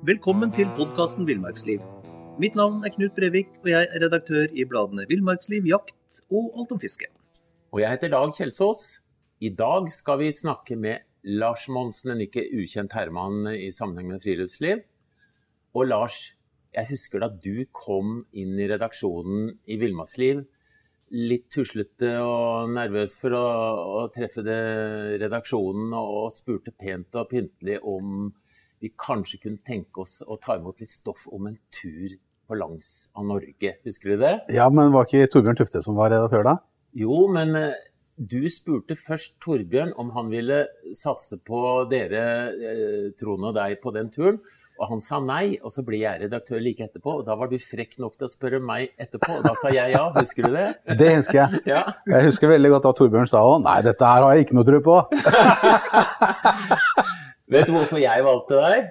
Velkommen 0.00 0.48
til 0.48 0.64
podkasten 0.78 1.26
Villmarksliv. 1.28 1.82
Mitt 2.40 2.54
navn 2.56 2.78
er 2.88 2.92
Knut 2.94 3.12
Brevik, 3.12 3.50
og 3.60 3.66
jeg 3.68 3.84
er 3.84 4.00
redaktør 4.00 4.46
i 4.56 4.64
bladene 4.64 5.04
Villmarksliv, 5.10 5.66
Jakt 5.68 6.22
og 6.32 6.54
Alt 6.56 6.72
om 6.72 6.80
fiske. 6.80 7.10
Og 7.68 7.82
jeg 7.82 7.92
heter 7.92 8.08
Dag 8.14 8.32
Kjelsås. 8.32 9.02
I 9.44 9.50
dag 9.52 9.90
skal 9.92 10.22
vi 10.22 10.30
snakke 10.32 10.78
med 10.80 11.04
Lars 11.28 11.66
Monsen, 11.68 12.14
en 12.14 12.24
ikke 12.24 12.46
ukjent 12.48 12.96
herremann 12.96 13.50
i 13.52 13.68
sammenheng 13.76 14.08
med 14.14 14.24
friluftsliv. 14.24 14.80
Og 15.76 15.92
Lars, 15.92 16.32
jeg 16.72 16.88
husker 16.94 17.20
da 17.20 17.28
du 17.28 17.66
kom 17.68 18.22
inn 18.32 18.56
i 18.56 18.70
redaksjonen 18.72 19.52
i 19.68 19.76
Villmarksliv 19.84 20.46
litt 21.10 21.48
tuslete 21.52 22.14
og 22.22 22.70
nervøs 22.72 23.16
for 23.18 23.34
å, 23.34 23.46
å 24.00 24.02
treffe 24.14 24.44
redaksjonen 25.20 25.92
og 25.98 26.30
spurte 26.32 26.72
pent 26.72 27.20
og 27.20 27.28
pyntelig 27.32 27.80
om 27.82 28.30
vi 28.80 28.92
kanskje 28.96 29.40
kunne 29.42 29.60
tenke 29.66 30.02
oss 30.04 30.20
å 30.24 30.38
ta 30.40 30.56
imot 30.58 30.80
litt 30.80 30.92
stoff 30.92 31.26
om 31.32 31.50
en 31.50 31.58
tur 31.74 32.16
på 32.50 32.58
langs 32.58 33.10
av 33.14 33.28
Norge. 33.28 33.76
Husker 33.86 34.14
du 34.14 34.22
det? 34.24 34.34
Ja, 34.56 34.66
men 34.72 34.94
var 34.94 35.06
ikke 35.06 35.28
Torbjørn 35.30 35.58
Tufte 35.60 35.84
som 35.84 35.98
var 35.98 36.10
redaktør 36.14 36.46
da? 36.46 36.56
Jo, 36.98 37.26
men 37.30 37.54
eh, 37.58 37.76
du 38.16 38.40
spurte 38.50 38.96
først 38.98 39.36
Torbjørn 39.44 39.92
om 40.00 40.10
han 40.16 40.32
ville 40.32 40.64
satse 40.96 41.38
på 41.46 41.60
dere, 41.92 42.24
eh, 42.50 43.04
Trond 43.20 43.52
og 43.52 43.54
deg, 43.60 43.78
på 43.84 43.92
den 43.94 44.10
turen. 44.10 44.40
Og 44.80 44.88
han 44.88 45.02
sa 45.04 45.18
nei, 45.20 45.58
og 45.60 45.68
så 45.74 45.84
ble 45.84 45.98
jeg 46.00 46.22
redaktør 46.22 46.60
like 46.64 46.86
etterpå. 46.88 47.18
Og 47.20 47.26
da 47.28 47.36
var 47.36 47.52
du 47.52 47.58
frekk 47.60 47.98
nok 48.00 48.16
til 48.16 48.26
å 48.26 48.32
spørre 48.32 48.62
meg 48.64 48.94
etterpå, 48.96 49.36
og 49.36 49.44
da 49.44 49.52
sa 49.60 49.68
jeg 49.76 49.92
ja. 49.92 50.06
Husker 50.16 50.48
du 50.48 50.56
det? 50.56 50.66
Det 51.02 51.10
husker 51.18 51.42
jeg. 51.42 51.62
Ja. 51.68 51.84
Jeg 52.08 52.30
husker 52.30 52.54
veldig 52.56 52.72
godt 52.78 52.88
at 52.88 53.02
Torbjørn 53.02 53.28
sa 53.28 53.44
òg 53.44 53.60
nei, 53.68 53.78
dette 53.84 54.08
her 54.08 54.24
har 54.24 54.38
jeg 54.38 54.48
ikke 54.48 54.56
noe 54.56 54.68
tro 54.72 54.80
på. 54.88 55.00
Vet 57.50 57.66
du 57.66 57.72
hvorfor 57.74 57.98
jeg 58.00 58.24
valgte 58.26 58.60
deg? 58.62 58.90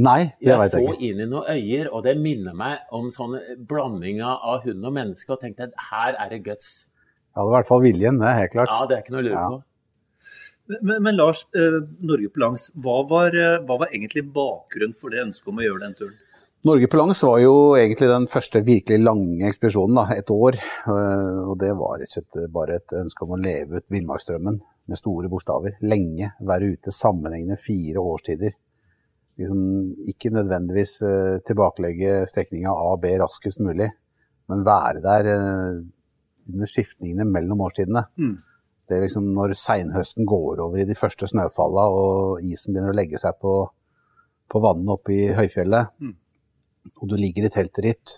Nei, 0.00 0.20
det 0.40 0.46
Jeg 0.48 0.56
ikke. 0.56 0.68
så 0.72 0.78
jeg 0.80 0.94
ikke. 0.94 1.08
inn 1.10 1.18
i 1.20 1.26
noen 1.28 1.50
øyer, 1.52 1.90
og 1.92 2.02
det 2.06 2.14
minner 2.16 2.54
meg 2.56 2.78
om 2.96 3.10
sånne 3.12 3.42
blandinger 3.68 4.38
av 4.40 4.62
hund 4.64 4.86
og 4.88 4.94
menneske, 4.96 5.28
og 5.34 5.40
tenkte 5.42 5.68
at 5.68 5.74
her 5.90 6.16
er 6.18 6.30
det 6.32 6.42
guts. 6.46 6.86
det 7.34 7.42
var 7.44 7.50
i 7.50 7.56
hvert 7.58 7.68
fall 7.68 7.82
viljen, 7.84 8.18
det 8.20 8.32
helt 8.38 8.52
klart. 8.52 8.68
Ja, 8.72 8.86
det 8.88 8.96
er 8.96 9.02
ikke 9.04 9.12
noe 9.12 9.22
å 9.22 9.28
lure 9.28 9.36
Ja. 9.42 9.48
på. 9.48 9.62
Men, 10.80 11.02
men 11.02 11.16
Lars, 11.16 11.44
eh, 11.58 11.80
Norge 12.00 12.28
på 12.32 12.40
langs, 12.40 12.70
hva 12.80 13.02
var, 13.08 13.34
eh, 13.36 13.58
hva 13.66 13.78
var 13.82 13.88
egentlig 13.92 14.22
bakgrunnen 14.32 14.94
for 14.96 15.10
det 15.10 15.20
ønsket 15.26 15.48
om 15.48 15.58
å 15.58 15.64
gjøre 15.66 15.80
den 15.80 15.94
turen? 15.98 16.14
Norge 16.64 16.86
på 16.88 16.96
langs 17.00 17.20
var 17.26 17.40
jo 17.42 17.54
egentlig 17.74 18.08
den 18.08 18.26
første 18.30 18.62
virkelig 18.64 19.00
lange 19.02 19.48
ekspedisjonen, 19.50 19.96
da, 19.98 20.04
et 20.14 20.30
år. 20.30 20.56
øh, 20.86 21.50
Og 21.50 21.58
det 21.58 21.72
var 21.76 21.98
bare 22.54 22.76
et 22.76 22.88
ønske 22.94 23.22
om 23.26 23.30
å 23.36 23.42
leve 23.42 23.76
ut 23.82 23.88
villmarksdrømmen 23.90 24.60
med 24.90 24.98
store 24.98 25.30
bokstaver. 25.32 25.78
Lenge. 25.84 26.32
Være 26.42 26.74
ute 26.74 26.94
sammenhengende 26.94 27.58
fire 27.60 28.02
årstider. 28.02 28.54
Liksom, 29.40 29.60
ikke 30.12 30.32
nødvendigvis 30.34 30.98
uh, 31.06 31.40
tilbakelegge 31.46 32.22
strekninga 32.28 32.72
A 32.72 32.92
og 32.94 33.00
B 33.02 33.14
raskest 33.20 33.62
mulig, 33.64 33.88
men 34.52 34.64
være 34.66 35.00
der 35.04 35.28
uh, 35.32 35.78
under 36.52 36.68
skiftningene 36.68 37.24
mellom 37.28 37.62
årstidene. 37.64 38.04
Mm. 38.20 38.34
Det 38.88 38.98
er 38.98 39.06
liksom 39.06 39.30
når 39.32 39.54
seinhøsten 39.56 40.26
går 40.28 40.60
over 40.60 40.82
i 40.82 40.88
de 40.88 40.96
første 40.98 41.28
snøfalla 41.30 41.86
og 41.96 42.42
isen 42.44 42.74
begynner 42.74 42.92
å 42.92 42.98
legge 42.98 43.20
seg 43.20 43.38
på, 43.40 43.54
på 44.50 44.60
vannene 44.60 44.98
oppe 44.98 45.14
i 45.14 45.30
høyfjellet, 45.36 45.94
Mm. 46.02 46.16
og 46.98 47.08
du 47.08 47.14
ligger 47.16 47.46
i 47.46 47.52
teltet 47.54 47.86
ditt 47.86 48.14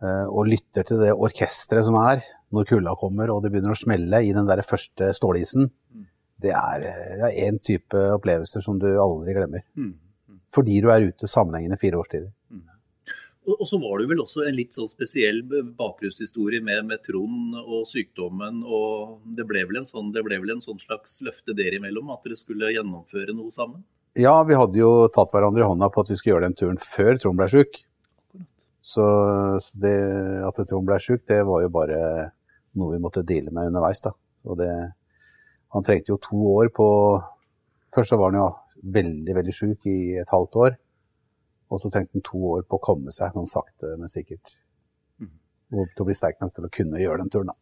eh, 0.00 0.26
og 0.30 0.46
lytter 0.48 0.86
til 0.86 1.02
det 1.02 1.12
orkesteret 1.12 1.84
som 1.84 1.98
er 1.98 2.22
når 2.54 2.68
kulda 2.70 2.94
kommer 2.98 3.30
og 3.32 3.42
det 3.42 3.50
begynner 3.54 3.74
å 3.74 3.78
smelle 3.78 4.22
i 4.22 4.32
den 4.36 4.46
der 4.48 4.62
første 4.66 5.12
stålisen, 5.16 5.70
Mm. 5.96 6.06
det 6.42 6.52
er, 6.52 6.82
én 7.32 7.58
type 7.62 7.96
opplevelser 7.96 8.60
som 8.60 8.78
du 8.78 8.86
aldri 9.00 9.32
glemmer. 9.34 9.62
Mm. 9.76 9.94
Fordi 10.52 10.80
du 10.80 10.90
er 10.92 11.08
ute 11.08 11.26
sammenhengende 11.26 11.78
fire 11.80 11.96
årstider. 11.96 12.32
Og, 13.46 13.62
så 13.68 13.78
var 13.78 14.00
det 14.00 14.08
vel 14.10 14.22
også 14.24 14.42
en 14.42 14.56
litt 14.56 14.74
sånn 14.74 14.88
spesiell 14.90 15.44
bakgrunnshistorie 15.78 16.58
med, 16.66 16.82
med 16.88 17.02
Trond 17.06 17.54
og 17.62 17.84
sykdommen. 17.86 18.62
og 18.66 19.20
Det 19.38 19.46
ble 19.46 19.62
vel 19.68 19.78
en 19.78 19.86
sånn, 19.86 20.10
det 20.14 20.24
ble 20.26 20.40
vel 20.42 20.56
en 20.56 20.62
sånn 20.64 20.80
slags 20.82 21.20
løfte 21.22 21.54
dere 21.54 21.78
imellom, 21.78 22.10
at 22.10 22.26
dere 22.26 22.38
skulle 22.38 22.72
gjennomføre 22.74 23.36
noe 23.36 23.54
sammen? 23.54 23.84
Ja, 24.18 24.34
vi 24.48 24.56
hadde 24.58 24.80
jo 24.80 25.06
tatt 25.14 25.30
hverandre 25.30 25.62
i 25.62 25.68
hånda 25.68 25.90
på 25.92 26.02
at 26.02 26.10
vi 26.10 26.16
skulle 26.18 26.34
gjøre 26.34 26.48
den 26.48 26.58
turen 26.58 26.80
før 26.82 27.20
Trond 27.22 27.38
ble 27.38 27.48
sjuk. 27.52 27.82
Så, 28.82 29.06
så 29.62 29.78
det 29.82 29.94
at 30.46 30.58
Trond 30.66 30.88
ble 30.88 30.98
sjuk, 31.02 31.22
det 31.30 31.42
var 31.46 31.62
jo 31.62 31.70
bare 31.74 32.00
noe 32.80 32.94
vi 32.94 33.02
måtte 33.02 33.24
deale 33.26 33.52
med 33.54 33.70
underveis. 33.70 34.02
da. 34.04 34.12
Og 34.46 34.58
det, 34.60 34.70
han 35.74 35.86
trengte 35.86 36.12
jo 36.14 36.20
to 36.22 36.42
år 36.56 36.72
på 36.74 36.88
Først 37.96 38.12
så 38.12 38.16
var 38.20 38.28
han 38.28 38.36
jo 38.36 38.46
veldig, 38.92 39.34
veldig 39.38 39.52
sjuk 39.56 39.86
i 39.88 40.18
et 40.20 40.28
halvt 40.28 40.56
år. 40.60 40.74
Og 41.72 41.80
så 41.80 41.88
trengte 41.88 42.18
han 42.18 42.24
to 42.26 42.40
år 42.50 42.66
på 42.68 42.76
å 42.76 42.82
komme 42.82 43.14
seg, 43.14 43.32
sånn 43.32 43.48
sakte, 43.48 43.94
men 43.96 44.10
sikkert. 44.12 44.58
Mhm. 45.22 45.30
Og 45.72 45.86
til 45.94 46.04
å 46.04 46.06
bli 46.10 46.16
sterk 46.18 46.42
nok 46.42 46.52
til 46.52 46.66
å 46.66 46.72
kunne 46.76 47.00
gjøre 47.00 47.22
den 47.22 47.30
turen, 47.32 47.54
da. 47.54 47.56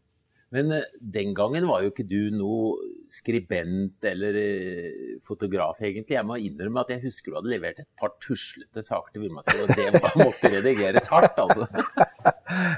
Men 0.55 0.71
eh, 0.77 0.85
den 1.01 1.33
gangen 1.35 1.67
var 1.67 1.83
jo 1.83 1.91
ikke 1.91 2.05
du 2.07 2.31
noe 2.35 2.77
skribent 3.15 4.07
eller 4.07 4.37
eh, 4.39 5.17
fotograf, 5.23 5.81
egentlig. 5.83 6.15
Jeg 6.17 6.27
må 6.27 6.37
innrømme 6.43 6.83
at 6.85 6.93
jeg 6.95 7.03
husker 7.05 7.33
du 7.33 7.39
hadde 7.41 7.51
levert 7.53 7.81
et 7.83 7.89
par 8.01 8.13
tuslete 8.23 8.83
saker 8.83 9.15
til 9.17 9.25
Villmarksliv, 9.25 9.65
og 9.65 9.75
det 9.75 10.03
måtte 10.23 10.53
redigeres 10.55 11.11
hardt, 11.13 11.39
altså. 11.43 11.67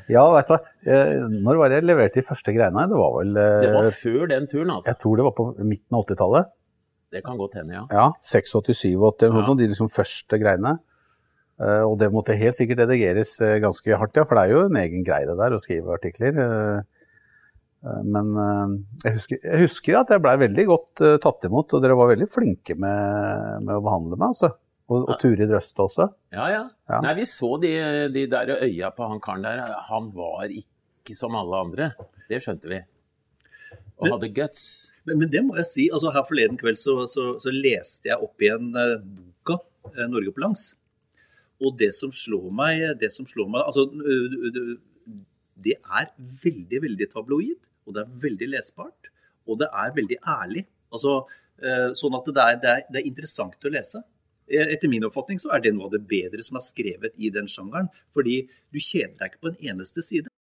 Ja, 0.09 0.22
vet 0.32 0.48
du 0.48 0.53
hva. 0.54 0.59
Eh, 0.88 1.25
Når 1.42 1.59
var 1.60 1.70
det 1.72 1.81
jeg 1.81 1.87
leverte 1.91 2.20
de 2.20 2.26
første 2.26 2.53
greiene? 2.54 2.84
Det 2.88 2.97
var 2.98 3.12
vel 3.19 3.32
Det 3.37 3.70
var 3.75 3.88
før 3.93 4.28
den 4.32 4.47
turen, 4.50 4.70
altså. 4.72 4.88
Jeg 4.93 5.00
tror 5.03 5.19
det 5.20 5.26
var 5.26 5.34
på 5.37 5.47
midten 5.60 5.98
av 5.98 6.04
80-tallet. 6.06 6.53
Det 7.16 7.22
kan 7.26 7.38
godt 7.38 7.56
hende, 7.60 7.75
ja. 7.76 7.84
Ja, 7.93 8.06
86-87 8.25 8.87
eller 9.26 9.34
noe 9.37 9.44
Ja. 9.53 9.56
de 9.60 9.69
liksom 9.70 9.91
første 9.93 10.38
greiene. 10.43 10.72
Og 11.87 11.94
det 12.00 12.08
måtte 12.12 12.34
helt 12.37 12.56
sikkert 12.56 12.82
redigeres 12.84 13.37
ganske 13.62 13.97
hardt, 14.00 14.19
ja, 14.19 14.25
for 14.28 14.37
det 14.37 14.43
er 14.47 14.54
jo 14.54 14.64
en 14.66 14.78
egen 14.81 15.04
greie 15.06 15.28
det 15.28 15.37
der 15.38 15.54
å 15.56 15.60
skrive 15.62 15.94
artikler. 15.94 16.41
Eh, 17.84 18.03
men 18.04 18.31
eh, 18.42 18.76
jeg, 19.04 19.16
husker, 19.19 19.41
jeg 19.44 19.64
husker 19.66 19.98
at 20.00 20.12
jeg 20.14 20.22
blei 20.25 20.37
veldig 20.47 20.64
godt 20.70 21.03
eh, 21.06 21.16
tatt 21.22 21.44
imot, 21.48 21.75
og 21.76 21.82
dere 21.84 21.98
var 21.98 22.12
veldig 22.14 22.28
flinke 22.32 22.76
med, 22.78 23.60
med 23.66 23.75
å 23.76 23.82
behandle 23.84 24.19
meg, 24.19 24.32
altså. 24.34 24.53
Og, 24.87 25.03
og 25.10 25.16
Turid 25.19 25.50
Røste 25.50 25.82
også. 25.82 26.04
Ja, 26.31 26.44
ja. 26.53 26.60
Ja. 26.87 27.00
Nei, 27.03 27.16
vi 27.19 27.25
så 27.26 27.48
de, 27.59 27.72
de 28.14 28.22
der 28.31 28.53
øya 28.54 28.92
på 28.94 29.09
han 29.10 29.19
karen 29.25 29.42
der. 29.42 29.64
Han 29.88 30.12
var 30.14 30.47
ikke 30.47 31.16
som 31.19 31.34
alle 31.34 31.59
andre. 31.59 31.88
Det 32.31 32.38
skjønte 32.44 32.70
vi. 32.70 32.78
Og 33.97 34.04
Men- 34.06 34.12
hadde 34.14 34.31
guts. 34.37 34.62
Men, 35.06 35.19
men 35.25 35.32
det 35.32 35.43
må 35.43 35.56
jeg 35.58 35.66
si. 35.72 35.88
altså 35.91 36.12
Her 36.14 36.22
forleden 36.28 36.58
kveld 36.60 36.78
så, 36.78 37.00
så, 37.10 37.32
så 37.43 37.50
leste 37.54 38.12
jeg 38.12 38.22
opp 38.22 38.43
igjen 38.47 38.70
boka 38.75 39.58
'Norge 40.06 40.32
på 40.37 40.43
langs'. 40.44 40.69
Og 41.62 41.75
det 41.81 41.91
som 41.97 42.12
slår 42.12 42.50
meg, 42.54 42.82
det 43.00 43.10
som 43.14 43.26
slår 43.26 43.48
meg 43.48 43.62
altså, 43.66 43.87
du, 43.91 44.03
ø- 44.06 44.78
Det 45.56 45.77
er 45.81 46.11
veldig, 46.43 46.83
veldig 46.84 47.09
tabloid, 47.12 47.69
og 47.87 47.97
det 47.97 48.03
er 48.05 48.19
veldig 48.27 48.49
lesbart. 48.53 49.11
Og 49.49 49.61
det 49.62 49.69
er 49.72 49.94
veldig 49.97 50.19
ærlig. 50.28 50.67
Altså, 50.93 51.22
eh, 51.62 51.89
sånn 51.97 52.17
at 52.19 52.28
det 52.28 52.44
er, 52.44 52.61
det, 52.61 52.75
er, 52.75 52.84
det 52.93 53.00
er 53.00 53.09
interessant 53.09 53.65
å 53.65 53.72
lese. 53.72 54.03
Eh, 54.47 54.75
Etter 54.75 54.91
min 54.93 55.06
oppfatning 55.09 55.41
så 55.43 55.55
er 55.55 55.65
det 55.65 55.72
noe 55.75 55.89
av 55.89 55.97
det 55.97 56.05
bedre 56.09 56.44
som 56.44 56.59
er 56.61 56.67
skrevet 56.67 57.17
i 57.17 57.33
den 57.34 57.49
sjangeren. 57.50 57.89
Fordi 58.17 58.43
du 58.75 58.81
kjeder 58.81 59.17
deg 59.17 59.33
ikke 59.33 59.44
på 59.47 59.53
en 59.55 59.61
eneste 59.72 60.05
side. 60.05 60.33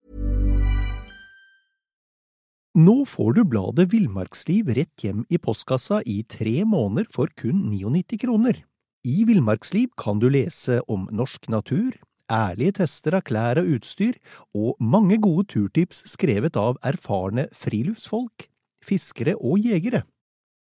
Nå 2.76 3.06
får 3.08 3.38
du 3.38 3.46
bladet 3.48 3.86
Villmarksliv 3.94 4.74
rett 4.76 5.00
hjem 5.06 5.22
i 5.32 5.40
postkassa 5.40 6.02
i 6.12 6.18
tre 6.28 6.58
måneder 6.68 7.08
for 7.08 7.32
kun 7.40 7.70
99 7.72 8.20
kroner. 8.26 8.60
I 9.08 9.24
Villmarksliv 9.30 9.94
kan 10.02 10.20
du 10.20 10.28
lese 10.34 10.82
om 10.92 11.06
norsk 11.08 11.48
natur, 11.54 11.96
ærlige 12.32 12.72
tester 12.82 13.14
av 13.18 13.24
klær 13.28 13.58
og 13.62 13.68
utstyr, 13.78 14.14
og 14.54 14.76
mange 14.80 15.18
gode 15.22 15.46
turtips 15.54 16.04
skrevet 16.12 16.56
av 16.60 16.78
erfarne 16.84 17.48
friluftsfolk, 17.56 18.48
fiskere 18.84 19.36
og 19.36 19.60
jegere. 19.64 20.04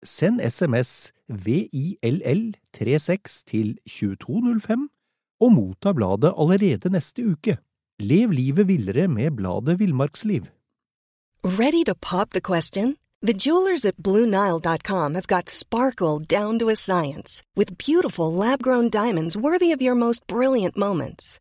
Send 0.04 0.40
SMS 0.40 1.12
VILL36 1.32 3.44
til 3.48 3.78
2205 3.88 4.88
og 5.40 5.52
motta 5.52 5.92
bladet 5.96 6.32
allerede 6.36 6.90
neste 6.92 7.22
uke. 7.32 7.56
Lev 8.00 8.30
livet 8.30 8.68
villere 8.68 9.08
med 9.08 9.30
bladet 9.36 9.80
Villmarksliv. 9.80 10.42
Ready 11.44 11.84
to 11.84 11.94
pop 11.94 12.30
the 12.30 12.40
question? 12.40 12.96
The 13.22 13.32
jewelers 13.32 13.84
at 13.84 13.96
BlueNile.com 13.96 15.14
have 15.14 15.26
got 15.26 15.48
sparkle 15.48 16.18
down 16.18 16.58
to 16.58 16.68
a 16.68 16.76
science 16.76 17.42
with 17.56 17.78
beautiful 17.78 18.32
lab 18.32 18.62
grown 18.62 18.90
diamonds 18.90 19.36
worthy 19.36 19.72
of 19.72 19.80
your 19.80 19.94
most 19.94 20.26
brilliant 20.26 20.76
moments. 20.76 21.40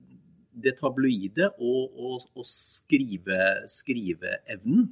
det 0.51 0.75
tabloide 0.79 1.51
og, 1.57 1.91
og, 1.95 2.25
og 2.35 2.47
skrive, 2.47 3.39
skriveevnen, 3.71 4.89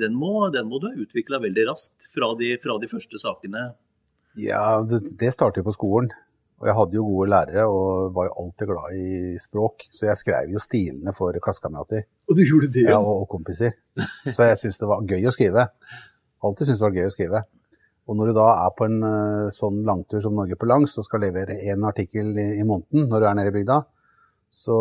den 0.00 0.16
må, 0.16 0.48
den 0.54 0.68
må, 0.70 0.78
du 0.80 0.88
ha 0.88 0.96
utvikla 1.02 1.40
veldig 1.42 1.66
raskt 1.68 2.08
fra 2.14 2.32
de, 2.38 2.54
fra 2.62 2.76
de, 2.80 2.88
første 2.90 3.20
sakene. 3.20 3.70
Ja, 4.38 4.80
det, 4.86 5.02
det 5.18 5.32
startet 5.34 5.62
jo 5.62 5.68
på 5.68 5.76
skolen. 5.76 6.12
Og 6.60 6.68
jeg 6.68 6.76
hadde 6.76 6.96
jo 6.98 7.06
gode 7.08 7.30
lærere 7.32 7.62
og 7.72 8.10
var 8.16 8.28
jo 8.28 8.34
alltid 8.42 8.68
glad 8.68 8.96
i 8.96 9.38
språk. 9.40 9.86
Så 9.88 10.10
jeg 10.10 10.20
skrev 10.20 10.52
jo 10.52 10.60
stilene 10.60 11.14
for 11.16 11.36
klassekamerater. 11.42 12.04
Og 12.28 12.36
du 12.36 12.44
gjorde 12.44 12.68
det? 12.74 12.84
Ja, 12.90 12.98
og, 13.00 13.24
og 13.24 13.30
kompiser. 13.32 13.78
Så 14.28 14.50
jeg 14.50 14.60
syntes 14.60 14.76
det 14.80 14.90
var 14.90 15.06
gøy 15.08 15.24
å 15.24 15.32
skrive. 15.34 15.64
Alltid 16.44 16.68
syntes 16.68 16.82
det 16.82 16.86
var 16.86 16.98
gøy 17.00 17.08
å 17.08 17.14
skrive. 17.14 17.42
Og 18.10 18.18
når 18.18 18.30
du 18.30 18.36
da 18.40 18.48
er 18.66 18.74
på 18.76 18.86
en 18.88 19.00
uh, 19.06 19.48
sånn 19.54 19.80
langtur 19.86 20.20
som 20.24 20.36
Norge 20.36 20.58
på 20.58 20.68
langs 20.68 20.96
og 20.98 21.06
skal 21.06 21.22
levere 21.24 21.60
én 21.70 21.84
artikkel 21.86 22.32
i, 22.34 22.46
i, 22.58 22.66
måneden 22.66 23.08
når 23.08 23.22
du 23.22 23.28
er 23.28 23.36
nede 23.38 23.52
i 23.52 23.56
bygda, 23.60 23.80
så, 24.50 24.76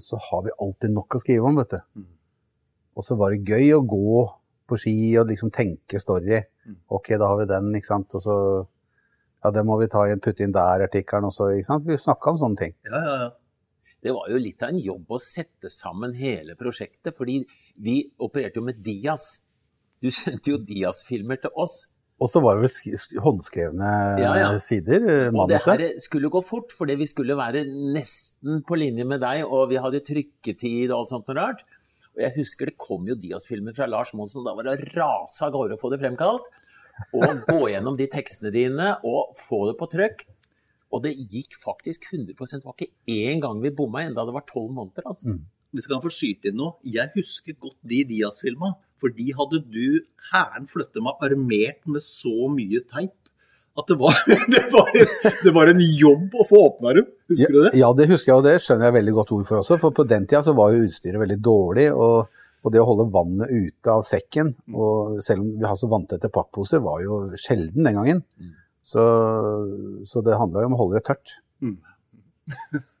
så, 0.00 0.18
har 0.30 0.44
vi 0.46 0.54
alltid 0.62 0.94
nok 0.94 1.16
å 1.16 1.20
skrive 1.22 1.48
om, 1.48 1.58
vet 1.58 1.74
du. 1.74 1.80
Mm. 2.00 2.10
Og 2.94 3.06
så 3.06 3.16
var 3.18 3.34
det 3.34 3.50
gøy 3.50 3.72
å 3.74 3.82
gå 3.82 4.24
på 4.70 4.78
ski 4.80 4.96
og 5.20 5.32
liksom 5.32 5.50
tenke 5.54 6.00
story. 6.00 6.38
Mm. 6.64 6.78
Ok, 6.94 7.10
da 7.18 7.28
har 7.28 7.40
vi 7.42 7.48
den, 7.50 7.72
ikke 7.74 7.90
sant. 7.90 8.14
Og 8.14 8.24
så 8.24 8.36
Ja, 9.44 9.50
det 9.52 9.60
må 9.68 9.74
vi 9.76 9.90
ta 9.92 10.06
igjen, 10.06 10.22
putte 10.24 10.40
inn 10.40 10.54
der-artikkelen 10.56 11.26
også, 11.28 11.50
ikke 11.52 11.68
sant. 11.68 11.82
Vi 11.84 11.98
snakka 12.00 12.32
om 12.32 12.38
sånne 12.40 12.56
ting. 12.62 12.70
Ja, 12.88 13.00
ja, 13.04 13.16
ja. 13.26 13.32
Det 14.04 14.12
var 14.12 14.30
jo 14.32 14.38
litt 14.40 14.62
av 14.64 14.72
en 14.72 14.80
jobb 14.80 15.12
å 15.12 15.18
sette 15.20 15.68
sammen 15.72 16.14
hele 16.16 16.56
prosjektet, 16.56 17.12
fordi 17.16 17.42
vi 17.80 17.98
opererte 18.24 18.60
jo 18.60 18.64
med 18.64 18.80
Dias. 18.84 19.26
Du 20.00 20.08
sendte 20.12 20.52
jo 20.54 20.58
Dias-filmer 20.60 21.40
til 21.40 21.52
oss. 21.60 21.86
Og 22.22 22.30
så 22.30 22.40
var 22.40 22.56
det 22.56 22.68
vel 22.68 23.20
håndskrevne 23.24 23.92
ja, 24.22 24.34
ja. 24.38 24.50
sider? 24.62 25.02
Manuset. 25.34 25.40
Og 25.42 25.50
det 25.50 25.62
her 25.66 26.02
skulle 26.02 26.30
gå 26.32 26.42
fort, 26.46 26.70
fordi 26.72 26.94
vi 27.00 27.08
skulle 27.10 27.36
være 27.38 27.64
nesten 27.66 28.62
på 28.66 28.78
linje 28.78 29.06
med 29.08 29.22
deg, 29.24 29.42
og 29.44 29.66
vi 29.72 29.80
hadde 29.82 30.02
trykketid 30.06 30.92
og 30.92 31.00
alt 31.00 31.14
sånt 31.14 31.32
noe 31.32 31.38
rart. 31.40 31.64
Og 32.14 32.22
jeg 32.22 32.36
husker 32.36 32.70
det 32.70 32.78
kom 32.78 33.08
jo 33.10 33.16
Dias-filmer 33.18 33.74
fra 33.74 33.88
Lars 33.90 34.14
Monsen, 34.14 34.44
og 34.44 34.46
da 34.46 34.54
var 34.54 34.68
det 34.68 34.76
å 34.76 34.92
rase 34.94 35.42
av 35.42 35.56
gårde 35.56 35.74
å 35.74 35.80
få 35.80 35.90
det 35.90 35.98
fremkalt. 36.04 36.46
Og 37.18 37.42
gå 37.48 37.72
gjennom 37.72 37.98
de 37.98 38.06
tekstene 38.06 38.54
dine 38.54 38.92
og 39.02 39.34
få 39.34 39.64
det 39.72 39.74
på 39.80 39.90
trykk. 39.90 40.22
Og 40.94 41.02
det 41.02 41.16
gikk 41.18 41.56
faktisk 41.58 42.06
100 42.12 42.36
Det 42.38 42.62
var 42.62 42.76
ikke 42.76 42.92
én 43.10 43.42
gang 43.42 43.58
vi 43.58 43.74
bomma, 43.74 44.04
enda 44.06 44.22
det 44.22 44.36
var 44.36 44.46
tolv 44.46 44.70
måneder. 44.70 45.02
altså. 45.10 45.34
Mm. 45.34 45.42
Vi 45.74 45.82
skal 45.82 45.98
få 45.98 46.12
skyte 46.14 46.52
inn 46.52 46.60
noe. 46.60 46.78
Jeg 46.86 47.10
husker 47.16 47.56
godt 47.58 47.80
de 47.82 48.04
Dias-filma. 48.06 48.76
For 49.02 49.12
de 49.12 49.34
hadde 49.36 49.60
du 49.68 50.00
Hæren 50.30 50.68
flyttet 50.70 51.02
meg 51.04 51.20
armert 51.24 51.82
med 51.90 52.02
så 52.04 52.48
mye 52.52 52.80
teip 52.88 53.14
at 53.74 53.90
det 53.90 53.96
var, 53.98 54.14
det, 54.54 54.62
var 54.70 54.90
det 54.94 55.52
var, 55.54 55.70
en, 55.72 55.80
jobb 55.82 56.36
å 56.38 56.46
få 56.46 56.60
åpna 56.68 56.92
dem. 56.94 57.08
Husker 57.32 57.56
du 57.56 57.60
det? 57.64 57.72
Ja, 57.80 57.90
det 57.96 58.06
husker 58.12 58.30
jeg, 58.30 58.38
og 58.38 58.46
det 58.46 58.54
skjønner 58.62 58.86
jeg 58.86 58.96
veldig 59.00 59.14
godt 59.16 59.32
ord 59.34 59.48
for 59.48 59.60
også. 59.64 59.78
For 59.82 59.96
på 59.96 60.06
den 60.06 60.28
tida 60.30 60.44
så 60.46 60.54
var 60.54 60.70
jo 60.70 60.84
utstyret 60.86 61.18
veldig 61.18 61.40
dårlig. 61.42 61.88
og, 61.90 62.44
og 62.64 62.72
det 62.72 62.80
å 62.80 62.86
holde 62.88 63.10
vannet 63.12 63.50
ute 63.50 63.92
av 63.92 64.04
sekken, 64.06 64.54
og 64.72 65.18
selv 65.26 65.42
om 65.42 65.50
vi 65.58 65.66
har 65.66 65.76
så 65.76 65.90
vanntette 65.90 66.30
pakkposer, 66.32 66.80
var 66.86 67.02
jo 67.04 67.18
sjelden 67.34 67.84
den 67.84 67.98
gangen. 67.98 68.22
Mm. 68.40 68.54
Så, 68.84 69.02
så, 70.06 70.22
det 70.24 70.38
handla 70.38 70.62
jo 70.62 70.70
om 70.70 70.78
å 70.78 70.80
holde 70.84 71.00
det 71.00 71.06
tørt. 71.10 71.34
Mm. 71.64 71.76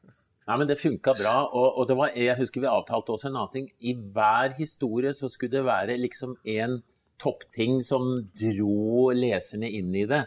Nei, 0.44 0.56
men 0.60 0.68
Det 0.68 0.76
funka 0.80 1.14
bra. 1.16 1.34
Og, 1.48 1.80
og 1.80 1.92
var, 1.96 2.12
jeg 2.18 2.36
husker 2.40 2.64
vi 2.64 2.70
avtalte 2.70 3.14
også 3.14 3.30
en 3.30 3.38
annen 3.38 3.52
ting. 3.54 3.68
I 3.80 3.94
hver 3.96 4.56
historie 4.58 5.14
så 5.16 5.30
skulle 5.32 5.56
det 5.56 5.64
være 5.66 5.98
liksom 6.00 6.36
en 6.56 6.82
toppting 7.20 7.80
som 7.86 8.18
dro 8.36 9.10
leserne 9.16 9.70
inn 9.70 9.94
i 9.96 10.06
det. 10.10 10.24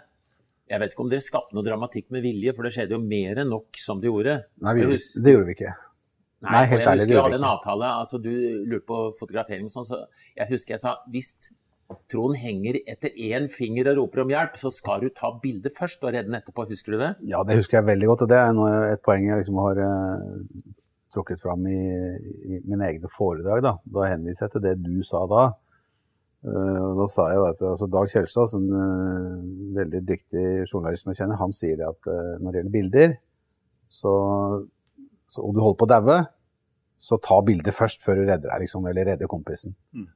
Jeg 0.67 0.81
vet 0.81 0.93
ikke 0.93 1.03
om 1.05 1.11
dere 1.11 1.23
skapte 1.23 1.55
noe 1.55 1.63
dramatikk 1.63 2.09
med 2.11 2.25
vilje, 2.25 2.53
for 2.55 2.67
det 2.67 2.73
skjedde 2.75 2.97
jo 2.97 3.03
mer 3.03 3.43
enn 3.43 3.53
nok 3.53 3.77
som 3.79 4.01
det 4.03 4.09
gjorde. 4.09 4.39
Nei, 4.65 4.73
vi, 4.75 4.97
det 4.97 5.35
gjorde 5.35 5.47
vi 5.47 5.55
ikke. 5.55 5.75
Nei, 6.43 6.51
Nei 6.51 6.63
helt 6.73 6.73
ærlig, 6.81 6.81
det 6.81 6.83
gjorde 6.83 6.97
vi 6.97 6.97
ikke. 6.97 6.97
Jeg 6.97 6.99
husker 6.99 7.13
jeg 7.15 7.23
hadde 7.23 7.39
en 7.39 7.51
avtale, 7.51 7.91
altså 8.01 8.19
du 8.21 8.33
lurte 8.67 8.87
på 8.89 8.99
fotografering 9.19 9.69
og 9.69 9.73
sånn, 9.73 9.87
så 9.87 10.01
jeg 10.37 10.51
husker 10.51 10.75
jeg 10.75 10.83
sa 10.83 10.97
hvis 11.13 11.31
Trond 12.11 12.35
henger 12.39 12.79
etter 12.87 13.13
én 13.15 13.45
finger 13.51 13.91
og 13.91 14.01
roper 14.01 14.23
om 14.23 14.31
hjelp, 14.31 14.57
så 14.59 14.71
skal 14.73 15.03
du 15.03 15.11
ta 15.15 15.29
bildet 15.43 15.75
først 15.75 16.01
og 16.03 16.11
redde 16.11 16.27
den 16.27 16.39
etterpå. 16.39 16.65
Husker 16.67 16.95
du 16.95 16.99
det? 16.99 17.11
Ja, 17.29 17.43
det 17.47 17.59
husker 17.59 17.79
jeg 17.79 17.87
veldig 17.87 18.09
godt, 18.11 18.25
og 18.25 18.31
det 18.31 18.39
er 18.39 18.89
et 18.93 19.03
poeng 19.05 19.27
jeg 19.27 19.39
liksom 19.39 19.59
har 19.63 19.79
uh, 19.79 20.73
trukket 21.15 21.41
fram 21.43 21.63
i, 21.71 21.79
i 21.79 22.59
mine 22.65 22.89
egne 22.89 23.11
foredrag. 23.11 23.63
Da. 23.63 23.73
da 23.95 24.11
henviser 24.11 24.47
jeg 24.47 24.55
til 24.55 24.65
det 24.67 24.75
du 24.83 24.99
sa 25.07 25.23
da. 25.31 25.45
Uh, 26.47 26.83
og 26.91 27.01
da 27.01 27.07
sa 27.11 27.27
jeg 27.31 27.43
at 27.49 27.65
altså 27.71 27.89
Dag 27.91 28.11
Kjelstad, 28.11 28.55
en 28.59 28.67
uh, 28.71 29.41
veldig 29.79 30.03
dyktig 30.07 30.45
journalist 30.67 31.05
som 31.05 31.13
jeg 31.13 31.23
kjenner, 31.23 31.39
han 31.39 31.55
sier 31.55 31.87
at 31.87 32.11
uh, 32.11 32.35
når 32.39 32.51
det 32.51 32.61
gjelder 32.61 32.75
bilder, 32.75 33.17
så, 33.87 34.13
så, 35.31 35.43
og 35.43 35.55
du 35.55 35.63
holder 35.63 35.79
på 35.79 35.87
å 35.87 35.91
daue, 35.95 36.21
så 36.99 37.19
ta 37.23 37.39
bildet 37.45 37.75
først 37.75 38.03
før 38.03 38.19
du 38.19 38.27
redder 38.27 38.51
deg, 38.51 38.65
liksom, 38.65 38.87
eller 38.89 39.13
redder 39.13 39.31
kompisen. 39.31 39.75
Mm. 39.95 40.09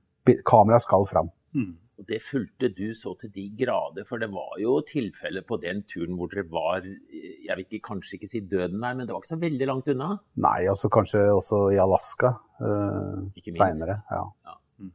Kameraet 0.48 0.84
skal 0.84 1.08
fram. 1.10 1.32
Mm. 1.54 1.74
Og 2.02 2.08
Det 2.10 2.18
fulgte 2.26 2.70
du 2.74 2.96
så 2.98 3.14
til 3.22 3.30
de 3.36 3.44
grader, 3.60 4.06
for 4.08 4.22
det 4.22 4.32
var 4.34 4.56
jo 4.62 4.80
tilfeller 4.88 5.44
på 5.46 5.60
den 5.62 5.84
turen 5.86 6.16
hvor 6.18 6.32
dere 6.32 6.48
var 6.50 6.82
Jeg 6.82 7.54
vil 7.58 7.66
ikke, 7.68 7.84
kanskje 7.92 8.18
ikke 8.18 8.30
si 8.32 8.42
døden 8.42 8.82
her, 8.82 8.96
men 8.96 9.06
det 9.06 9.14
var 9.14 9.22
ikke 9.22 9.36
så 9.36 9.38
veldig 9.42 9.68
langt 9.70 9.92
unna? 9.94 10.16
Nei, 10.42 10.66
altså 10.72 10.90
kanskje 10.90 11.22
også 11.30 11.62
i 11.76 11.78
Alaska 11.82 12.34
uh, 12.64 13.22
seinere. 13.46 14.00
Ja. 14.10 14.24
ja. 14.50 14.58
Mm. 14.82 14.94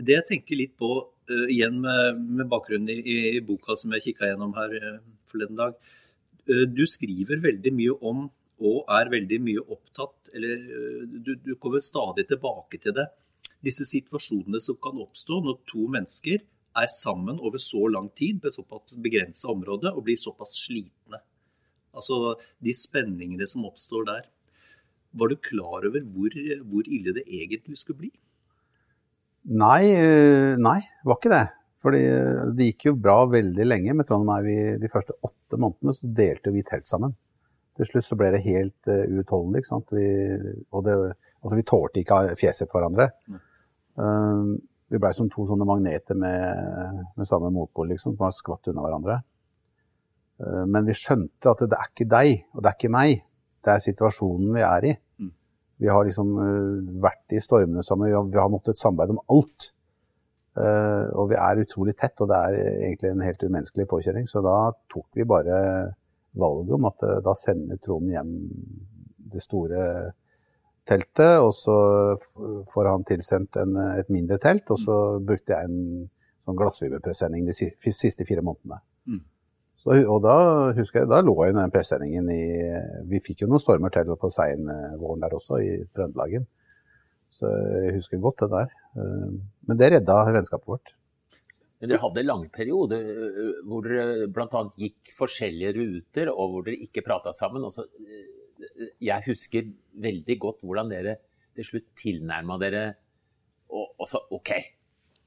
det 0.00 0.16
jeg 0.16 0.26
tenker 0.32 0.58
litt 0.58 0.74
på, 0.80 0.90
uh, 1.30 1.46
igjen 1.46 1.78
med, 1.84 2.18
med 2.40 2.50
bakgrunnen 2.50 2.90
i, 2.90 2.98
i, 3.36 3.40
boka 3.46 3.78
som 3.78 3.94
jeg 3.94 4.08
kikka 4.08 4.32
gjennom 4.32 4.56
her 4.58 4.74
uh, 4.80 4.98
forleden 5.30 5.60
dag 5.60 5.78
uh, 5.78 6.66
Du 6.66 6.82
skriver 6.90 7.38
veldig 7.46 7.76
mye 7.76 7.98
om, 8.02 8.26
og 8.60 8.90
er 8.92 9.10
veldig 9.12 9.40
mye 9.42 9.64
opptatt, 9.64 10.30
eller 10.36 10.62
du, 11.08 11.34
du, 11.40 11.54
kommer 11.60 11.82
stadig 11.82 12.26
tilbake 12.28 12.80
til 12.82 12.94
det, 12.96 13.06
disse 13.64 13.86
situasjonene 13.88 14.60
som 14.62 14.78
kan 14.82 15.00
oppstå 15.00 15.40
når 15.44 15.60
to 15.68 15.86
mennesker 15.92 16.40
er 16.80 16.88
sammen 16.92 17.40
over 17.42 17.60
så 17.60 17.86
lang 17.90 18.08
tid 18.16 18.40
på 18.42 18.52
såpass 18.52 18.96
begrensa 19.02 19.50
område 19.52 19.92
og 19.92 20.04
blir 20.06 20.18
såpass 20.20 20.54
slitne. 20.62 21.20
Altså 21.96 22.36
de 22.62 22.74
spenningene 22.76 23.48
som 23.50 23.66
oppstår 23.68 24.06
der. 24.08 24.28
Var 25.10 25.32
du 25.32 25.40
klar 25.42 25.86
over 25.88 26.04
hvor, 26.14 26.34
hvor 26.70 26.86
ille 26.86 27.14
det 27.16 27.24
egentlig 27.26 27.80
skulle 27.80 28.04
bli? 28.04 28.12
Nei, 29.50 29.82
eh, 29.96 30.54
nei, 30.60 30.78
var 31.04 31.18
ikke 31.18 31.32
det. 31.32 31.46
Fordi 31.80 32.02
eh, 32.04 32.44
det 32.54 32.68
gikk 32.70 32.90
jo 32.90 32.98
bra 33.00 33.24
veldig 33.32 33.66
lenge. 33.66 33.96
Med 33.96 34.06
Trondheim 34.06 34.32
er 34.36 34.46
vi 34.46 34.56
de 34.82 34.92
første 34.92 35.16
åtte 35.26 35.58
månedene 35.58 35.96
så 35.96 36.10
delte 36.20 36.54
vi 36.54 36.64
telt 36.66 36.86
sammen. 36.90 37.16
Til 37.78 37.88
slutt 37.88 38.06
så 38.06 38.18
ble 38.18 38.32
det 38.34 38.42
helt 38.44 38.90
uh, 38.90 39.04
uutholdelig. 39.06 39.62
ikke 39.62 39.70
sant? 39.70 39.94
Vi, 39.94 40.08
og 40.74 40.84
det, 40.86 40.96
altså 41.40 41.58
vi 41.58 41.66
tålte 41.68 42.02
ikke 42.02 42.20
fjeset 42.40 42.70
på 42.70 42.78
hverandre. 42.78 43.10
Uh, 44.00 44.56
vi 44.90 44.98
blei 44.98 45.12
som 45.14 45.28
to 45.30 45.46
sånne 45.46 45.66
magneter 45.68 46.18
med, 46.18 47.04
med 47.14 47.28
samme 47.28 47.52
motpol, 47.54 47.92
liksom, 47.92 48.16
som 48.16 48.26
har 48.26 48.34
skvatt 48.34 48.72
unna 48.72 48.86
hverandre. 48.86 49.20
Uh, 50.42 50.64
men 50.66 50.88
vi 50.88 50.96
skjønte 50.98 51.52
at 51.52 51.66
det 51.66 51.78
er 51.78 51.92
ikke 51.92 52.10
deg, 52.10 52.46
og 52.54 52.64
det 52.64 52.72
er 52.72 52.78
ikke 52.80 52.94
meg. 52.96 53.22
Det 53.60 53.74
er 53.74 53.84
situasjonen 53.84 54.54
vi 54.56 54.66
er 54.66 54.88
i. 54.90 54.96
Vi 55.80 55.88
har 55.88 56.04
liksom 56.04 56.32
uh, 56.36 56.96
vært 57.00 57.32
i 57.32 57.40
stormene 57.40 57.84
sammen, 57.86 58.10
vi 58.10 58.16
har, 58.16 58.26
vi 58.28 58.40
har 58.40 58.50
måttet 58.52 58.80
samarbeide 58.80 59.16
om 59.16 59.22
alt. 59.32 59.70
Uh, 60.58 61.06
og 61.16 61.30
vi 61.30 61.38
er 61.40 61.62
utrolig 61.62 61.94
tett, 61.96 62.18
og 62.20 62.28
det 62.28 62.36
er 62.36 62.56
egentlig 62.90 63.12
en 63.14 63.24
helt 63.24 63.44
umenneskelig 63.46 63.86
påkjenning. 63.88 64.26
Så 64.28 64.42
da 64.44 64.56
tok 64.92 65.06
vi 65.16 65.24
bare 65.28 65.60
valget 66.38 66.76
om 66.76 66.88
at 66.90 67.06
uh, 67.06 67.16
da 67.24 67.34
sender 67.38 67.80
Trond 67.82 68.10
hjem 68.10 68.34
det 69.30 69.42
store 69.44 69.82
teltet, 70.88 71.38
og 71.38 71.52
så 71.54 71.76
får 72.72 72.88
han 72.88 73.04
tilsendt 73.06 73.58
en, 73.60 73.76
et 73.94 74.08
mindre 74.10 74.40
telt, 74.42 74.70
og 74.74 74.80
så 74.80 74.96
brukte 75.22 75.54
jeg 75.54 75.68
en 75.68 76.08
sånn 76.46 76.58
glassfiberpresenning 76.58 77.46
de 77.46 77.54
siste 77.54 78.26
fire 78.26 78.42
månedene. 78.42 78.80
Mm. 79.06 79.20
Så, 79.80 79.96
og 80.12 80.18
da 80.24 80.36
husker 80.76 81.02
jeg, 81.02 81.10
da 81.12 81.22
lå 81.24 81.34
jeg 81.40 81.54
under 81.54 81.64
den 81.64 81.72
pressendingen 81.72 82.26
i 82.34 82.42
Vi 83.08 83.22
fikk 83.24 83.44
jo 83.44 83.48
noen 83.48 83.62
stormer 83.62 83.92
til 83.94 84.10
på 84.12 84.32
seinvåren 84.32 85.22
der 85.22 85.36
også, 85.36 85.60
i 85.62 85.78
Trøndelagen. 85.94 86.44
Så 87.32 87.48
jeg 87.48 87.94
husker 87.96 88.20
godt 88.20 88.42
det 88.42 88.50
der. 88.52 88.74
Eh, 88.98 89.30
men 89.68 89.78
det 89.78 89.92
redda 89.94 90.18
vennskapet 90.34 90.68
vårt. 90.68 90.92
Men 91.80 91.88
dere 91.88 92.02
hadde 92.02 92.20
en 92.20 92.28
lang 92.28 92.42
periode 92.52 92.98
hvor 93.68 93.86
dere 93.86 94.26
bl.a. 94.28 94.64
gikk 94.76 95.14
forskjellige 95.16 95.72
ruter, 95.78 96.28
og 96.32 96.52
hvor 96.52 96.66
dere 96.66 96.82
ikke 96.84 97.04
prata 97.06 97.32
sammen. 97.32 97.64
Også, 97.64 97.86
jeg 99.00 99.26
husker 99.26 99.70
veldig 100.04 100.36
godt 100.42 100.66
hvordan 100.66 100.92
dere 100.92 101.16
til 101.56 101.66
slutt 101.66 101.88
tilnærma 101.98 102.58
dere 102.60 102.84
og, 103.70 103.96
og 103.96 104.06
sa 104.10 104.20
OK, 104.36 104.52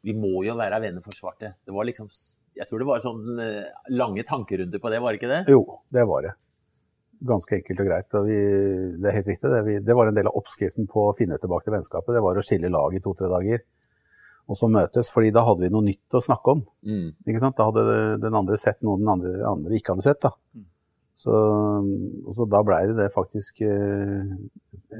vi 0.05 0.13
må 0.15 0.43
jo 0.45 0.55
være 0.59 0.81
venner 0.83 1.03
for 1.03 1.15
svarte. 1.17 1.55
Det 1.65 1.73
var 1.73 1.87
liksom 1.89 2.11
jeg 2.53 2.69
tror 2.69 2.81
det 2.81 2.87
var 2.87 3.01
sånn 3.01 3.41
lange 3.97 4.23
tankerunder 4.27 4.81
på 4.81 4.91
det, 4.93 5.01
var 5.01 5.13
det 5.13 5.21
ikke 5.21 5.31
det? 5.31 5.41
Jo, 5.49 5.63
det 5.93 6.05
var 6.09 6.25
det. 6.27 6.33
Ganske 7.23 7.57
enkelt 7.57 7.81
og 7.81 7.87
greit. 7.87 8.15
Og 8.19 8.27
vi, 8.27 8.39
det 8.99 9.09
er 9.09 9.17
helt 9.17 9.29
riktig. 9.31 9.49
Det, 9.49 9.61
vi, 9.65 9.77
det, 9.81 9.95
var 9.97 10.09
en 10.09 10.17
del 10.17 10.29
av 10.29 10.37
oppskriften 10.37 10.89
på 10.91 11.07
å 11.07 11.15
finne 11.17 11.39
tilbake 11.41 11.65
til 11.65 11.75
vennskapet. 11.77 12.13
Det 12.13 12.23
var 12.25 12.37
å 12.37 12.43
skille 12.45 12.71
lag 12.73 12.93
i 12.93 13.01
to-tre 13.03 13.29
dager. 13.31 13.63
Og 14.51 14.59
så 14.59 14.67
møtes, 14.67 15.07
fordi 15.13 15.31
da 15.31 15.45
hadde 15.47 15.63
vi 15.63 15.71
noe 15.71 15.85
nytt 15.85 16.17
å 16.17 16.21
snakke 16.23 16.55
om. 16.57 16.63
Mm. 16.83 17.09
Ikke 17.23 17.41
sant? 17.41 17.55
Da 17.55 17.69
hadde 17.69 17.83
den 18.19 18.35
andre 18.35 18.57
sett 18.59 18.81
noe 18.83 18.99
den 18.99 19.11
andre, 19.11 19.37
andre 19.47 19.77
ikke 19.77 19.95
hadde 19.95 20.05
sett. 20.05 20.19
da. 20.25 20.33
Mm. 20.55 20.65
Så, 21.23 21.31
og 21.31 22.33
så 22.35 22.47
da 22.49 22.63
blei 22.65 22.81
det 22.89 22.97
det 22.97 23.13
faktisk 23.13 23.61
eh, 23.63 24.33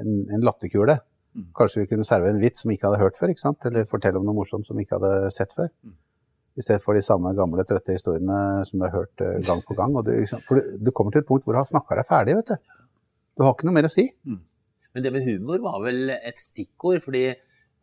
en, 0.00 0.14
en 0.32 0.46
latterkule. 0.46 0.96
Mm. 1.34 1.50
Kanskje 1.58 1.82
vi 1.82 1.90
kunne 1.90 2.06
serve 2.06 2.30
en 2.30 2.40
vits 2.40 2.62
som 2.62 2.70
vi 2.70 2.78
ikke 2.78 2.88
hadde 2.88 3.02
hørt 3.02 3.18
før, 3.18 3.34
ikke 3.34 3.42
sant? 3.42 3.66
eller 3.68 3.88
fortelle 3.90 4.20
om 4.20 4.26
noe 4.26 4.38
morsomt 4.38 4.68
som 4.68 4.78
vi 4.78 4.86
ikke 4.86 5.00
hadde 5.00 5.34
sett 5.34 5.52
før. 5.56 5.68
Mm. 5.84 5.96
I 6.54 6.62
stedet 6.62 6.84
for 6.84 6.94
de 6.94 7.02
samme 7.02 7.34
gamle, 7.34 7.66
trøtte 7.66 7.96
historiene 7.96 8.62
som 8.68 8.78
du 8.78 8.86
har 8.86 8.94
hørt 8.94 9.24
eh, 9.26 9.40
gang 9.44 9.60
på 9.66 9.76
gang. 9.76 9.98
Og 9.98 10.06
du, 10.06 10.14
for 10.46 10.56
du, 10.60 10.76
du 10.86 10.92
kommer 10.94 11.12
til 11.12 11.24
et 11.24 11.28
punkt 11.28 11.44
hvor 11.44 11.56
du 11.56 11.60
har 11.60 11.68
snakka 11.68 11.98
deg 11.98 12.08
ferdig, 12.08 12.38
vet 12.40 12.54
du. 12.54 12.76
Du 13.34 13.44
har 13.44 13.56
ikke 13.56 13.66
noe 13.68 13.76
mer 13.76 13.90
å 13.90 13.92
si. 13.92 14.06
Men 14.94 15.02
det 15.02 15.10
med 15.10 15.26
humor 15.26 15.58
var 15.64 15.80
vel 15.82 16.14
et 16.14 16.38
stikkord, 16.38 17.02
fordi 17.02 17.26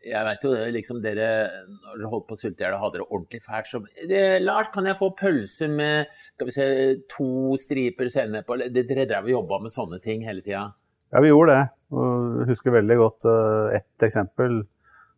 jeg 0.01 0.25
vet 0.25 0.45
jo 0.45 0.51
liksom 0.73 0.99
dere 1.03 1.27
Når 1.67 1.99
dere 1.99 2.09
holdt 2.11 2.27
på 2.29 2.35
å 2.35 2.39
sulte 2.39 2.63
i 2.63 2.65
hjel 2.65 2.77
hadde 2.81 2.99
det 3.01 3.07
ordentlig 3.07 3.41
fælt, 3.43 3.89
det, 4.09 4.21
Lars, 4.43 4.71
kan 4.73 4.87
jeg 4.89 4.97
få 4.97 5.11
pølse 5.17 5.69
med 5.71 6.09
skal 6.33 6.49
vi 6.49 6.55
se, 6.55 6.67
to 7.11 7.57
striper 7.61 8.09
sennep? 8.09 8.49
Dere 8.73 9.05
drev 9.05 9.27
og 9.29 9.35
jobba 9.35 9.59
med 9.61 9.73
sånne 9.73 10.01
ting 10.01 10.25
hele 10.25 10.41
tida? 10.41 10.71
Ja, 11.11 11.21
vi 11.21 11.29
gjorde 11.29 11.57
det. 11.57 11.65
Og 11.93 12.45
husker 12.49 12.73
veldig 12.73 12.97
godt 12.97 13.27
uh, 13.27 13.67
ett 13.75 14.05
eksempel 14.07 14.63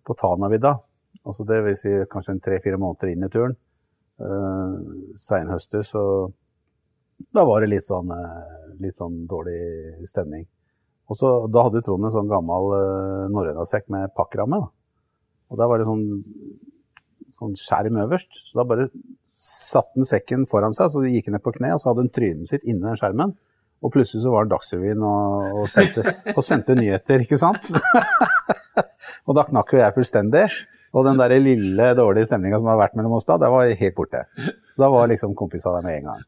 på 0.04 0.16
Tanavidda. 0.20 0.74
Altså 1.24 1.46
det 1.48 1.62
vil 1.64 1.78
si 1.80 1.94
kanskje 2.12 2.40
tre-fire 2.44 2.80
måneder 2.82 3.14
inn 3.14 3.24
i 3.24 3.32
turen. 3.32 3.56
Uh, 4.20 5.14
Seinhøstes, 5.22 5.94
og 5.96 6.34
da 7.34 7.46
var 7.48 7.64
det 7.64 7.72
litt 7.72 7.88
sånn, 7.88 8.12
uh, 8.12 8.74
litt 8.84 9.00
sånn 9.00 9.24
dårlig 9.30 10.10
stemning. 10.10 10.44
Og 11.14 11.20
så, 11.20 11.32
da 11.54 11.68
hadde 11.68 11.84
Trond 11.86 12.08
en 12.08 12.14
sånn 12.14 12.30
gammel 12.32 12.72
uh, 12.74 13.26
norrønasekk 13.30 13.86
med 13.94 14.14
pakkramme. 14.18 14.58
Da. 14.64 14.72
Og 15.54 15.60
der 15.60 15.70
var 15.70 15.78
det 15.78 15.86
sånn, 15.86 16.08
sånn 17.38 17.54
skjerm 17.60 18.00
øverst. 18.02 18.40
Så 18.50 18.58
da 18.58 18.66
bare 18.66 18.88
satte 19.30 20.00
han 20.00 20.10
sekken 20.10 20.48
foran 20.50 20.74
seg, 20.74 20.90
så 20.90 21.04
de 21.04 21.12
gikk 21.14 21.30
ned 21.34 21.44
på 21.46 21.54
kne, 21.54 21.76
og 21.76 21.82
så 21.84 21.92
hadde 21.92 22.08
han 22.08 22.14
trynet 22.14 22.50
sitt 22.50 22.66
inni 22.66 22.82
den 22.82 22.98
skjermen. 22.98 23.36
Og 23.84 23.92
plutselig 23.94 24.24
så 24.24 24.32
var 24.34 24.48
det 24.48 24.54
Dagsrevyen 24.56 25.04
og, 25.06 25.60
og, 25.60 25.66
sendte, 25.70 26.16
og 26.38 26.42
sendte 26.46 26.78
nyheter, 26.80 27.22
ikke 27.26 27.38
sant? 27.42 27.70
og 29.28 29.38
da 29.38 29.46
knakk 29.50 29.76
jo 29.76 29.84
jeg 29.84 29.98
fullstendig. 30.00 30.48
Og 30.94 31.06
den 31.06 31.20
der 31.20 31.36
lille 31.42 31.92
dårlige 31.98 32.30
stemninga 32.30 32.62
som 32.62 32.70
har 32.72 32.80
vært 32.80 32.98
mellom 32.98 33.18
oss 33.18 33.30
da, 33.30 33.38
det 33.42 33.54
var 33.54 33.70
helt 33.70 33.98
borte. 33.98 34.26
Da 34.80 34.90
var 34.94 35.10
liksom 35.12 35.38
kompisa 35.38 35.74
der 35.76 35.86
med 35.86 36.00
en 36.00 36.12
gang. 36.12 36.26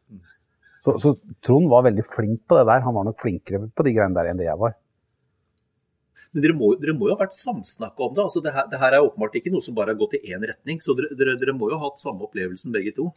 Så, 0.85 0.93
så 1.01 1.13
Trond 1.45 1.69
var 1.71 1.85
veldig 1.87 2.03
flink 2.05 2.43
på 2.49 2.57
det 2.59 2.65
der. 2.69 2.83
Han 2.85 2.93
var 2.93 3.07
nok 3.07 3.17
flinkere 3.21 3.63
på 3.73 3.85
de 3.87 3.93
greiene 3.95 4.13
der 4.17 4.29
enn 4.29 4.37
det 4.41 4.45
jeg 4.49 4.59
var. 4.61 4.75
Men 6.35 6.43
dere 6.43 6.55
må, 6.57 6.73
dere 6.77 6.93
må 6.97 7.07
jo 7.09 7.15
ha 7.15 7.21
vært 7.23 7.35
samsnakka 7.37 8.05
om 8.09 8.13
det. 8.15 8.23
altså 8.25 8.41
det 8.43 8.51
her, 8.53 8.65
det 8.71 8.79
her 8.81 8.97
er 8.97 9.05
åpenbart 9.05 9.37
ikke 9.39 9.53
noe 9.53 9.63
som 9.63 9.75
bare 9.77 9.93
har 9.93 9.99
gått 10.01 10.17
i 10.19 10.33
én 10.35 10.43
retning. 10.45 10.81
Så 10.83 10.93
dere, 10.97 11.15
dere, 11.17 11.37
dere 11.41 11.55
må 11.55 11.69
jo 11.71 11.79
ha 11.79 11.87
hatt 11.87 12.01
samme 12.03 12.27
opplevelsen 12.27 12.75
begge 12.75 12.91
to. 12.97 13.07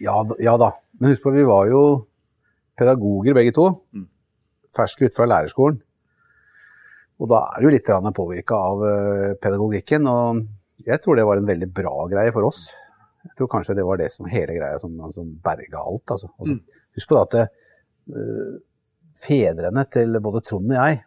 Ja, 0.00 0.18
ja 0.42 0.54
da. 0.60 0.70
Men 1.00 1.12
husk 1.14 1.24
på, 1.24 1.32
vi 1.34 1.46
var 1.48 1.70
jo 1.70 1.82
pedagoger 2.78 3.36
begge 3.38 3.54
to. 3.56 3.66
Mm. 3.96 4.06
Ferske 4.76 5.08
ut 5.08 5.16
fra 5.16 5.26
lærerskolen. 5.28 5.80
Og 7.22 7.28
da 7.30 7.42
er 7.56 7.62
du 7.64 7.70
litt 7.72 7.88
påvirka 8.16 8.56
av 8.58 8.84
eh, 8.88 9.34
pedagogikken. 9.40 10.06
Og 10.10 10.44
jeg 10.86 11.00
tror 11.02 11.16
det 11.16 11.26
var 11.28 11.40
en 11.40 11.48
veldig 11.48 11.70
bra 11.72 12.06
greie 12.12 12.32
for 12.34 12.48
oss. 12.48 12.66
Jeg 13.22 13.36
tror 13.38 13.48
kanskje 13.52 13.76
det 13.78 13.84
var 13.86 14.00
det 14.00 14.10
som 14.10 14.26
hele 14.26 14.56
greia 14.58 14.80
som, 14.82 14.96
som 15.14 15.28
berga 15.44 15.78
alt. 15.80 16.04
Altså. 16.10 16.28
Og 16.38 16.46
så- 16.52 16.58
Mm. 16.58 16.62
Husk 16.96 17.08
på 17.08 17.20
at 17.22 17.38
eh, 17.42 18.54
fedrene 19.22 19.84
til 19.92 20.20
både 20.24 20.42
Trond 20.44 20.70
og 20.72 20.78
jeg 20.78 21.02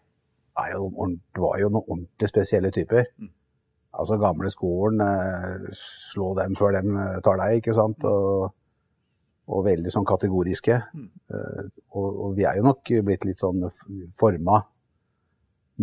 jo, 0.71 0.89
var 1.41 1.57
jo 1.59 1.69
noen 1.71 1.83
ordentlig 1.83 2.29
spesielle 2.31 2.71
typer. 2.71 3.09
Mm. 3.19 3.31
Altså 3.95 4.17
gamle 4.19 4.49
skolen, 4.51 4.99
uh, 4.99 5.65
slå 5.75 6.33
dem 6.39 6.55
før 6.59 6.75
dem 6.75 6.95
eh, 6.99 7.17
tar 7.23 7.39
deg, 7.39 7.61
ikke 7.61 7.75
sant. 7.75 8.03
Og, 8.07 8.53
og 9.45 9.65
veldig 9.67 9.91
sånn 9.93 10.07
kategoriske. 10.07 10.79
Mm. 10.95 11.09
Uh, 11.31 11.67
og, 11.95 12.07
og 12.07 12.37
vi 12.39 12.47
er 12.47 12.59
jo 12.59 12.65
nok 12.67 12.91
blitt 13.07 13.27
litt 13.27 13.39
sånn 13.39 13.67
forma. 14.19 14.61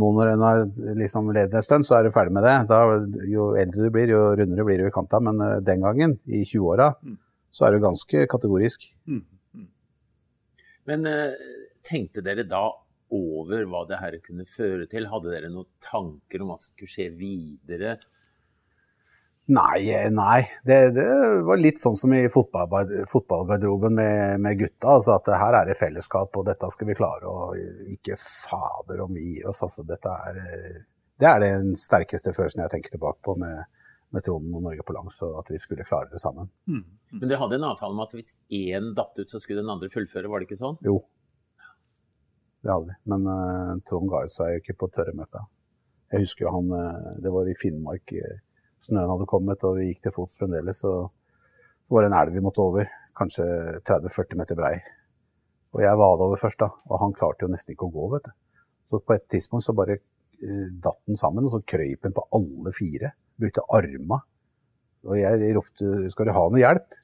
Nå 0.00 0.08
når 0.16 0.30
en 0.32 0.44
har 0.46 0.62
liksom 0.96 1.28
levd 1.36 1.56
en 1.56 1.64
stund, 1.64 1.84
så 1.84 1.98
er 1.98 2.06
du 2.08 2.14
ferdig 2.14 2.32
med 2.32 2.46
det. 2.48 2.54
Da, 2.70 2.80
jo 3.28 3.50
eldre 3.60 3.88
du 3.88 3.92
blir, 3.92 4.12
jo 4.12 4.22
rundere 4.40 4.64
blir 4.64 4.80
du 4.80 4.88
i 4.88 4.94
kanta. 4.94 5.20
Men 5.20 5.40
den 5.64 5.84
gangen, 5.84 6.16
i 6.24 6.46
20-åra, 6.48 6.94
Mm. 7.04 7.18
så 7.52 7.66
er 7.66 7.76
du 7.76 7.84
ganske 7.84 8.24
kategorisk. 8.32 8.88
Mm. 9.04 9.20
Men 10.88 11.06
eh, 11.06 11.34
tenkte 11.86 12.24
dere 12.24 12.46
da 12.48 12.64
over 13.12 13.66
hva 13.68 13.84
det 13.88 14.00
her 14.00 14.16
kunne 14.24 14.46
føre 14.48 14.88
til? 14.90 15.10
Hadde 15.10 15.34
dere 15.34 15.52
noen 15.52 15.68
tanker 15.84 16.42
om 16.42 16.52
hva 16.52 16.58
som 16.58 16.72
skulle 16.72 16.94
skje 16.94 17.10
videre? 17.18 17.98
Nei, 19.52 19.90
eh, 19.90 20.08
nei. 20.10 20.46
Det, 20.64 20.78
det 20.94 21.06
var 21.42 21.58
litt 21.58 21.80
sånn 21.82 21.96
som 21.98 22.12
i 22.14 22.24
fotball, 22.30 22.92
fotballgarderoben 23.10 23.94
med, 23.98 24.40
med 24.44 24.58
gutta. 24.60 24.96
Altså 24.96 25.16
at 25.16 25.30
her 25.34 25.58
er 25.58 25.68
det 25.68 25.78
fellesskap, 25.80 26.30
og 26.38 26.46
dette 26.46 26.70
skal 26.72 26.88
vi 26.88 26.96
klare. 26.98 27.28
Og 27.28 27.92
ikke 27.92 28.18
fader 28.22 29.02
om 29.04 29.12
vi 29.18 29.34
gir 29.34 29.50
oss. 29.50 29.64
Altså, 29.66 29.84
dette 29.88 30.14
er, 30.28 30.42
eh, 30.46 30.82
det 31.20 31.28
er 31.28 31.42
den 31.42 31.74
sterkeste 31.78 32.34
følelsen 32.36 32.64
jeg 32.64 32.74
tenker 32.76 32.94
tilbake 32.94 33.18
på 33.26 33.36
med, 33.42 33.66
med 34.12 34.24
Trond 34.26 34.52
og 34.52 34.62
Norge 34.66 34.84
på 34.84 34.94
langs, 34.96 35.18
og 35.24 35.38
at 35.40 35.50
vi 35.52 35.58
skulle 35.60 35.86
klare 35.88 36.10
det 36.12 36.20
sammen. 36.20 36.50
Mm. 36.68 36.84
Men 37.16 37.26
dere 37.30 37.40
hadde 37.40 37.58
en 37.58 37.70
avtale 37.70 37.96
om 37.96 38.04
at 38.04 38.12
hvis 38.16 38.34
én 38.52 38.92
datt 38.96 39.16
ut, 39.18 39.28
så 39.30 39.40
skulle 39.40 39.64
den 39.64 39.72
andre 39.72 39.88
fullføre, 39.92 40.28
var 40.28 40.42
det 40.42 40.50
ikke 40.50 40.60
sånn? 40.60 40.76
Jo, 40.84 40.98
det 42.62 42.70
hadde 42.70 42.92
vi. 42.92 42.96
Men 43.10 43.26
uh, 43.26 43.74
Trond 43.88 44.10
ga 44.10 44.22
seg 44.30 44.54
jo 44.54 44.62
ikke 44.62 44.78
på 44.82 44.90
tørre 44.94 45.14
møkka. 45.18 45.42
Jeg 46.12 46.26
husker 46.26 46.46
jo 46.46 46.54
han 46.54 46.70
uh, 46.70 47.18
Det 47.22 47.32
var 47.34 47.48
i 47.48 47.58
Finnmark. 47.58 48.14
eh, 48.14 48.40
Snøen 48.82 49.10
hadde 49.10 49.28
kommet, 49.30 49.64
og 49.66 49.78
vi 49.78 49.88
gikk 49.88 50.02
til 50.06 50.14
fots 50.14 50.38
fremdeles. 50.38 50.82
Og 50.86 51.10
så 51.86 51.94
var 51.94 52.04
det 52.04 52.12
en 52.12 52.18
elv 52.20 52.36
vi 52.36 52.44
måtte 52.44 52.62
over, 52.62 52.88
kanskje 53.18 53.46
30-40 53.86 54.38
meter 54.38 54.58
brei. 54.58 54.72
Og 55.72 55.82
jeg 55.82 55.98
vada 55.98 56.26
over 56.28 56.38
først, 56.38 56.60
da. 56.62 56.70
Og 56.90 57.02
han 57.02 57.14
klarte 57.16 57.46
jo 57.46 57.50
nesten 57.50 57.74
ikke 57.74 57.88
å 57.88 57.94
gå, 57.94 58.08
vet 58.14 58.26
du. 58.28 58.32
Så 58.90 59.00
på 59.00 59.14
et 59.16 59.26
tidspunkt 59.30 59.66
så 59.66 59.74
bare 59.74 59.98
uh, 59.98 60.68
datt 60.86 61.02
den 61.10 61.18
sammen, 61.18 61.48
og 61.48 61.54
så 61.56 61.62
krøyp 61.74 62.06
den 62.06 62.14
på 62.14 62.26
alle 62.38 62.74
fire. 62.76 63.14
Brukte 63.40 63.64
arma. 63.72 64.20
Og 65.04 65.18
jeg 65.18 65.54
ropte 65.56 66.10
'skal 66.10 66.26
du 66.26 66.32
ha 66.32 66.48
noe 66.48 66.62
hjelp'? 66.62 66.98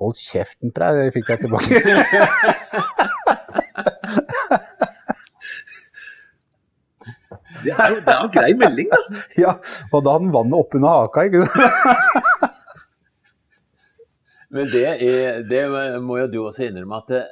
Hold 0.00 0.16
kjeften 0.16 0.72
på 0.72 0.80
deg, 0.80 1.12
fikk 1.14 1.28
jeg 1.28 1.38
tilbake. 1.44 1.74
Det 7.62 7.72
er 7.78 7.92
jo 7.94 8.00
det 8.02 8.12
er 8.12 8.24
en 8.24 8.32
grei 8.34 8.52
melding, 8.58 8.88
da. 8.90 8.98
Ja, 9.44 9.52
og 9.92 10.02
da 10.02 10.16
hadde 10.16 10.24
han 10.26 10.34
vannet 10.34 10.58
oppunder 10.58 11.02
haka, 11.02 11.26
ikke 11.28 11.44
sant? 11.46 12.48
Men 14.52 14.68
det, 14.68 14.82
er, 14.84 15.38
det 15.48 15.62
må 16.04 16.18
jo 16.20 16.26
du 16.28 16.40
også 16.42 16.66
innrømme 16.66 16.98
at 17.00 17.14
eh, 17.16 17.30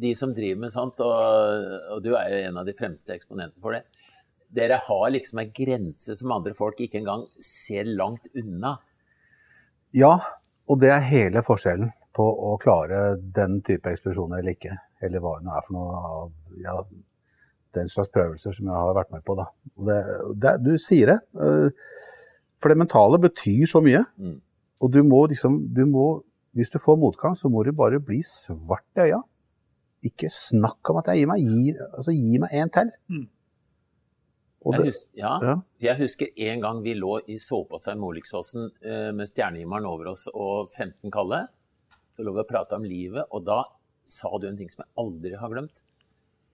de 0.00 0.14
som 0.16 0.30
driver 0.32 0.62
med 0.62 0.72
sånt, 0.72 1.02
og, 1.04 1.74
og 1.92 1.98
du 2.04 2.14
er 2.16 2.30
jo 2.30 2.38
en 2.48 2.60
av 2.62 2.68
de 2.68 2.76
fremste 2.76 3.12
eksponentene 3.12 3.60
for 3.60 3.76
det, 3.76 3.82
dere 4.54 4.78
har 4.80 5.10
liksom 5.12 5.42
en 5.42 5.52
grense 5.54 6.16
som 6.16 6.32
andre 6.32 6.54
folk 6.56 6.80
ikke 6.80 7.00
engang 7.02 7.26
ser 7.42 7.88
langt 7.88 8.30
unna. 8.36 8.78
Ja, 9.96 10.14
og 10.68 10.80
det 10.82 10.92
er 10.92 11.04
hele 11.08 11.42
forskjellen 11.44 11.92
på 12.16 12.24
å 12.24 12.56
klare 12.60 13.16
den 13.20 13.60
type 13.64 13.92
ekspedisjoner 13.92 14.40
eller 14.40 14.56
ikke. 14.56 14.74
Eller 15.04 15.22
hva 15.22 15.36
det 15.40 15.52
er 15.54 15.64
for 15.66 15.76
noe 15.76 16.00
av 16.08 16.32
ja, 16.64 16.74
den 17.76 17.90
slags 17.92 18.10
prøvelser 18.14 18.56
som 18.56 18.68
jeg 18.68 18.74
har 18.74 18.96
vært 18.96 19.12
med 19.14 19.24
på. 19.26 19.36
Da. 19.38 19.46
Det, 19.88 19.98
det, 20.42 20.54
du 20.64 20.72
sier 20.82 21.14
det. 21.14 21.18
øh, 21.38 21.70
For 22.58 22.72
det 22.72 22.80
mentale 22.80 23.20
betyr 23.22 23.68
så 23.70 23.82
mye. 23.84 24.02
Mm. 24.18 24.38
Og 24.82 24.92
du 24.94 25.02
må 25.06 25.26
liksom 25.30 25.60
du 25.74 25.84
må, 25.90 26.08
Hvis 26.56 26.70
du 26.72 26.78
får 26.82 26.96
motgang, 26.98 27.36
så 27.36 27.48
må 27.52 27.62
du 27.62 27.70
bare 27.76 28.00
bli 28.02 28.18
svart 28.26 28.86
i 28.96 29.10
øya. 29.10 29.20
Ikke 30.08 30.30
snakk 30.32 30.90
om 30.90 30.98
at 30.98 31.10
jeg 31.12 31.20
gir 31.20 31.28
meg. 31.30 31.42
Gi, 31.44 31.74
altså, 31.92 32.14
gi 32.14 32.38
meg 32.42 32.54
en 32.56 32.72
til. 32.74 32.90
Mm. 33.12 33.26
Jeg, 34.58 34.88
husker, 34.88 35.12
ja, 35.20 35.32
ja. 35.44 35.54
jeg 35.78 36.00
husker 36.00 36.40
en 36.50 36.62
gang 36.64 36.80
vi 36.82 36.96
lå 36.98 37.12
i 37.30 37.36
sovepassa 37.38 37.94
i 37.94 37.98
Moliksåsen 38.00 38.64
eh, 38.82 39.10
med 39.14 39.30
stjernehimmelen 39.30 39.86
over 39.86 40.10
oss 40.12 40.26
og 40.32 40.72
15 40.74 41.12
kalde. 41.14 41.44
Så 42.16 42.26
lå 42.26 42.34
vi 42.34 42.42
og 42.42 42.48
prata 42.48 42.76
om 42.76 42.86
livet, 42.88 43.28
og 43.30 43.44
da 43.46 43.62
sa 44.08 44.32
du 44.40 44.48
en 44.48 44.58
ting 44.58 44.70
som 44.72 44.82
jeg 44.82 44.90
aldri 44.98 45.38
har 45.38 45.52
glemt. 45.52 45.84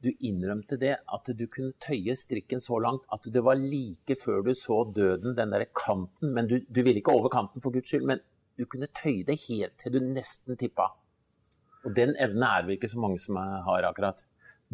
Du 0.04 0.10
innrømte 0.28 0.76
det 0.76 0.98
at 1.00 1.30
du 1.32 1.46
kunne 1.48 1.72
tøye 1.80 2.12
strikken 2.18 2.60
så 2.60 2.76
langt 2.82 3.06
at 3.14 3.24
det 3.32 3.40
var 3.46 3.56
like 3.56 4.18
før 4.20 4.42
du 4.44 4.52
så 4.58 4.82
døden, 4.84 5.32
den 5.38 5.54
derre 5.54 5.70
kanten. 5.72 6.34
Men 6.36 6.50
du, 6.50 6.58
du 6.68 6.82
ville 6.82 7.00
ikke 7.00 7.14
over 7.14 7.32
kanten 7.32 7.64
for 7.64 7.72
guds 7.72 7.88
skyld, 7.88 8.04
men 8.10 8.20
du 8.60 8.66
kunne 8.68 8.90
tøye 8.92 9.24
det 9.24 9.38
helt 9.46 9.78
til 9.80 9.96
du 9.96 10.02
nesten 10.04 10.60
tippa. 10.60 10.90
Og 11.84 11.96
den 11.96 12.12
evnen 12.20 12.44
er 12.44 12.66
det 12.66 12.76
ikke 12.76 12.92
så 12.92 13.00
mange 13.00 13.16
som 13.22 13.40
har 13.40 13.88
akkurat. 13.88 14.26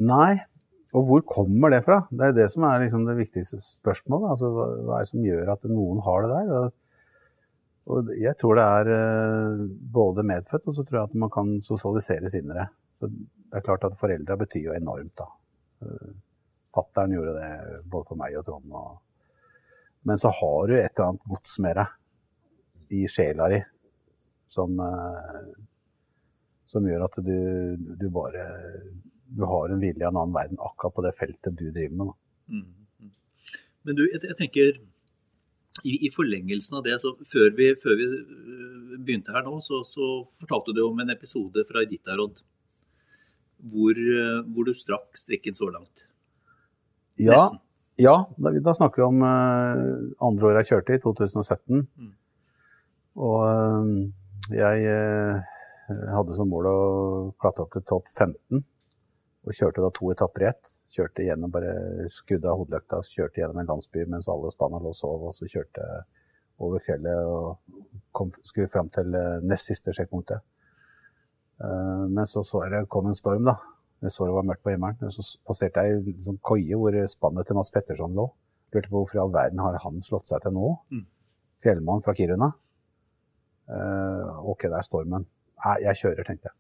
Nei, 0.03 0.41
og 0.91 1.07
hvor 1.07 1.23
kommer 1.29 1.71
det 1.71 1.85
fra? 1.87 2.01
Det 2.11 2.27
er 2.27 2.33
det 2.35 2.47
som 2.51 2.65
er 2.67 2.85
liksom 2.85 3.05
det 3.07 3.19
viktigste 3.21 3.61
spørsmålet. 3.63 4.33
Altså, 4.35 4.49
hva, 4.51 4.97
er 4.97 5.05
det 5.05 5.11
som 5.13 5.27
gjør 5.27 5.53
at 5.55 5.67
noen 5.71 6.01
har 6.07 6.25
det 6.25 6.31
der? 6.33 6.51
Og, 6.57 6.73
og 7.91 8.11
jeg 8.19 8.35
tror 8.41 8.59
det 8.59 8.65
er 8.79 8.91
eh, 8.97 9.63
både 9.99 10.27
medfødt, 10.27 10.67
og 10.67 10.77
så 10.77 10.87
tror 10.87 11.01
jeg 11.01 11.11
at 11.13 11.21
man 11.25 11.33
kan 11.37 11.53
sosialiseres 11.65 12.35
inn 12.41 12.51
det. 12.51 12.67
Er 13.55 13.65
klart 13.67 13.87
at 13.87 13.99
foreldra 14.01 14.37
betyr 14.41 14.71
jo 14.71 14.75
enormt, 14.77 15.15
da. 15.19 15.29
Uh, 15.81 16.11
Fattern 16.75 17.15
gjorde 17.15 17.33
det 17.39 17.81
både 17.91 18.07
for 18.11 18.21
meg 18.21 18.37
og 18.39 18.45
Trond. 18.47 18.75
Og... 18.77 18.99
Men 20.07 20.21
så 20.21 20.31
har 20.35 20.69
du 20.69 20.75
et 20.77 20.91
eller 20.93 21.09
annet 21.09 21.31
gods 21.33 21.57
med 21.65 21.79
deg 21.81 23.01
i 23.01 23.07
sjela 23.11 23.49
di 23.51 23.61
som, 24.51 24.75
eh, 24.83 25.51
som 26.67 26.87
gjør 26.87 27.07
at 27.07 27.19
du, 27.23 27.37
du 27.99 28.07
bare 28.11 28.45
du 29.37 29.47
har 29.47 29.71
en 29.71 29.81
vilje 29.83 30.07
av 30.07 30.13
en 30.13 30.21
annen 30.25 30.35
verden 30.35 30.61
akkurat 30.61 30.95
på 30.97 31.05
det 31.07 31.15
feltet 31.19 31.57
du 31.59 31.69
driver 31.71 31.97
med. 32.03 32.15
Mm. 32.51 32.65
mm. 33.01 33.13
Men 33.87 33.99
du, 33.99 34.05
jeg, 34.11 34.23
jeg 34.27 34.39
tenker 34.39 34.73
i, 35.87 35.95
i, 36.07 36.11
forlengelsen 36.13 36.79
av 36.81 36.85
det, 36.85 36.99
så 37.03 37.15
før 37.31 37.53
vi, 37.57 37.71
før 37.81 37.97
vi 38.01 38.07
øh, 38.11 38.95
begynte 38.99 39.35
her 39.35 39.47
nå, 39.47 39.59
så, 39.65 39.83
så, 39.87 40.11
fortalte 40.43 40.75
du 40.77 40.83
om 40.85 41.01
en 41.01 41.13
episode 41.15 41.65
fra 41.69 41.85
Iditarod 41.87 42.43
hvor, 43.71 43.97
øh, 43.97 44.41
hvor 44.51 44.67
du 44.67 44.75
strakk 44.77 45.17
strikken 45.17 45.57
så 45.57 45.71
langt. 45.73 46.07
Ja, 47.21 47.43
ja 48.01 48.17
da, 48.41 48.53
da, 48.57 48.75
snakker 48.77 49.03
vi 49.03 49.09
om 49.09 49.25
uh, 49.25 49.81
andre 50.25 50.49
året 50.49 50.63
jeg 50.63 50.71
kjørte, 50.73 50.97
i 50.97 51.03
2017. 51.05 51.83
Mm. 52.01 52.13
Og 53.21 53.41
uh, 53.45 54.55
jeg 54.57 54.87
uh, 54.89 55.57
hadde 56.17 56.37
som 56.39 56.49
mål 56.49 56.71
å 56.71 56.79
klatre 57.41 57.67
opp 57.67 57.77
til 57.77 57.85
topp 57.89 58.09
15. 58.17 58.65
Og 59.47 59.57
kjørte 59.57 59.81
da 59.81 59.89
to 59.97 60.11
etapper 60.13 60.45
i 60.45 60.49
ett. 60.51 60.71
Kjørte 60.93 61.25
gjennom, 61.25 61.53
bare 61.55 62.09
skudde 62.13 62.51
av 62.51 62.61
hodelykta, 62.61 63.01
kjørte 63.07 63.41
gjennom 63.41 63.61
en 63.63 63.71
landsby 63.71 64.05
mens 64.11 64.29
alle 64.29 64.51
spanna 64.53 64.81
lå 64.83 64.93
og 64.93 64.99
sov. 64.99 65.25
Og 65.31 65.37
så 65.37 65.49
kjørte 65.49 65.87
over 66.61 66.83
fjellet 66.85 67.25
og 67.25 67.57
kom, 68.17 68.33
skulle 68.45 68.69
fram 68.69 68.91
til 68.93 69.15
eh, 69.17 69.39
nest 69.49 69.71
siste 69.71 69.95
sjekkpunktet. 69.97 70.45
Uh, 71.61 72.07
men 72.09 72.25
så 72.29 72.41
så 72.45 72.63
jeg 72.65 72.73
det 72.73 72.87
kom 72.93 73.09
en 73.09 73.17
storm, 73.17 73.49
da. 73.49 73.59
Jeg 74.01 74.15
så 74.15 74.25
det 74.25 74.33
var 74.33 74.47
mørkt 74.49 74.65
på 74.65 74.73
himmelen. 74.73 75.13
Så 75.13 75.25
passerte 75.45 75.85
jeg 75.85 76.01
ei 76.01 76.15
sånn 76.25 76.41
koie 76.45 76.77
hvor 76.77 76.97
spannet 77.13 77.49
til 77.49 77.59
Mads 77.59 77.73
Petterson 77.73 78.17
lå. 78.17 78.31
Lurte 78.73 78.89
på 78.89 79.03
hvorfor 79.03 79.19
i 79.19 79.23
all 79.25 79.35
verden 79.35 79.61
har 79.61 79.77
han 79.83 80.01
slått 80.05 80.31
seg 80.31 80.41
til 80.45 80.57
nå? 80.57 80.71
Mm. 80.95 81.05
Fjellmann 81.61 82.05
fra 82.05 82.17
Kiruna. 82.17 82.53
Uh, 83.69 84.41
ok, 84.53 84.71
det 84.71 84.79
er 84.79 84.89
stormen. 84.89 85.29
Nei, 85.61 85.77
jeg 85.85 86.01
kjører, 86.01 86.25
tenkte 86.25 86.49
jeg. 86.49 86.60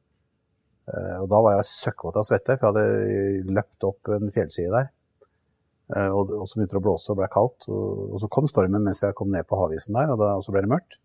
Eh, 0.89 1.19
og 1.21 1.29
da 1.31 1.41
var 1.45 1.59
jeg 1.59 1.69
søkkvåt 1.69 2.19
av 2.21 2.27
svette, 2.27 2.57
for 2.59 2.71
jeg 2.71 2.89
hadde 2.89 3.53
løpt 3.57 3.87
opp 3.87 4.11
en 4.17 4.33
fjellside 4.35 4.73
der. 4.75 4.91
Eh, 5.97 6.09
og, 6.15 6.33
så 6.49 6.59
begynte 6.59 6.77
det 6.77 6.81
å 6.81 6.87
blåse 6.87 7.13
og 7.13 7.21
ble 7.21 7.29
kaldt. 7.33 7.69
Og, 7.71 8.17
så 8.23 8.31
kom 8.33 8.49
stormen 8.51 8.85
mens 8.87 9.03
jeg 9.05 9.17
kom 9.19 9.31
ned 9.33 9.47
på 9.49 9.59
havisen 9.61 9.97
der, 9.99 10.13
og 10.15 10.45
så 10.45 10.55
ble 10.55 10.65
det 10.65 10.73
mørkt. 10.73 10.99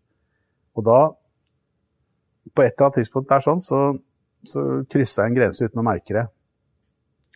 Og 0.76 0.86
da, 0.86 1.00
på 2.52 2.64
et 2.64 2.74
eller 2.74 2.88
annet 2.88 3.00
tidspunkt 3.00 3.30
der 3.32 3.44
sånn, 3.44 3.62
så, 3.64 3.82
så 4.46 4.64
kryssa 4.92 5.24
jeg 5.24 5.32
en 5.32 5.40
grense 5.40 5.66
uten 5.66 5.82
å 5.82 5.86
merke 5.86 6.18
det. 6.18 6.26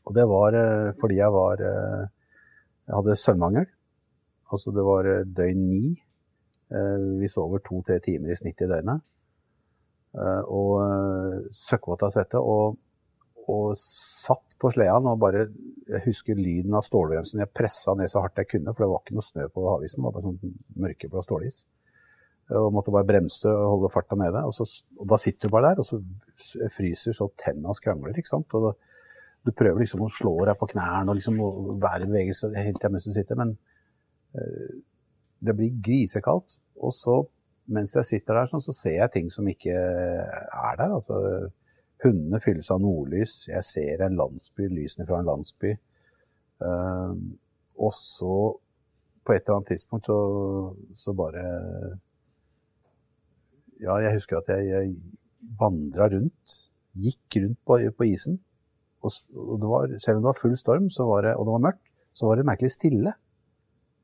Og 0.09 0.17
det 0.17 0.27
var 0.31 0.57
eh, 0.57 0.89
fordi 1.01 1.21
jeg 1.21 1.37
var 1.37 1.61
Jeg 1.61 2.97
hadde 2.97 3.15
søvnmangel. 3.21 3.67
Altså 4.51 4.73
det 4.75 4.83
var 4.83 5.07
døgn 5.31 5.67
ni. 5.69 5.93
Vi 7.21 7.29
sover 7.31 7.61
to-tre 7.63 8.01
timer 8.03 8.33
i 8.33 8.39
snitt 8.39 8.63
i 8.65 8.67
døgnet. 8.67 9.05
Eh, 10.11 10.45
og 10.51 10.73
eh, 10.83 11.35
søkkvåt 11.55 12.05
av 12.07 12.15
svette. 12.15 12.41
Og, 12.41 12.79
og, 13.47 13.67
satt 13.79 14.57
på 14.61 14.71
sleden 14.75 15.09
og 15.11 15.21
bare 15.23 15.47
Jeg 15.89 16.05
husker 16.05 16.39
lyden 16.39 16.75
av 16.77 16.87
stålbremsen. 16.87 17.43
Jeg 17.43 17.55
pressa 17.55 17.95
ned 17.99 18.11
så 18.13 18.23
hardt 18.25 18.41
jeg 18.43 18.51
kunne, 18.51 18.75
for 18.75 18.85
det 18.85 18.91
var 18.93 19.05
ikke 19.05 19.19
noe 19.19 19.27
snø 19.27 19.47
på 19.55 19.69
havisen. 19.73 20.03
Det 20.03 20.09
var 20.09 20.17
bare 20.17 20.29
sånn 20.29 20.57
mørkeblå 20.87 21.25
stålis. 21.27 21.65
Og 22.51 22.73
måtte 22.75 22.91
bare 22.91 23.07
bremse 23.07 23.47
og 23.47 23.77
holde 23.77 23.93
farta 23.95 24.19
nede. 24.19 24.43
Og, 24.47 24.55
så, 24.55 24.67
og, 24.99 25.05
da 25.11 25.19
sitter 25.23 25.49
du 25.49 25.55
bare 25.55 25.71
der, 25.71 25.83
og 25.83 25.87
så 25.87 26.01
fryser 26.75 27.15
så 27.15 27.31
tenna 27.39 27.75
skrangler. 27.79 28.17
ikke 28.19 28.33
sant? 28.33 28.55
Og 28.59 28.69
da, 28.69 28.73
du 29.47 29.55
prøver 29.57 29.83
liksom 29.83 30.03
å 30.05 30.13
slå 30.13 30.35
deg 30.45 30.59
på 30.61 30.69
knærne 30.75 31.09
og 31.09 31.17
liksom 31.17 31.39
være 31.81 32.05
i 32.05 32.11
bevegelse 32.11 32.51
helt 32.59 32.81
til 32.83 32.93
mens 32.93 33.07
du 33.09 33.15
sitter, 33.15 33.39
men 33.41 33.55
det 35.41 35.55
blir 35.57 35.79
grisekaldt. 35.81 36.59
Og 36.83 36.93
så 36.93 37.23
mens 37.71 37.95
jeg 37.97 38.09
sitter 38.09 38.39
der, 38.41 38.49
sånn, 38.51 38.63
så 38.65 38.75
ser 38.75 38.97
jeg 38.99 39.13
ting 39.15 39.31
som 39.33 39.49
ikke 39.51 39.75
er 39.75 40.79
der. 40.81 40.97
Altså, 40.97 41.21
hundene 42.05 42.41
fylles 42.43 42.71
av 42.75 42.83
nordlys. 42.83 43.45
Jeg 43.51 43.67
ser 43.67 44.05
en 44.07 44.19
landsby, 44.19 44.67
lysene 44.73 45.07
fra 45.09 45.21
en 45.21 45.31
landsby. 45.31 45.77
Uh, 46.61 47.15
og 47.81 47.95
så, 47.97 48.35
på 49.25 49.35
et 49.35 49.45
eller 49.45 49.61
annet 49.61 49.73
tidspunkt, 49.75 50.11
så, 50.11 50.19
så 50.99 51.15
bare 51.17 51.45
Ja, 53.81 53.95
jeg 53.97 54.19
husker 54.19 54.43
at 54.43 54.51
jeg, 54.53 54.67
jeg 54.69 54.91
vandra 55.61 56.11
rundt. 56.13 56.57
Gikk 57.01 57.39
rundt 57.41 57.61
på, 57.65 57.79
på 57.97 58.09
isen. 58.11 58.41
Og, 59.01 59.15
og 59.33 59.65
var, 59.65 59.95
selv 60.03 60.19
om 60.19 60.27
det 60.27 60.33
var 60.33 60.41
full 60.43 60.57
storm, 60.59 60.91
det, 60.91 61.33
og 61.33 61.47
det 61.47 61.55
var 61.55 61.65
mørkt, 61.71 61.87
så 62.13 62.29
var 62.29 62.37
det 62.37 62.49
merkelig 62.49 62.75
stille. 62.75 63.15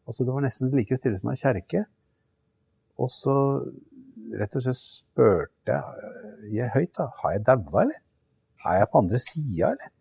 Altså, 0.06 0.24
det 0.24 0.32
var 0.32 0.44
nesten 0.44 0.72
like 0.72 0.96
stille 0.96 1.18
som 1.20 1.32
ei 1.32 1.40
kjerke. 1.40 1.82
Og 3.02 3.10
så 3.12 3.36
rett 4.36 4.56
og 4.58 4.64
slett 4.64 4.80
spurte 4.80 5.78
jeg, 6.50 6.70
høyt, 6.74 6.92
da. 6.98 7.08
Har 7.20 7.36
jeg 7.36 7.44
daua, 7.46 7.84
eller? 7.84 8.02
Er 8.66 8.80
jeg 8.80 8.90
på 8.90 9.02
andre 9.02 9.20
sida, 9.22 9.72
eller? 9.74 9.92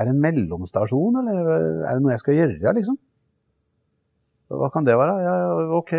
Er 0.00 0.08
det 0.08 0.14
en 0.14 0.22
mellomstasjon, 0.24 1.18
eller 1.20 1.50
er 1.52 1.90
det 1.92 2.00
noe 2.02 2.14
jeg 2.14 2.22
skal 2.22 2.38
gjøre, 2.38 2.72
liksom? 2.78 2.96
Hva 4.52 4.68
kan 4.72 4.84
det 4.84 4.96
være? 5.00 5.18
Ja, 5.24 5.34
OK, 5.78 5.92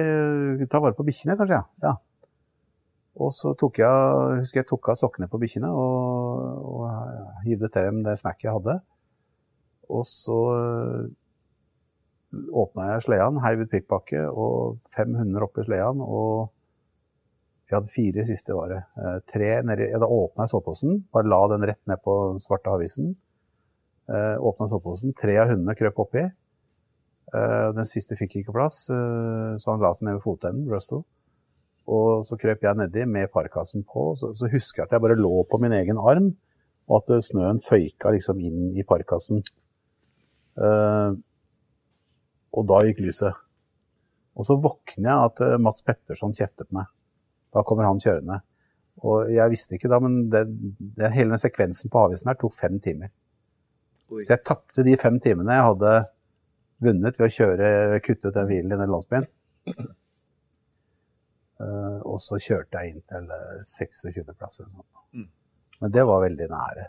ta 0.70 0.82
vare 0.82 0.98
på 0.98 1.06
bikkjene, 1.08 1.38
kanskje? 1.40 1.62
Ja. 1.62 1.94
ja. 1.94 1.94
Og 3.22 3.30
så 3.34 3.54
tok 3.58 3.78
jeg, 3.82 4.38
husker 4.40 4.62
jeg 4.62 4.70
tok 4.70 4.90
av 4.90 4.98
sokkene 4.98 5.30
på 5.30 5.40
bikkjene 5.42 5.70
og, 5.70 6.66
og 6.66 7.44
hivde 7.46 7.70
til 7.70 7.90
dem 7.90 8.02
det 8.06 8.18
snacket 8.22 8.48
jeg 8.48 8.56
hadde. 8.58 8.78
Og 9.94 10.06
så 10.10 10.38
åpna 12.34 12.93
jeg 12.93 13.06
sleden, 13.08 13.39
heiv 13.43 13.63
ut 13.63 13.72
pikkpakke 13.72 14.26
og 14.30 14.78
fem 14.93 15.15
hunder 15.17 15.46
oppi 15.46 15.65
sleden. 15.65 16.02
Og 16.04 16.50
jeg 17.69 17.78
hadde 17.78 17.93
fire 17.93 18.26
siste 18.28 18.56
var 18.58 18.72
det. 18.74 18.82
Eh, 19.00 19.98
da 20.02 20.08
åpna 20.08 20.46
jeg 20.46 20.54
soveposen, 20.54 21.04
bare 21.13 21.30
la 21.30 21.41
den 21.54 21.65
rett 21.69 21.82
ned 21.89 22.02
på 22.04 22.15
svarte 22.43 22.74
havisen. 22.74 23.15
Eh, 24.10 24.36
åpna 24.38 24.67
soveposen, 24.69 25.15
tre 25.17 25.38
av 25.41 25.54
hundene 25.54 25.76
krøp 25.80 26.02
oppi. 26.04 26.26
Eh, 27.34 27.69
den 27.74 27.89
siste 27.89 28.17
fikk 28.19 28.41
ikke 28.41 28.56
plass, 28.56 28.86
så 28.88 29.72
han 29.72 29.82
la 29.82 29.93
seg 29.96 30.10
ned 30.10 30.19
ved 30.19 30.26
fotenden, 30.28 30.69
Russell. 30.69 31.06
Og 31.89 32.24
så 32.28 32.38
krøp 32.39 32.63
jeg 32.63 32.80
nedi 32.80 33.06
med 33.10 33.32
parkasen 33.34 33.84
på. 33.84 34.13
Så, 34.19 34.32
så, 34.39 34.48
husker 34.52 34.84
jeg 34.84 34.88
at 34.88 34.96
jeg 34.96 35.04
bare 35.04 35.19
lå 35.19 35.43
på 35.50 35.60
min 35.60 35.74
egen 35.76 36.00
arm, 36.00 36.34
og 36.88 37.02
at 37.02 37.24
snøen 37.26 37.60
føyka 37.63 38.12
liksom 38.13 38.39
inn 38.43 38.72
i 38.76 38.84
parkasen. 38.88 39.41
Uh, 40.54 41.15
og 42.54 42.68
da 42.70 42.82
gikk 42.88 43.02
lyset. 43.04 43.44
Og 44.38 44.48
så 44.48 44.58
våkner 44.62 45.10
jeg 45.10 45.30
at 45.30 45.44
eh, 45.46 45.60
Mats 45.62 45.86
Petterson 45.86 46.34
kjefter 46.36 46.68
på 46.68 46.80
meg. 46.80 46.89
Da 47.54 47.63
kommer 47.66 47.88
han 47.88 48.02
kjørende. 48.02 48.39
Og 49.04 49.30
jeg 49.34 49.52
visste 49.54 49.78
ikke 49.78 49.89
da, 49.92 50.00
men 50.02 50.28
det, 50.34 50.46
det, 50.98 51.12
hele 51.13 51.34
den 51.34 51.42
sekvensen 51.42 51.92
på 51.94 52.06
avisen 52.06 52.30
her 52.30 52.38
tok 52.39 52.56
fem 52.58 52.80
timer. 52.82 53.12
Oi. 54.13 54.22
Så 54.22 54.36
jeg 54.36 54.46
tapte 54.46 54.86
de 54.86 54.96
fem 55.02 55.18
timene 55.22 55.58
jeg 55.58 55.68
hadde 55.70 55.94
vunnet 56.84 57.20
ved 57.20 57.30
å 57.30 57.34
kjøre, 57.34 57.68
kutte 58.06 58.30
ut 58.30 58.38
den 58.38 58.50
bilen 58.50 58.74
i 58.74 58.80
den 58.80 58.92
landsbyen. 58.92 59.30
Uh, 61.63 62.00
og 62.10 62.18
så 62.20 62.38
kjørte 62.42 62.82
jeg 62.82 62.94
inn 62.94 63.06
til 63.08 63.30
26.-plass. 63.70 64.60
Mm. 65.16 65.30
Men 65.80 65.94
det 65.96 66.04
var 66.10 66.26
veldig 66.26 66.50
nære. 66.52 66.88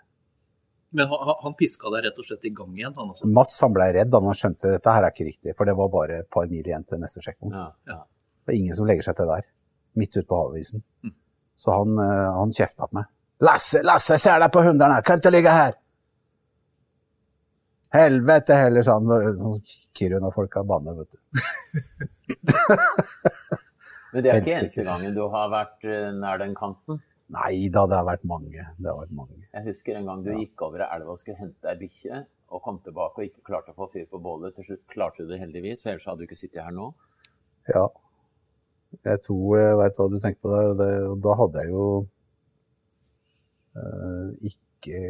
Men 0.94 1.10
han, 1.10 1.32
han 1.42 1.56
piska 1.58 1.90
deg 1.90 2.06
rett 2.06 2.18
og 2.22 2.26
slett 2.28 2.46
i 2.46 2.52
gang 2.54 2.74
igjen? 2.78 2.94
Han 2.94 3.10
også. 3.10 3.26
Mats 3.34 3.56
han 3.64 3.74
ble 3.74 3.88
redd 3.96 4.12
da 4.12 4.20
han 4.22 4.38
skjønte 4.38 4.70
at 4.70 4.76
dette 4.76 4.94
her 4.94 5.06
er 5.06 5.14
ikke 5.14 5.26
riktig, 5.26 5.54
for 5.58 5.66
det 5.66 5.74
var 5.78 5.90
bare 5.90 6.20
et 6.22 6.30
par 6.30 6.46
mil 6.50 6.62
igjen 6.62 6.86
til 6.86 7.02
neste 7.02 7.22
sjekkpunkt. 7.24 7.56
Ja, 7.58 7.66
ja. 7.90 7.98
Det 8.44 8.54
er 8.54 8.60
ingen 8.60 8.78
som 8.78 8.86
legger 8.86 9.08
seg 9.08 9.18
til 9.18 9.30
der, 9.32 9.48
midt 9.98 10.14
ute 10.14 10.28
på 10.30 10.38
havisen. 10.38 10.84
Mm. 11.02 11.16
Så 11.58 11.74
han, 11.74 11.98
uh, 11.98 12.30
han 12.38 12.54
kjefta 12.54 12.86
på 12.86 13.00
meg. 13.00 13.10
Lasse, 13.44 13.82
Lasse, 13.82 14.18
ser 14.22 14.38
deg 14.42 14.54
på 14.54 14.62
hundene, 14.62 15.02
kan 15.06 15.18
ikke 15.18 15.34
ligge 15.34 15.54
her! 15.54 15.74
Helvete 17.94 18.56
heller, 18.58 18.82
sa 18.86 18.96
han. 18.98 19.10
Sånn 19.38 19.60
Kiruna-folka 19.94 20.64
banner, 20.66 20.94
vet 20.98 21.14
du. 21.14 21.18
Men 24.14 24.22
det 24.22 24.30
er 24.30 24.36
ikke 24.40 24.58
eneste 24.60 24.82
gangen 24.86 25.14
du 25.14 25.22
har 25.30 25.48
vært 25.50 25.84
eh, 25.86 26.12
nær 26.14 26.38
den 26.42 26.54
kanten? 26.58 27.00
Nei 27.32 27.70
da, 27.72 27.86
det 27.88 27.96
har 27.96 28.06
vært 28.06 28.24
mange. 28.28 28.66
Det 28.76 28.90
har 28.90 28.98
vært 29.00 29.14
mange. 29.16 29.40
Jeg 29.48 29.66
husker 29.70 29.96
en 29.96 30.08
gang 30.10 30.24
du 30.24 30.30
ja. 30.34 30.38
gikk 30.42 30.64
over 30.66 30.84
elva 30.84 31.14
og 31.14 31.20
skulle 31.20 31.40
hente 31.40 31.70
ei 31.70 31.78
bikkje, 31.80 32.20
og 32.52 32.62
kom 32.62 32.80
tilbake 32.84 33.20
og 33.20 33.28
ikke 33.30 33.46
klarte 33.48 33.72
å 33.72 33.78
få 33.78 33.88
fyr 33.94 34.08
på 34.10 34.20
bålet. 34.22 34.54
Til 34.56 34.68
slutt 34.68 34.84
klarte 34.92 35.24
du 35.24 35.32
det 35.32 35.40
heldigvis, 35.40 35.82
for 35.82 35.94
ellers 35.94 36.04
hadde 36.10 36.22
du 36.22 36.28
ikke 36.28 36.38
sittet 36.38 36.62
her 36.66 36.74
nå. 36.76 36.90
Ja. 37.72 37.86
Jeg 39.08 39.22
tror 39.24 39.56
jeg 39.58 39.78
veit 39.80 39.96
hva 39.98 40.08
du 40.12 40.18
tenker 40.22 40.44
på 40.44 40.52
der. 40.52 40.74
Det, 40.78 40.90
da 41.24 41.36
hadde 41.40 41.64
jeg 41.64 41.72
jo 41.72 41.86
uh, 43.80 44.28
ikke 44.52 45.00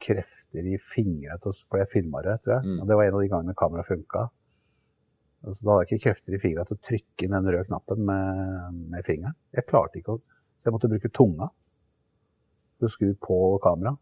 krefter 0.00 0.66
i 0.66 0.76
fingra 0.80 1.36
For 1.44 1.78
jeg 1.80 1.92
filma 1.92 2.24
det, 2.26 2.40
tror 2.42 2.58
jeg. 2.58 2.66
Mm. 2.66 2.82
Og 2.82 2.90
det 2.90 2.98
var 2.98 3.06
en 3.06 3.16
av 3.16 3.24
de 3.24 3.30
gangene 3.32 3.56
kameraet 3.56 3.88
funka. 3.88 4.26
Altså, 5.46 5.62
da 5.62 5.72
hadde 5.72 5.86
jeg 5.86 5.94
ikke 5.94 6.08
krefter 6.08 6.36
i 6.36 6.42
fingra 6.42 6.66
til 6.68 6.76
å 6.76 6.84
trykke 6.90 7.24
inn 7.24 7.38
den 7.38 7.48
røde 7.48 7.68
knappen 7.70 8.04
med, 8.10 8.84
med 8.92 9.06
fingeren. 9.06 9.38
Jeg 9.56 9.68
klarte 9.70 10.00
ikke 10.00 10.18
å 10.18 10.22
så 10.60 10.68
jeg 10.68 10.74
måtte 10.76 10.90
bruke 10.92 11.08
tunga 11.16 11.48
for 12.76 12.88
å 12.88 12.92
skru 12.92 13.14
på 13.16 13.36
kamera. 13.64 13.94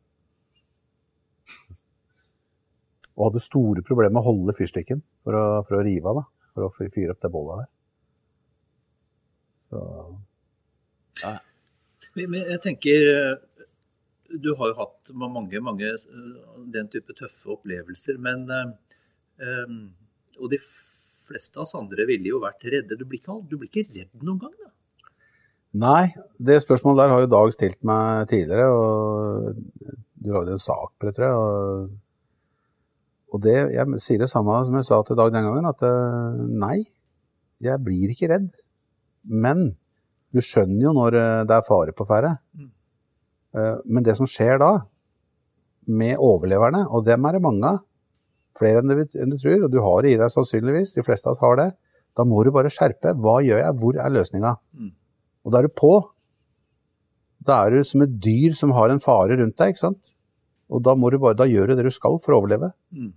Og 3.15 3.29
hadde 3.29 3.43
store 3.43 3.83
problemer 3.87 4.17
med 4.17 4.23
å 4.25 4.29
holde 4.33 4.55
fyrstikken 4.59 5.03
for 5.27 5.39
å, 5.39 5.45
for 5.67 5.79
å 5.79 5.85
rive 5.87 6.11
av, 6.11 6.21
da. 6.21 6.51
For 6.55 6.67
å 6.67 6.73
fyre 6.75 7.15
opp 7.15 7.23
det 7.23 7.31
bollet 7.31 7.63
der. 7.63 7.71
Så 9.69 9.83
ja. 11.23 11.35
Men 12.19 12.41
jeg 12.41 12.61
tenker 12.65 13.07
du 14.29 14.51
har 14.59 14.73
jo 14.73 14.79
hatt 14.79 15.11
mange, 15.17 15.61
mange 15.65 15.93
den 16.75 16.91
type 16.93 17.15
tøffe 17.17 17.55
opplevelser, 17.55 18.19
men 18.23 18.47
Og 20.39 20.51
de 20.51 20.59
fleste 21.29 21.59
av 21.59 21.67
oss 21.67 21.77
andre 21.79 22.07
ville 22.09 22.31
jo 22.33 22.43
vært 22.43 22.67
redde. 22.71 22.99
Du 22.99 23.05
blir 23.07 23.21
ikke, 23.21 23.39
du 23.47 23.57
blir 23.59 23.71
ikke 23.71 23.87
redd 23.95 24.23
noen 24.23 24.43
gang, 24.43 24.55
da? 24.59 24.71
Nei, 25.77 26.15
det 26.41 26.63
spørsmålet 26.65 27.03
der 27.03 27.13
har 27.13 27.23
jo 27.23 27.31
Dag 27.33 27.53
stilt 27.53 27.81
meg 27.85 28.29
tidligere. 28.31 28.69
og 28.73 29.57
Du 30.25 30.33
lagde 30.33 30.57
en 30.57 30.63
sak 30.63 30.95
på 30.97 31.07
det, 31.09 31.15
tror 31.17 31.27
jeg. 31.27 31.35
Og, 31.35 31.91
og 33.35 33.43
det, 33.45 33.57
jeg 33.75 34.01
sier 34.01 34.23
det 34.23 34.31
samme 34.33 34.57
som 34.65 34.79
jeg 34.79 34.89
sa 34.89 35.03
til 35.05 35.19
Dag 35.19 35.33
den 35.35 35.45
gangen, 35.45 35.69
at 35.69 35.85
eh, 35.85 36.41
nei, 36.65 36.79
jeg 37.61 37.85
blir 37.85 38.15
ikke 38.15 38.31
redd. 38.33 38.49
Men 39.29 39.75
du 40.33 40.41
skjønner 40.45 40.89
jo 40.89 40.95
når 40.97 41.19
eh, 41.21 41.45
det 41.49 41.59
er 41.59 41.67
fare 41.69 41.95
på 41.97 42.07
ferde. 42.09 42.37
Mm. 42.57 42.71
Eh, 43.59 43.75
men 43.85 44.07
det 44.07 44.17
som 44.17 44.29
skjer 44.29 44.61
da, 44.63 44.73
med 45.89 46.21
overleverne, 46.21 46.87
og 46.93 47.05
dem 47.07 47.25
er 47.25 47.37
det 47.37 47.45
mange 47.45 47.75
av, 47.75 47.85
flere 48.59 48.81
enn 48.83 48.91
du, 48.91 49.05
enn 49.21 49.31
du, 49.31 49.37
tror, 49.39 49.69
og 49.69 49.71
du 49.73 49.79
har 49.85 50.01
det 50.03 50.11
i 50.15 50.19
deg 50.19 50.33
sannsynligvis, 50.33 50.97
de 50.97 51.05
fleste 51.07 51.29
av 51.29 51.37
oss 51.37 51.45
har 51.45 51.61
det, 51.61 51.69
da 52.19 52.25
må 52.27 52.41
du 52.43 52.51
bare 52.51 52.73
skjerpe. 52.73 53.13
Hva 53.23 53.39
gjør 53.45 53.61
jeg? 53.63 53.77
Hvor 53.79 54.01
er 54.03 54.11
løsninga? 54.11 54.57
Og 55.47 55.55
da 55.55 55.61
er 55.61 55.69
du 55.69 55.75
på. 55.75 55.93
Da 57.49 57.63
er 57.65 57.77
du 57.77 57.85
som 57.87 58.05
et 58.05 58.17
dyr 58.23 58.57
som 58.57 58.75
har 58.77 58.93
en 58.93 59.03
fare 59.03 59.39
rundt 59.39 59.57
deg, 59.61 59.75
ikke 59.75 59.85
sant. 59.87 60.13
Og 60.69 60.83
da, 60.85 60.95
må 60.99 61.11
du 61.11 61.19
bare, 61.23 61.39
da 61.39 61.49
gjør 61.49 61.71
du 61.71 61.79
det 61.79 61.87
du 61.89 61.95
skal 61.95 62.19
for 62.21 62.35
å 62.35 62.43
overleve. 62.43 62.71
Mm. 62.93 63.13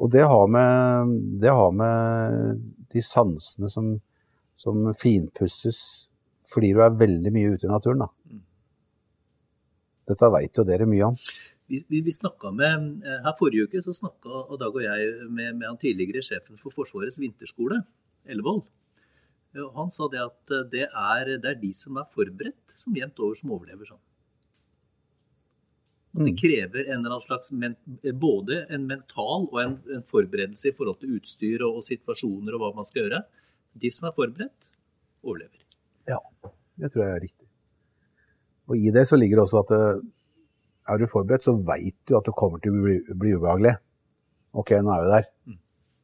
Og 0.00 0.12
det 0.12 0.22
har 0.24 0.46
med, 0.48 1.16
det 1.42 1.52
har 1.52 1.72
med 1.76 2.60
de 2.94 3.02
sansene 3.04 3.68
som, 3.68 3.92
som, 4.58 4.92
finpusses 4.96 5.80
fordi 6.50 6.72
du 6.74 6.80
er 6.82 6.96
veldig 6.98 7.30
mye 7.34 7.52
ute 7.54 7.68
i 7.68 7.70
naturen, 7.70 8.06
da. 8.06 8.08
Mm. 8.30 8.44
Dette 10.10 10.30
veit 10.34 10.58
jo 10.58 10.64
dere 10.66 10.88
mye 10.90 11.10
om. 11.12 11.18
Vi, 11.70 11.78
vi, 11.86 12.00
vi 12.02 12.14
med, 12.50 12.86
eh, 13.06 13.20
her 13.22 13.36
Forrige 13.38 13.68
uke 13.68 13.82
så 13.84 13.92
snakka 13.94 14.56
Dag 14.58 14.74
og 14.74 14.82
jeg 14.82 15.12
med, 15.28 15.54
med 15.54 15.68
han 15.68 15.78
tidligere 15.78 16.24
sjefen 16.26 16.58
for 16.58 16.74
Forsvarets 16.74 17.20
vinterskole, 17.22 17.78
Ellevold. 18.26 18.64
Han 19.54 19.90
sa 19.90 20.06
det 20.12 20.20
at 20.22 20.52
eh, 20.54 20.68
det 20.70 20.86
er, 20.86 21.32
det 21.42 21.48
er, 21.50 21.58
de 21.58 21.72
som 21.74 21.98
er 21.98 22.06
forberedt, 22.14 22.76
som 22.78 22.94
jevnt 22.96 23.18
over 23.18 23.38
som 23.38 23.54
overlever 23.56 23.88
sånn. 23.88 24.02
At 26.10 26.24
det 26.24 26.32
mm. 26.34 26.38
krever 26.40 26.86
en 26.88 26.96
eller 26.98 27.16
annen 27.16 27.22
slags 27.22 27.52
men, 27.54 27.76
både 28.18 28.64
en 28.74 28.86
mental 28.90 29.46
og 29.46 29.58
en, 29.62 29.76
en, 29.94 30.06
forberedelse 30.06 30.70
i 30.70 30.74
forhold 30.74 30.98
til 31.02 31.18
utstyr 31.18 31.62
og, 31.66 31.78
og, 31.78 31.84
situasjoner 31.86 32.56
og 32.56 32.64
hva 32.64 32.70
man 32.78 32.86
skal 32.86 33.04
gjøre. 33.04 33.20
De 33.78 33.90
som 33.94 34.08
er 34.08 34.16
forberedt, 34.16 34.70
overlever. 35.22 35.60
Ja, 36.10 36.18
det 36.80 36.90
tror 36.90 37.04
jeg 37.04 37.14
er 37.14 37.22
riktig. 37.26 37.46
Og 38.70 38.78
i 38.78 38.90
det 38.94 39.06
så 39.06 39.18
ligger 39.18 39.42
også 39.42 39.62
at 39.64 39.74
eh, 39.74 40.02
er 40.90 40.98
du 40.98 41.06
forberedt, 41.10 41.46
så 41.46 41.54
veit 41.58 41.98
du 42.06 42.16
at 42.18 42.26
det 42.26 42.34
kommer 42.38 42.62
til 42.62 42.74
å 42.74 42.84
bli, 42.86 42.98
bli 43.18 43.34
ubehagelig. 43.38 43.76
OK, 44.58 44.74
nå 44.82 44.94
er 44.94 45.04
vi 45.04 45.12
der. 45.14 45.28
Mm. 45.46 45.58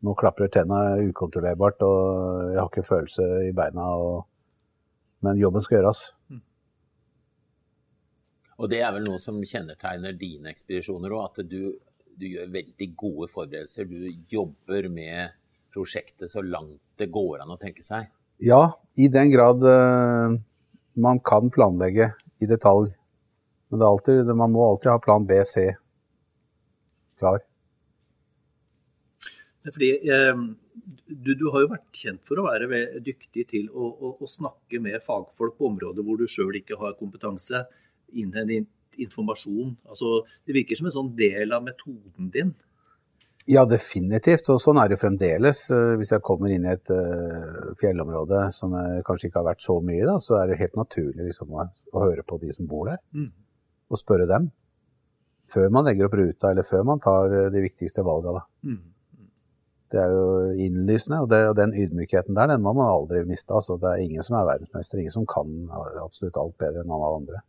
Nå 0.05 0.13
klapper 0.19 0.51
tennene 0.53 1.07
ukontrollerbart, 1.09 1.83
og 1.87 2.51
jeg 2.53 2.61
har 2.61 2.69
ikke 2.71 2.87
følelse 2.87 3.29
i 3.49 3.55
beina. 3.57 3.87
Og... 3.97 4.27
Men 5.25 5.41
jobben 5.41 5.65
skal 5.65 5.81
gjøres. 5.81 6.03
Mm. 6.29 6.43
Og 8.57 8.71
det 8.73 8.83
er 8.85 8.93
vel 8.97 9.09
noe 9.09 9.21
som 9.21 9.41
kjennetegner 9.41 10.17
dine 10.17 10.53
ekspedisjoner 10.53 11.13
òg, 11.17 11.25
at 11.31 11.49
du, 11.49 11.73
du, 12.17 12.27
gjør 12.29 12.53
veldig 12.53 12.91
gode 12.97 13.31
forberedelser. 13.33 13.89
Du 13.89 14.07
jobber 14.33 14.91
med 14.93 15.35
prosjektet 15.73 16.33
så 16.33 16.45
langt 16.45 16.81
det 17.01 17.11
går 17.13 17.43
an 17.45 17.53
å 17.53 17.59
tenke 17.61 17.85
seg. 17.85 18.09
Ja, 18.41 18.77
i 19.01 19.09
den 19.13 19.33
grad 19.33 19.65
uh, 19.65 20.37
man 21.01 21.21
kan 21.25 21.51
planlegge 21.53 22.13
i 22.41 22.49
detalj. 22.49 22.93
Men 23.73 23.83
alltid, 23.83 24.29
man 24.37 24.53
må 24.55 24.63
alltid 24.65 24.93
ha 24.93 25.01
plan 25.03 25.25
B, 25.29 25.41
C 25.45 25.73
klar. 27.19 27.41
Fordi 29.73 29.91
eh, 30.13 30.43
du, 31.07 31.33
du, 31.35 31.47
har 31.55 31.65
jo 31.65 31.73
vært 31.73 32.01
kjent 32.03 32.23
for 32.29 32.41
å 32.41 32.47
være 32.47 32.83
dyktig 33.05 33.47
til 33.53 33.71
å, 33.73 33.89
å, 33.89 34.13
å 34.23 34.31
snakke 34.31 34.81
med 34.83 35.03
fagfolk 35.05 35.57
på 35.59 35.71
områder 35.71 36.07
hvor 36.07 36.21
du 36.21 36.27
sjøl 36.31 36.61
ikke 36.61 36.79
har 36.81 36.99
kompetanse, 37.01 37.65
innhente 38.15 38.65
informasjon. 39.03 39.75
Altså, 39.91 40.21
det 40.47 40.57
virker 40.57 40.79
som 40.79 40.89
en 40.89 40.97
sånn 40.99 41.11
del 41.19 41.53
av 41.57 41.65
metoden 41.67 42.31
din. 42.33 42.55
Ja, 43.47 43.63
definitivt. 43.69 44.49
Og 44.51 44.59
sånn 44.63 44.79
er 44.83 44.91
det 44.91 44.99
fremdeles. 44.99 45.67
Eh, 45.71 45.95
hvis 46.01 46.15
jeg 46.15 46.25
kommer 46.27 46.51
inn 46.51 46.67
i 46.67 46.73
et 46.75 46.91
uh, 46.91 47.75
fjellområde 47.79 48.49
som 48.55 48.75
kanskje 49.07 49.31
ikke 49.31 49.43
har 49.43 49.51
vært 49.53 49.67
så 49.67 49.79
mye 49.85 50.07
da, 50.07 50.17
så 50.23 50.41
er 50.41 50.51
det 50.51 50.63
helt 50.63 50.79
naturlig 50.79 51.29
liksom, 51.29 51.53
å, 51.55 51.67
å, 51.93 52.07
høre 52.09 52.27
på 52.27 52.41
de 52.43 52.55
som 52.57 52.71
bor 52.71 52.91
der. 52.91 53.03
Mm 53.15 53.31
og 53.91 54.01
spørre 54.01 54.29
dem. 54.31 54.51
Før 55.51 55.71
man 55.75 55.87
legger 55.87 56.09
opp 56.09 56.17
ruta, 56.19 56.51
eller 56.51 56.67
før 56.67 56.87
man 56.89 57.03
tar 57.03 57.33
eh, 57.33 57.51
de 57.55 57.63
viktigste 57.63 58.05
valgene. 58.07 58.43
Mm. 58.67 58.81
Det 59.93 59.99
er 60.03 60.11
jo 60.11 60.31
innlysende, 60.67 61.21
og, 61.23 61.29
det, 61.31 61.43
og, 61.47 61.57
den 61.59 61.75
ydmykheten 61.79 62.35
der, 62.35 62.51
den 62.51 62.65
må 62.65 62.73
man 62.75 62.91
aldri 62.91 63.23
miste. 63.29 63.55
Altså, 63.55 63.77
det 63.79 63.93
er 63.93 64.03
ingen 64.03 64.27
som 64.27 64.39
er 64.39 64.49
verdensmester, 64.49 64.99
ingen 64.99 65.15
som 65.15 65.29
kan 65.31 65.53
absolutt 66.03 66.39
alt 66.43 66.57
bedre 66.59 66.83
enn 66.83 66.95
alle 66.97 67.11
andre. 67.21 67.43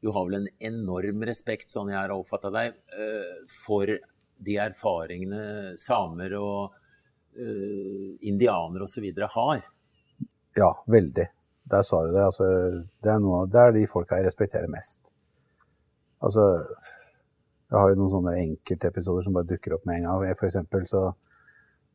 Du 0.00 0.12
har 0.14 0.28
vel 0.28 0.38
en 0.38 0.48
enorm 0.70 1.24
respekt, 1.26 1.68
sånn 1.72 1.90
jeg 1.92 1.98
har 1.98 2.14
oppfatta 2.14 2.52
deg, 2.54 2.78
eh, 2.94 3.32
for 3.66 3.90
de 4.46 4.54
erfaringene 4.62 5.74
samer 5.80 6.36
og 6.38 6.70
uh, 6.70 8.10
indianere 8.22 8.86
osv. 8.86 9.08
har? 9.34 9.64
Ja, 10.58 10.70
veldig. 10.86 11.26
Der 11.68 11.82
sa 11.82 12.04
du 12.06 12.12
det. 12.14 12.22
Altså, 12.22 12.46
det, 13.02 13.10
er 13.10 13.18
noe, 13.22 13.42
det 13.50 13.60
er 13.60 13.74
de 13.74 13.84
folka 13.90 14.20
jeg 14.20 14.28
respekterer 14.28 14.70
mest. 14.70 15.00
Altså, 16.22 16.44
jeg 17.68 17.76
har 17.76 17.90
jo 17.90 17.98
noen 17.98 18.12
sånne 18.14 18.34
enkeltepisoder 18.42 19.26
som 19.26 19.34
bare 19.36 19.48
dukker 19.50 19.74
opp 19.76 19.84
med 19.88 20.00
en 20.00 20.06
gang. 20.08 20.36
For 20.38 20.48
eksempel 20.48 20.86
så 20.88 21.02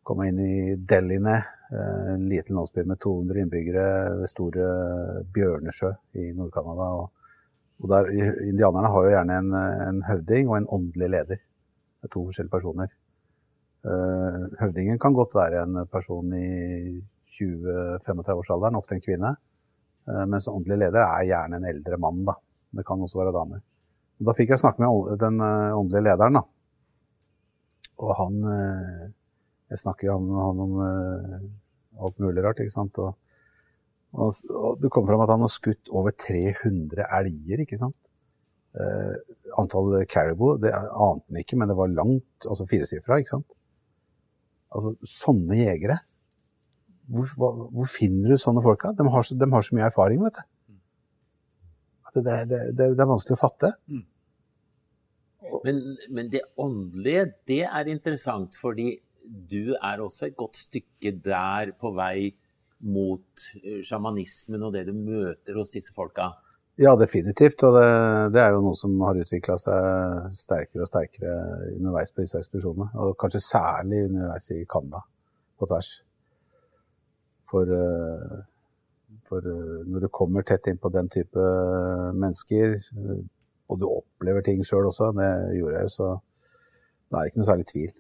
kom 0.06 0.22
jeg 0.22 0.34
inn 0.34 0.42
i 0.44 0.76
Delhiene, 0.78 1.38
eh, 1.74 2.10
en 2.14 2.28
liten 2.30 2.60
landsby 2.60 2.84
med 2.86 3.00
200 3.02 3.42
innbyggere 3.46 3.86
ved 4.20 4.30
store 4.30 4.68
Bjørnesjø 5.34 5.90
i 6.22 6.28
Nord-Canada. 6.38 6.90
Og, 7.00 7.32
og, 7.82 8.12
Indianerne 8.14 8.92
har 8.94 9.08
jo 9.08 9.16
gjerne 9.16 9.40
en, 9.42 9.56
en, 9.88 10.04
høvding 10.10 10.52
og 10.52 10.60
en 10.60 10.70
åndelig 10.78 11.10
leder. 11.16 11.42
Det 11.42 12.10
er 12.10 12.14
to 12.14 12.28
forskjellige 12.28 12.54
personer. 12.54 12.94
Uh, 13.84 14.46
høvdingen 14.62 15.00
kan 15.00 15.12
godt 15.12 15.34
være 15.36 15.66
en 15.66 15.82
person 15.92 16.30
i 16.38 17.02
20-35-årsalderen, 17.34 18.78
ofte 18.80 18.96
en 18.96 19.04
kvinne. 19.04 19.34
Eh, 20.08 20.26
mens 20.30 20.48
åndelig 20.52 20.78
leder 20.86 21.04
er 21.04 21.30
gjerne 21.30 21.60
en 21.60 21.70
eldre 21.74 22.00
mann, 22.00 22.24
da. 22.28 22.38
Det 22.74 22.86
kan 22.88 23.02
også 23.02 23.22
være 23.22 23.34
damer. 23.36 23.62
Da 24.24 24.36
fikk 24.38 24.54
jeg 24.54 24.62
snakke 24.62 24.84
med 24.84 25.18
den 25.22 25.42
eh, 25.44 25.76
åndelige 25.78 26.08
lederen, 26.10 26.40
da. 26.40 26.44
Og 28.04 28.16
han 28.20 28.40
eh, 28.50 29.04
Jeg 29.74 29.82
snakker 29.82 30.20
med 30.22 30.38
han 30.38 30.60
om 30.62 30.74
alt 32.04 32.20
mulig 32.22 32.44
rart, 32.46 32.60
ikke 32.62 32.74
sant. 32.76 33.00
Og, 33.02 33.16
og, 34.14 34.36
og 34.54 34.82
det 34.84 34.92
kom 34.94 35.08
fram 35.08 35.24
at 35.24 35.32
han 35.34 35.42
har 35.42 35.50
skutt 35.50 35.90
over 35.90 36.14
300 36.14 37.08
elger, 37.18 37.64
ikke 37.64 37.80
sant. 37.82 37.98
Uh, 38.74 39.14
antall 39.62 40.00
caribou 40.10 40.56
det 40.58 40.72
ante 40.74 41.28
han 41.30 41.42
ikke, 41.42 41.58
men 41.62 41.70
det 41.70 41.76
var 41.78 41.92
langt, 41.94 42.46
altså 42.46 42.66
firesifra, 42.70 43.20
ikke 43.22 43.36
sant. 43.36 43.50
Altså, 44.74 44.94
sånne 45.06 45.58
jegere 45.60 46.00
hvor, 47.12 47.28
hvor, 47.36 47.88
finner 47.92 48.34
du 48.34 48.40
sånne 48.40 48.64
folka? 48.64 48.94
De 48.98 49.06
har, 49.12 49.26
så, 49.28 49.36
de 49.38 49.50
har 49.52 49.66
så 49.66 49.76
mye 49.76 49.88
erfaring, 49.90 50.24
vet 50.24 50.40
du. 50.40 50.78
Altså 52.08 52.24
det, 52.24 52.38
det, 52.50 52.60
det, 52.78 52.88
det, 52.94 53.04
er 53.04 53.10
vanskelig 53.10 53.36
å 53.36 53.42
fatte. 53.42 53.74
Mm. 53.92 54.04
Men, 55.64 55.82
men, 56.10 56.30
det 56.32 56.44
åndelige, 56.60 57.26
det 57.48 57.64
er 57.66 57.90
interessant, 57.92 58.56
fordi 58.56 58.96
du 59.24 59.76
er 59.76 60.02
også 60.04 60.28
et 60.28 60.38
godt 60.40 60.58
stykke 60.60 61.14
der 61.24 61.74
på 61.80 61.94
vei 61.96 62.34
mot 62.84 63.46
eh, 63.62 63.80
sjamanismen 63.86 64.64
og 64.68 64.74
det 64.76 64.88
du 64.90 64.94
møter 64.96 65.56
hos 65.60 65.72
disse 65.72 65.94
folka. 65.96 66.34
Ja, 66.82 66.96
definitivt. 66.98 67.62
Og 67.68 67.76
det, 67.78 67.90
det 68.34 68.42
er 68.42 68.56
jo 68.56 68.64
noe 68.66 68.78
som 68.78 68.96
har 69.06 69.20
utvikla 69.22 69.60
seg 69.62 70.40
sterkere 70.40 70.86
og 70.86 70.90
sterkere 70.90 71.36
underveis 71.76 72.12
på 72.12 72.26
disse 72.26 72.42
ekspedisjonene. 72.42 72.90
Og 73.04 73.14
kanskje 73.22 73.44
særlig 73.46 74.08
underveis 74.08 74.50
i 74.56 74.64
Canada, 74.70 75.04
på 75.60 75.70
tvers. 75.70 75.92
For, 77.52 77.70
eh, 77.78 78.42
for 79.30 79.54
eh, 79.54 79.84
når 79.86 80.08
du 80.08 80.12
kommer 80.18 80.48
tett 80.50 80.72
inn 80.72 80.82
på 80.82 80.92
den 80.94 81.12
type 81.14 81.46
mennesker, 82.18 82.80
og 83.72 83.80
du 83.80 83.88
opplever 83.88 84.44
ting 84.46 84.64
sjøl 84.68 84.90
også, 84.90 85.12
det 85.18 85.30
gjorde 85.58 85.80
jeg, 85.80 85.92
så 85.94 86.10
det 87.10 87.20
er 87.20 87.30
ikke 87.30 87.42
noe 87.42 87.50
særlig 87.50 87.68
tvil. 87.70 87.92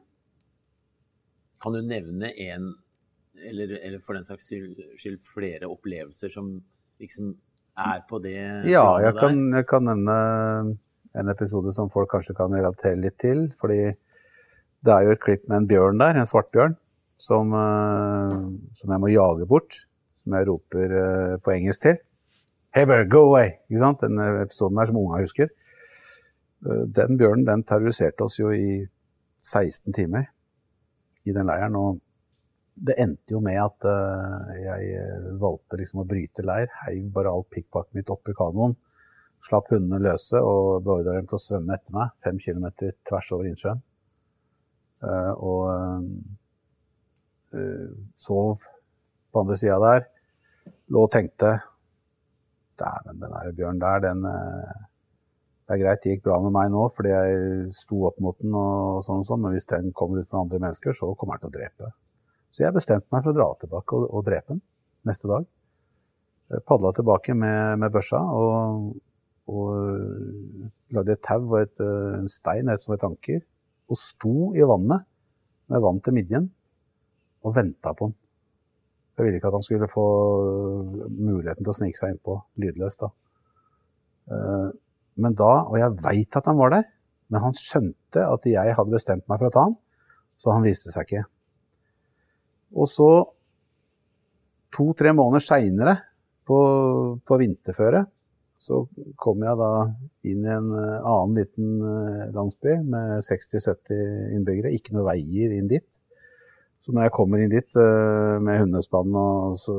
Kan 1.64 1.78
du 1.78 1.82
nevne 1.88 2.32
en, 2.44 2.70
eller, 3.40 3.78
eller 3.80 4.04
for 4.04 4.18
den 4.18 4.28
saks 4.28 4.50
skyld 4.52 5.20
flere 5.24 5.70
opplevelser 5.72 6.34
som 6.34 6.56
liksom 7.02 7.34
er 7.80 8.04
på 8.10 8.20
det 8.22 8.38
Ja, 8.70 8.86
jeg 9.02 9.16
kan, 9.18 9.40
jeg 9.56 9.68
kan, 9.70 9.88
nevne 9.88 10.18
en 11.18 11.30
episode 11.32 11.74
som 11.76 11.92
folk 11.94 12.12
kanskje 12.12 12.36
kan 12.38 12.54
relatere 12.54 13.00
litt 13.00 13.18
til. 13.22 13.48
Fordi 13.60 13.80
det 14.84 14.94
er 14.94 15.08
jo 15.08 15.16
et 15.16 15.24
klipp 15.24 15.48
med 15.48 15.62
en 15.62 15.70
bjørn 15.70 16.02
der, 16.02 16.20
en 16.20 16.30
svartbjørn, 16.30 16.76
som, 17.22 17.54
eh, 17.56 18.40
som, 18.78 18.92
jeg 18.92 19.04
må 19.04 19.12
jage 19.14 19.48
bort. 19.50 19.84
Som 20.24 20.38
jeg 20.38 20.48
roper 20.50 20.98
eh, 21.00 21.38
på 21.44 21.54
engelsk 21.56 21.86
til. 21.88 22.02
Hey 22.74 22.86
go 23.06 23.20
away! 23.30 23.52
Ikke 23.70 23.82
sant? 23.84 24.02
Den 24.02 24.18
episoden 24.18 24.80
der 24.80 24.88
som 24.90 24.96
unga 24.98 25.20
husker. 25.22 25.50
Eh, 26.66 26.86
Den 26.90 27.20
bjørnen 27.20 27.46
den 27.46 27.62
terroriserte 27.70 28.26
oss 28.26 28.40
jo 28.40 28.50
i 28.50 28.80
16 29.46 29.94
timer 29.94 30.24
i 31.30 31.36
den 31.36 31.46
leiren. 31.46 31.76
Og 31.78 32.00
det 32.74 32.96
endte 32.98 33.36
jo 33.36 33.42
med 33.46 33.60
at 33.62 33.86
eh, 33.86 34.56
jeg 34.64 34.88
eh, 35.04 35.28
valgte 35.44 35.78
liksom 35.78 36.02
å 36.02 36.08
bryte 36.10 36.42
leir. 36.42 36.72
Heiv 36.80 37.12
bare 37.14 37.30
alt 37.30 37.52
pikkpakket 37.54 38.00
mitt 38.00 38.10
oppi 38.10 38.34
kanoen. 38.34 38.74
Slapp 39.46 39.70
hundene 39.70 40.00
løse 40.02 40.42
og 40.42 40.82
beordra 40.88 41.14
dem 41.20 41.28
til 41.30 41.38
å 41.38 41.44
svømme 41.44 41.78
etter 41.78 41.94
meg 41.94 42.16
fem 42.26 42.40
kilometer 42.42 42.96
tvers 43.06 43.30
over 43.38 43.52
innsjøen. 43.52 43.84
Eh, 45.04 45.34
og 45.38 45.62
eh, 47.54 47.86
sov 48.18 48.66
på 49.30 49.46
andre 49.46 49.60
sida 49.62 49.78
der. 49.86 50.10
Lå 50.90 51.06
og 51.06 51.14
tenkte 51.14 51.54
Dæven, 52.80 53.22
den 53.22 53.34
der 53.36 53.56
bjørnen 53.58 53.82
der, 53.82 54.04
den 54.04 54.26
eh, 54.30 54.82
Det 55.64 55.76
er 55.76 55.80
greit, 55.80 56.02
det 56.04 56.12
gikk 56.12 56.24
bra 56.26 56.38
med 56.44 56.52
meg 56.52 56.72
nå 56.74 56.90
fordi 56.92 57.12
jeg 57.14 57.68
sto 57.78 58.02
opp 58.10 58.18
mot 58.20 58.36
den, 58.42 58.52
og 58.52 59.06
sånn 59.08 59.22
og 59.24 59.28
sånn, 59.30 59.42
men 59.46 59.56
hvis 59.56 59.70
den 59.70 59.94
kommer 59.96 60.20
ut 60.20 60.28
fra 60.28 60.42
andre 60.44 60.60
mennesker, 60.60 60.96
så 60.96 61.14
kommer 61.16 61.40
den 61.40 61.46
til 61.46 61.54
å 61.54 61.56
drepe. 61.56 61.92
Så 62.52 62.66
jeg 62.66 62.76
bestemte 62.76 63.08
meg 63.16 63.24
for 63.24 63.32
å 63.32 63.38
dra 63.38 63.48
tilbake 63.62 63.98
og, 63.98 64.10
og 64.12 64.26
drepe 64.28 64.58
den 64.58 64.62
neste 65.08 65.30
dag. 65.32 65.48
Padla 66.68 66.92
tilbake 66.94 67.34
med, 67.34 67.80
med 67.82 67.94
børsa 67.94 68.20
og, 68.20 68.92
og 69.50 69.70
lagde 70.94 71.16
et 71.16 71.24
tau 71.26 71.40
og 71.42 71.62
et, 71.62 71.80
eh, 71.82 72.18
en 72.20 72.30
stein 72.30 72.70
et 72.70 72.84
som 72.84 72.94
et 72.96 73.08
anker. 73.08 73.42
Og 73.90 74.00
sto 74.00 74.52
i 74.58 74.68
vannet 74.68 75.08
med 75.72 75.84
vann 75.84 76.02
til 76.04 76.16
midjen 76.16 76.52
og 77.44 77.56
venta 77.56 77.94
på 77.96 78.10
den. 78.10 78.18
Jeg 79.14 79.26
ville 79.28 79.38
ikke 79.38 79.52
at 79.52 79.58
han 79.60 79.66
skulle 79.66 79.90
få 79.92 80.06
muligheten 81.14 81.62
til 81.62 81.74
å 81.74 81.78
snike 81.78 82.00
seg 82.00 82.16
innpå 82.16 82.40
lydløst. 82.64 83.04
da. 83.04 83.12
Eh, 84.32 84.72
Men 85.16 85.36
da, 85.38 85.52
og 85.70 85.78
jeg 85.78 85.94
veit 86.02 86.36
at 86.40 86.48
han 86.50 86.58
var 86.58 86.72
der, 86.74 86.88
men 87.30 87.44
han 87.44 87.54
skjønte 87.54 88.24
at 88.26 88.46
jeg 88.50 88.74
hadde 88.74 88.96
bestemt 88.96 89.28
meg 89.30 89.38
for 89.38 89.52
å 89.52 89.54
ta 89.54 89.66
han, 89.68 89.76
så 90.42 90.56
han 90.56 90.66
viste 90.66 90.90
seg 90.90 91.06
ikke. 91.06 91.22
Og 92.74 92.90
så, 92.90 93.10
to-tre 94.74 95.14
måneder 95.14 95.46
seinere, 95.46 95.96
på, 96.50 96.58
på 97.24 97.38
vinterføre, 97.40 98.02
så 98.60 98.82
kom 99.22 99.44
jeg 99.46 99.60
da 99.60 99.70
inn 100.28 100.44
i 100.44 100.52
en 100.52 100.72
eh, 100.76 101.06
annen 101.06 101.38
liten 101.38 101.70
eh, 101.84 102.26
landsby 102.36 102.78
med 102.88 103.22
60-70 103.28 104.34
innbyggere. 104.38 104.72
Ikke 104.76 104.96
noe 104.96 105.06
veier 105.12 105.54
inn 105.56 105.70
dit. 105.72 106.00
Så 106.84 106.92
når 106.92 107.08
jeg 107.08 107.16
kommer 107.16 107.40
inn 107.40 107.52
dit 107.52 107.78
eh, 107.80 108.38
med 108.44 108.60
hundespann, 108.60 109.14
og 109.16 109.56
så 109.60 109.76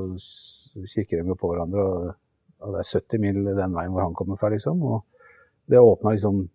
kikker 0.95 1.21
de 1.21 1.37
på 1.37 1.51
hverandre, 1.51 1.85
og, 1.85 2.13
det 2.65 2.81
er 2.81 2.93
70 2.97 3.21
mil 3.21 3.41
den 3.45 3.75
veien 3.77 3.93
hvor 3.93 4.07
han 4.07 4.15
kommer 4.17 4.39
fra, 4.41 4.49
liksom. 4.55 4.81
Og 4.89 5.03
det 5.69 5.83
åpna 5.85 6.15
liksom 6.15 6.47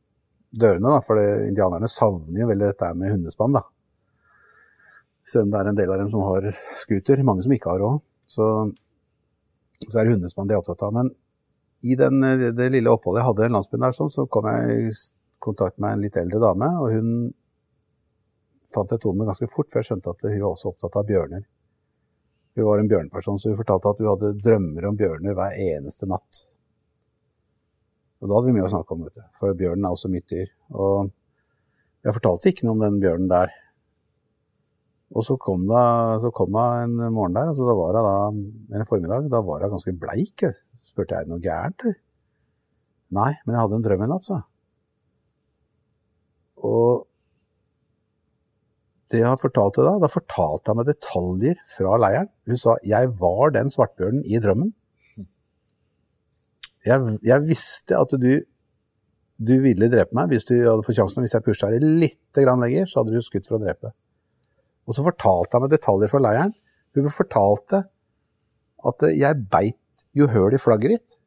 dørene, 0.49 0.95
da, 0.95 1.03
for 1.05 1.21
indianerne 1.21 1.89
savner 1.91 2.41
jo 2.41 2.49
veldig 2.49 2.65
dette 2.71 2.89
med 2.97 3.13
hundespann, 3.13 3.59
da. 3.59 3.61
Selv 5.29 5.45
om 5.45 5.53
det 5.53 5.59
er 5.59 5.69
en 5.69 5.77
del 5.77 5.93
av 5.93 6.01
dem 6.01 6.09
som 6.09 6.25
har 6.25 6.49
scooter, 6.81 7.21
mange 7.21 7.45
som 7.45 7.53
ikke 7.53 7.69
har 7.69 7.83
råd. 7.83 8.01
Så, 8.25 8.47
så 9.85 9.93
er 9.93 10.07
det 10.07 10.15
hundespann 10.15 10.49
de 10.49 10.57
er 10.57 10.63
opptatt 10.63 10.81
av. 10.87 10.95
Men 10.97 11.13
i 11.85 11.93
den, 11.99 12.25
det 12.57 12.71
lille 12.73 12.89
oppholdet 12.89 13.21
jeg 13.21 13.29
hadde 13.29 13.45
i 13.45 13.53
landsbyen 13.53 13.85
der, 13.85 13.93
sånn, 13.95 14.09
så 14.09 14.25
kom 14.33 14.49
jeg 14.49 14.79
i 14.89 14.89
kontakt 15.45 15.77
med 15.77 15.93
en 15.93 16.01
litt 16.07 16.17
eldre 16.17 16.41
dame, 16.41 16.73
og 16.81 16.97
hun 16.97 17.13
fant 18.73 18.91
jeg 18.93 19.01
tonen 19.03 19.29
ganske 19.29 19.49
fort, 19.49 19.69
for 19.71 19.81
jeg 19.81 19.89
skjønte 19.89 20.13
at 20.13 20.25
hun 20.27 20.37
var 20.41 20.51
også 20.51 20.71
opptatt 20.71 20.97
av 20.99 21.07
bjørner. 21.09 21.45
Hun 22.57 22.67
var 22.67 22.81
en 22.81 22.89
bjørneperson, 22.91 23.39
så 23.39 23.51
hun 23.51 23.59
fortalte 23.59 23.93
at 23.93 24.01
hun 24.01 24.09
hadde 24.11 24.33
drømmer 24.43 24.89
om 24.89 24.97
bjørner 24.99 25.37
hver 25.37 25.57
eneste 25.63 26.09
natt. 26.09 26.43
Og 28.19 28.27
da 28.27 28.35
hadde 28.35 28.49
vi 28.49 28.57
mye 28.57 28.67
å 28.67 28.73
snakke 28.73 28.95
om, 28.95 29.05
vet 29.07 29.15
du. 29.15 29.23
For 29.39 29.55
bjørnen 29.55 29.87
er 29.87 29.95
også 29.95 30.11
mitt 30.11 30.27
dyr. 30.31 30.51
Og 30.75 31.09
jeg 32.03 32.15
fortalte 32.17 32.51
ikke 32.51 32.67
noe 32.67 32.75
om 32.75 32.83
den 32.83 32.99
bjørnen 33.01 33.31
der. 33.31 33.53
Og 35.15 35.25
så 35.25 35.37
kom 35.41 35.63
hun 35.65 36.59
en 36.59 37.13
morgen 37.15 37.37
der, 37.37 37.49
altså 37.49 37.65
da 37.65 37.73
var 37.79 37.95
hun 37.97 38.05
da, 38.05 38.77
en 38.77 38.89
formiddag, 38.89 39.29
da 39.31 39.41
var 39.41 39.65
hun 39.65 39.73
ganske 39.73 39.95
bleik. 39.97 40.45
Spurte 40.85 41.15
jeg 41.15 41.23
er 41.23 41.29
det 41.29 41.33
noe 41.33 41.43
gærent, 41.43 41.85
eller? 41.85 41.97
Nei, 43.17 43.31
men 43.41 43.55
jeg 43.55 43.63
hadde 43.63 43.77
en 43.79 43.85
drøm 43.87 44.03
i 44.05 44.09
natt, 44.11 44.25
sa. 44.27 44.43
Og 46.69 47.08
det 49.09 49.23
jeg 49.23 49.41
fortalte 49.41 49.85
da, 49.85 49.95
da 50.01 50.09
fortalte 50.11 50.69
jeg 50.69 50.77
meg 50.77 50.89
detaljer 50.89 51.61
fra 51.71 51.95
leiren. 51.97 52.29
Hun 52.49 52.59
sa 52.61 52.75
jeg 52.85 53.09
var 53.21 53.55
den 53.55 53.71
svartbjørnen 53.73 54.21
i 54.27 54.41
drømmen. 54.41 54.71
Jeg, 56.87 57.15
jeg 57.25 57.45
visste 57.47 57.97
at 57.97 58.13
du, 58.21 58.29
du 59.37 59.55
ville 59.63 59.89
drepe 59.91 60.15
meg 60.15 60.31
hvis 60.31 60.45
du 60.47 60.53
hadde 60.55 60.85
fått 60.85 60.99
sjansen. 60.99 61.25
Hvis 61.25 61.35
jeg 61.35 61.45
pusha 61.45 61.71
deg 61.73 61.83
litt 61.83 62.39
lenger, 62.39 62.85
så 62.87 63.01
hadde 63.01 63.17
du 63.17 63.25
skutt 63.25 63.49
for 63.49 63.57
å 63.57 63.63
drepe. 63.63 63.91
Og 64.89 64.97
så 64.97 65.05
fortalte 65.05 65.57
jeg 65.57 65.65
meg 65.65 65.73
detaljer 65.73 66.11
fra 66.11 66.21
leiren. 66.23 66.53
Hun 66.97 67.09
fortalte 67.13 67.83
at 68.89 69.07
jeg 69.11 69.47
beit 69.51 70.05
jo 70.17 70.29
høl 70.31 70.55
i 70.55 70.61
flagget 70.61 70.95
ditt. 70.95 71.17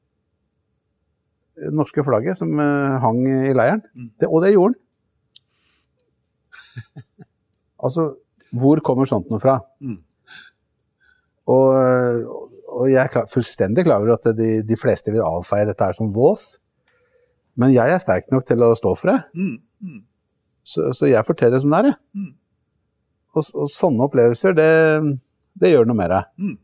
Det 1.62 1.74
norske 1.76 2.02
flagget 2.06 2.38
som 2.40 2.54
eh, 2.58 2.96
hang 3.02 3.20
i 3.28 3.52
leiren. 3.54 3.82
Det, 4.18 4.30
og 4.30 4.42
det 4.42 4.54
gjorde 4.54 4.72
han. 4.72 4.78
Altså, 7.82 8.12
hvor 8.52 8.80
kommer 8.84 9.08
sånt 9.08 9.30
noe 9.32 9.42
fra? 9.42 9.58
Mm. 9.82 9.98
Og, 11.52 12.32
og 12.70 12.88
jeg 12.90 13.00
er 13.02 13.10
klar, 13.12 13.28
fullstendig 13.30 13.84
klar 13.88 14.04
over 14.04 14.14
at 14.16 14.28
de, 14.38 14.60
de 14.66 14.78
fleste 14.78 15.12
vil 15.14 15.24
avfeie 15.24 15.66
dette 15.68 15.88
her 15.88 15.96
som 15.96 16.12
vås. 16.14 16.54
Men 17.58 17.74
jeg 17.74 17.92
er 17.92 18.00
sterk 18.00 18.30
nok 18.32 18.46
til 18.48 18.64
å 18.64 18.72
stå 18.78 18.94
for 18.98 19.12
det. 19.12 19.18
Mm. 19.36 19.56
Mm. 19.82 20.00
Så, 20.62 20.92
så 20.96 21.10
jeg 21.10 21.26
forteller 21.26 21.58
det 21.58 21.64
som 21.64 21.74
det 21.74 21.82
er. 21.82 21.90
jeg. 21.90 22.22
Mm. 22.22 22.32
Og, 23.32 23.48
og 23.56 23.72
sånne 23.72 24.06
opplevelser, 24.06 24.54
det, 24.56 24.68
det 25.58 25.72
gjør 25.72 25.88
noe 25.88 25.98
med 25.98 26.12
deg. 26.12 26.28
Mm. 26.42 26.58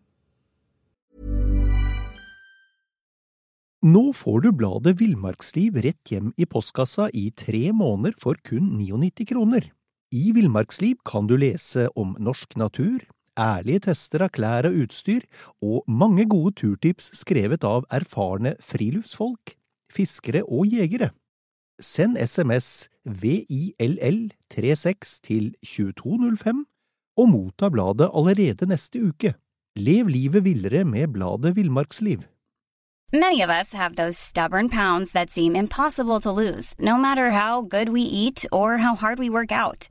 Nå 3.88 4.08
får 4.16 4.40
du 4.42 4.48
bladet 4.58 4.96
Villmarksliv 4.98 5.76
rett 5.84 6.10
hjem 6.10 6.32
i 6.34 6.48
postkassa 6.50 7.06
i 7.14 7.28
tre 7.30 7.68
måneder 7.70 8.16
for 8.18 8.38
kun 8.44 8.72
99 8.74 9.28
kroner. 9.30 9.68
I 10.08 10.32
Villmarksliv 10.32 11.04
kan 11.04 11.26
du 11.28 11.36
lese 11.36 11.92
om 11.92 12.16
norsk 12.16 12.56
natur, 12.56 13.04
ærlige 13.36 13.84
tester 13.90 14.24
av 14.24 14.32
klær 14.32 14.64
og 14.64 14.72
utstyr, 14.86 15.20
og 15.60 15.84
mange 15.84 16.24
gode 16.24 16.56
turtips 16.56 17.12
skrevet 17.20 17.60
av 17.68 17.84
erfarne 17.92 18.56
friluftsfolk, 18.64 19.52
fiskere 19.92 20.40
og 20.48 20.64
jegere. 20.72 21.12
Send 21.78 22.16
SMS 22.16 22.88
VILL36 23.04 25.20
til 25.28 25.52
2205 25.60 26.64
og 27.20 27.28
motta 27.28 27.68
bladet 27.68 28.08
allerede 28.08 28.66
neste 28.66 28.98
uke. 29.10 29.34
Lev 29.76 30.08
livet 30.08 30.44
villere 30.44 30.84
med 30.88 31.08
bladet 31.12 31.56
Villmarksliv. 31.56 32.22
Many 33.12 33.42
of 33.42 33.50
us 33.50 33.74
have 33.74 33.96
those 33.96 34.16
stubborn 34.16 34.70
pounds 34.70 35.12
that 35.12 35.30
seem 35.30 35.54
impossible 35.54 36.18
to 36.20 36.30
lose, 36.30 36.74
no 36.78 36.96
matter 36.96 37.30
how 37.30 37.60
good 37.62 37.90
we 37.90 38.00
eat 38.00 38.46
or 38.52 38.78
how 38.78 38.94
hard 38.94 39.18
we 39.18 39.28
work 39.30 39.52
out. 39.52 39.90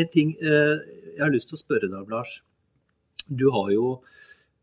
En 0.00 0.08
ting 0.12 0.32
eh, 0.40 0.76
jeg 1.16 1.22
har 1.22 1.32
lyst 1.34 1.50
til 1.50 1.58
å 1.58 1.62
spørre 1.64 1.90
deg 1.92 2.12
Lars. 2.12 2.38
Du 3.28 3.50
har 3.54 3.68
jo, 3.74 3.98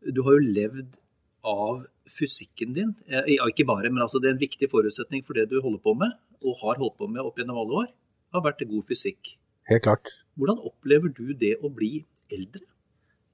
du 0.02 0.24
har 0.26 0.38
jo 0.38 0.52
levd 0.58 0.98
av 1.46 1.84
fysikken 2.10 2.74
din. 2.76 2.94
Eh, 3.06 3.34
Ja, 3.36 3.46
ikke 3.46 3.66
bare, 3.68 3.90
men 3.92 4.02
altså 4.02 4.20
det 4.20 4.30
er 4.30 4.36
en 4.36 4.42
viktig 4.42 4.70
forutsetning 4.72 5.24
for 5.26 5.38
det 5.38 5.48
du 5.52 5.60
holder 5.60 5.82
på 5.84 5.94
med, 5.94 6.16
og 6.42 6.58
har 6.62 6.80
holdt 6.82 6.98
på 6.98 7.08
med 7.10 7.22
opp 7.24 7.38
gjennom 7.38 7.60
alle 7.62 7.82
år, 7.84 7.88
har 8.34 8.44
vært 8.44 8.66
god 8.68 8.84
fysikk. 8.88 9.36
Helt 9.68 9.84
klart. 9.84 10.12
Hvordan 10.36 10.60
opplever 10.64 11.12
du 11.12 11.32
det 11.36 11.56
å 11.62 11.70
bli 11.72 12.04
eldre? 12.32 12.64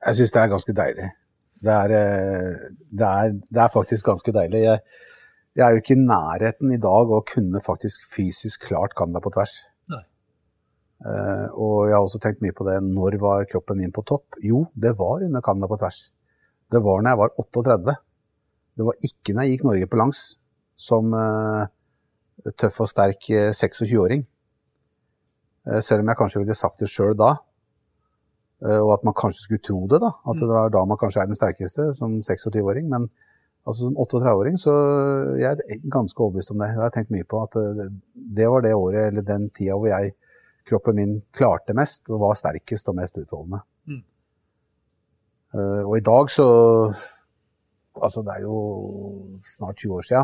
Jeg 0.04 0.18
syns 0.18 0.34
det 0.34 0.40
er 0.42 0.52
ganske 0.52 0.76
deilig. 0.76 1.10
Det 1.64 1.74
er, 1.74 1.92
eh, 1.96 2.70
det 2.92 3.08
er, 3.08 3.36
det 3.48 3.62
er 3.62 3.72
faktisk 3.72 4.10
ganske 4.10 4.32
deilig. 4.36 4.64
Jeg, 4.66 4.80
jeg 5.56 5.64
er 5.64 5.70
jo 5.76 5.82
ikke 5.82 5.96
i 5.96 6.02
nærheten 6.02 6.74
i 6.74 6.80
dag 6.82 7.12
å 7.14 7.22
kunne 7.28 7.62
faktisk 7.64 8.08
fysisk 8.10 8.66
klart 8.68 8.96
Canada 8.98 9.22
på 9.24 9.32
tvers. 9.32 9.54
Eh, 11.04 11.46
og 11.52 11.90
jeg 11.90 11.92
har 11.92 12.02
også 12.06 12.20
tenkt 12.22 12.42
mye 12.44 12.54
på 12.56 12.64
det. 12.68 12.78
Når 12.84 13.18
var 13.20 13.48
kroppen 13.50 13.80
min 13.80 13.92
på 13.92 14.04
topp? 14.08 14.38
Jo, 14.42 14.64
det 14.72 14.94
var 14.98 15.24
under 15.26 15.44
Canada 15.44 15.68
på 15.68 15.78
tvers. 15.82 16.06
Det 16.72 16.80
var 16.82 17.02
når 17.02 17.12
jeg 17.12 17.20
var 17.20 17.34
38. 17.44 17.96
Det 18.74 18.86
var 18.88 19.08
ikke 19.08 19.34
når 19.34 19.44
jeg 19.44 19.54
gikk 19.54 19.66
Norge 19.68 19.90
på 19.90 19.98
langs 20.00 20.22
som 20.80 21.12
uh, 21.14 21.68
tøff 22.58 22.80
og 22.82 22.88
sterk 22.90 23.28
26-åring. 23.30 24.24
Uh, 25.68 25.78
selv 25.84 26.02
om 26.02 26.10
jeg 26.10 26.18
kanskje 26.18 26.42
ville 26.42 26.56
sagt 26.58 26.80
det 26.82 26.90
sjøl 26.90 27.14
da. 27.18 27.36
Og 28.64 28.94
at 28.94 29.02
man 29.04 29.12
kanskje 29.12 29.42
skulle 29.42 29.60
tro 29.60 29.82
det, 29.90 29.98
da. 30.00 30.08
At 30.30 30.38
det 30.40 30.46
var 30.48 30.70
da 30.72 30.80
man 30.88 30.96
kanskje 30.96 31.20
er 31.20 31.28
den 31.28 31.36
sterkeste, 31.36 31.90
som 31.98 32.14
26-åring. 32.24 32.86
Men 32.88 33.10
altså, 33.66 33.90
som 33.90 33.98
38-åring 34.00 34.56
så 34.62 34.72
jeg 35.36 35.50
er 35.52 35.82
ganske 35.92 36.22
overbevist 36.22 36.54
om 36.54 36.62
det. 36.62 36.70
Det 36.70 36.78
har 36.78 36.88
jeg 36.88 36.94
tenkt 36.94 37.12
mye 37.12 37.26
på. 37.28 37.42
At 37.44 37.58
det, 37.76 37.90
det 38.38 38.48
var 38.48 38.64
det 38.64 38.72
året, 38.78 39.10
eller 39.10 39.26
den 39.26 39.50
tida 39.52 39.76
hvor 39.76 39.90
jeg, 39.90 40.14
kroppen 40.68 40.96
min 40.98 41.18
klarte 41.34 41.76
mest 41.76 42.02
og 42.10 42.22
var 42.22 42.38
sterkest 42.38 42.88
og 42.88 42.98
mest 43.00 43.18
utholdende. 43.20 43.62
Mm. 43.84 44.04
og 45.84 45.98
i 45.98 46.04
dag 46.04 46.30
så 46.30 46.46
Altså, 47.94 48.24
det 48.26 48.32
er 48.34 48.42
jo 48.42 49.38
snart 49.46 49.76
20 49.78 49.94
år 49.94 50.02
sia. 50.02 50.22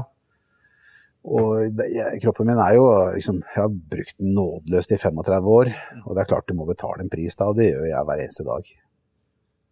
Og 1.22 1.68
det, 1.76 1.84
jeg, 1.94 2.20
kroppen 2.24 2.48
min 2.48 2.58
er 2.58 2.74
jo 2.74 2.86
liksom 3.14 3.42
Jeg 3.44 3.62
har 3.62 3.68
brukt 3.92 4.16
den 4.18 4.32
nådeløst 4.34 4.90
i 4.90 4.98
35 4.98 5.50
år. 5.54 5.70
Og 6.04 6.14
det 6.16 6.22
er 6.22 6.30
klart 6.32 6.48
du 6.48 6.56
må 6.58 6.66
betale 6.66 7.04
en 7.04 7.12
pris 7.12 7.36
da, 7.36 7.50
og 7.50 7.60
det 7.60 7.68
gjør 7.70 7.86
jeg 7.92 8.08
hver 8.08 8.22
eneste 8.24 8.46
dag. 8.48 8.72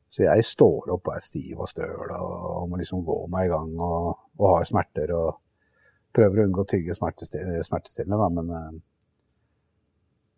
Så 0.08 0.22
jeg 0.24 0.44
står 0.44 0.92
opp 0.94 1.10
og 1.10 1.16
er 1.16 1.24
stiv 1.24 1.58
og 1.58 1.68
støl 1.68 2.14
og 2.16 2.68
må 2.70 2.78
liksom 2.80 3.02
gå 3.04 3.18
meg 3.32 3.48
i 3.48 3.52
gang 3.52 3.74
og, 3.76 4.14
og 4.38 4.54
har 4.54 4.68
smerter 4.68 5.12
og 5.16 5.40
prøver 6.16 6.40
å 6.40 6.46
unngå 6.48 6.64
å 6.64 6.68
tygge 6.68 6.96
smertestillende, 6.96 8.16
da, 8.16 8.28
men 8.32 8.54
eh, 8.56 8.78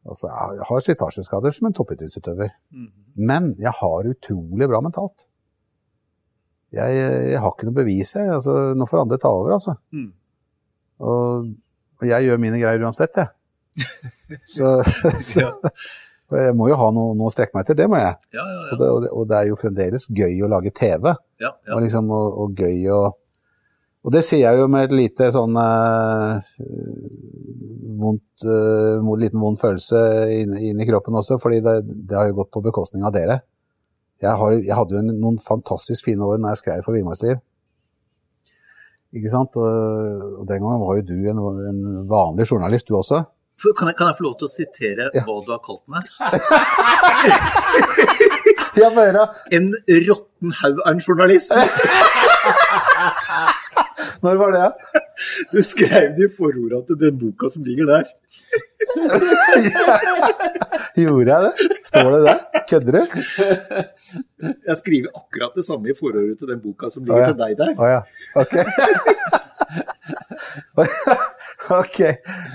altså, 0.08 0.30
jeg 0.30 0.68
har 0.68 0.86
slitasjeskader 0.86 1.56
som 1.56 1.68
en 1.68 1.76
toppidrettsutøver. 1.76 2.54
Mm. 2.72 2.88
Men 3.20 3.52
jeg 3.60 3.74
har 3.80 4.12
utrolig 4.14 4.70
bra 4.70 4.80
mentalt 4.84 5.26
jeg, 6.70 6.98
jeg, 7.32 7.38
har 7.42 7.52
ikke 7.52 7.68
noe 7.68 7.78
bevis, 7.80 8.14
jeg. 8.14 8.30
Altså, 8.30 8.56
nå 8.78 8.86
får 8.86 9.04
andre 9.04 9.18
ta 9.20 9.32
over, 9.34 9.56
altså. 9.56 9.74
Mm. 9.94 10.10
Og, 11.02 11.50
og, 11.98 12.06
jeg 12.06 12.28
gjør 12.28 12.42
mine 12.42 12.60
greier 12.60 12.84
uansett, 12.86 13.18
jeg. 13.18 13.32
så, 14.54 14.76
så 15.22 15.46
jeg 16.36 16.54
må 16.58 16.68
jo 16.70 16.78
ha 16.78 16.90
noe, 16.94 17.14
noe, 17.18 17.30
å 17.30 17.34
strekke 17.34 17.56
meg 17.56 17.64
etter, 17.64 17.78
det 17.80 17.88
må 17.90 17.98
jeg. 17.98 18.14
Ja, 18.36 18.44
ja, 18.44 18.60
og, 18.60 18.76
det, 18.76 18.90
og, 18.90 19.00
det, 19.02 19.10
og, 19.10 19.26
det, 19.30 19.40
er 19.40 19.50
jo 19.50 19.58
fremdeles 19.58 20.06
gøy 20.14 20.44
å 20.46 20.50
lage 20.52 20.74
TV. 20.76 21.10
Og, 21.10 21.80
liksom, 21.82 22.12
og, 22.14 22.54
gøy 22.54 22.86
å 22.94 23.00
Og 24.00 24.14
det 24.14 24.22
sier 24.24 24.46
jeg 24.46 24.60
jo 24.60 24.68
med 24.72 24.86
et 24.86 24.94
lite 24.96 25.26
sånn 25.34 25.56
uh, 25.60 26.40
vondt, 28.00 28.46
uh, 28.48 29.10
liten 29.20 29.42
vond 29.42 29.60
følelse 29.60 30.00
inni 30.38 30.70
inn 30.70 30.80
kroppen 30.88 31.18
også, 31.20 31.36
fordi 31.42 31.58
det, 31.66 31.74
det, 31.84 32.16
har 32.16 32.30
jo 32.30 32.38
gått 32.38 32.52
på 32.56 32.64
bekostning 32.64 33.04
av 33.04 33.12
dere. 33.16 33.42
Jeg, 34.20 34.32
har, 34.40 34.56
jeg 34.56 34.76
hadde 34.76 34.96
jo 34.96 35.02
noen 35.10 35.38
fantastisk 35.40 36.08
fine 36.08 36.24
år 36.24 36.40
når 36.40 36.54
jeg 36.54 36.62
skrev 36.62 36.86
for 36.86 36.96
Villmarksliv. 36.96 37.36
Ikke 39.16 39.30
sant? 39.32 39.56
Og, 39.58 39.68
og, 40.38 40.44
den 40.48 40.62
gangen 40.62 40.80
var 40.80 40.96
jo 41.00 41.08
du 41.08 41.18
en, 41.32 41.40
en 41.68 41.80
vanlig 42.08 42.44
journalist, 42.48 42.88
du 42.88 42.96
også. 42.96 43.18
Kan 43.60 43.90
jeg, 43.90 43.96
kan 43.98 44.08
jeg, 44.08 44.16
få 44.16 44.24
lov 44.24 44.34
til 44.40 44.46
å 44.46 44.54
sitere 44.54 45.04
ja. 45.12 45.22
hva 45.26 45.34
du 45.44 45.50
har 45.52 45.60
kalt 45.60 45.84
meg? 45.92 46.02
ja, 48.80 48.88
få 48.88 49.00
høre. 49.02 49.24
En 49.52 49.76
råtten 50.08 50.48
haug 50.62 50.76
av 50.86 50.90
en 50.94 51.04
journalist. 51.04 51.52
Når 54.24 54.34
var 54.40 54.50
det? 54.54 54.68
Du 55.52 55.58
skrev 55.64 56.14
det 56.16 56.24
i 56.28 56.30
forordet 56.32 56.86
til 56.88 56.96
den 57.00 57.18
boka 57.20 57.48
som 57.52 57.62
ligger 57.64 57.86
der. 57.90 58.04
Gjorde 61.00 61.30
jeg 61.30 61.40
det? 61.46 61.54
Står 61.88 62.08
det 62.14 62.20
der? 62.26 62.38
Kødder 62.70 62.92
du? 62.96 63.02
Jeg 64.68 64.76
skriver 64.80 65.08
akkurat 65.14 65.52
det 65.56 65.64
samme 65.66 65.86
i 65.92 65.98
forordet 65.98 66.38
til 66.40 66.48
den 66.50 66.60
boka 66.64 66.86
som 66.92 67.00
ligger 67.04 67.20
oh, 67.20 67.24
ja. 67.26 67.30
til 67.32 67.40
deg 67.42 67.52
der. 67.60 67.72
Å 67.76 67.78
oh, 67.84 67.88
ja. 67.90 68.00
Ok. 68.40 68.54
ok. 71.82 71.98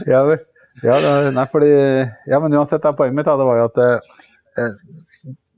Ja 0.10 0.20
vel. 0.30 0.42
Ja, 0.84 0.96
nei, 1.32 1.46
fordi, 1.48 1.70
ja, 2.28 2.40
men 2.44 2.52
uansett, 2.60 2.84
da, 2.84 2.92
poenget 2.98 3.16
mitt 3.16 3.28
da, 3.30 3.38
det 3.40 3.48
var 3.48 3.58
jo 3.62 3.66
at 3.70 3.78
eh, 3.80 4.00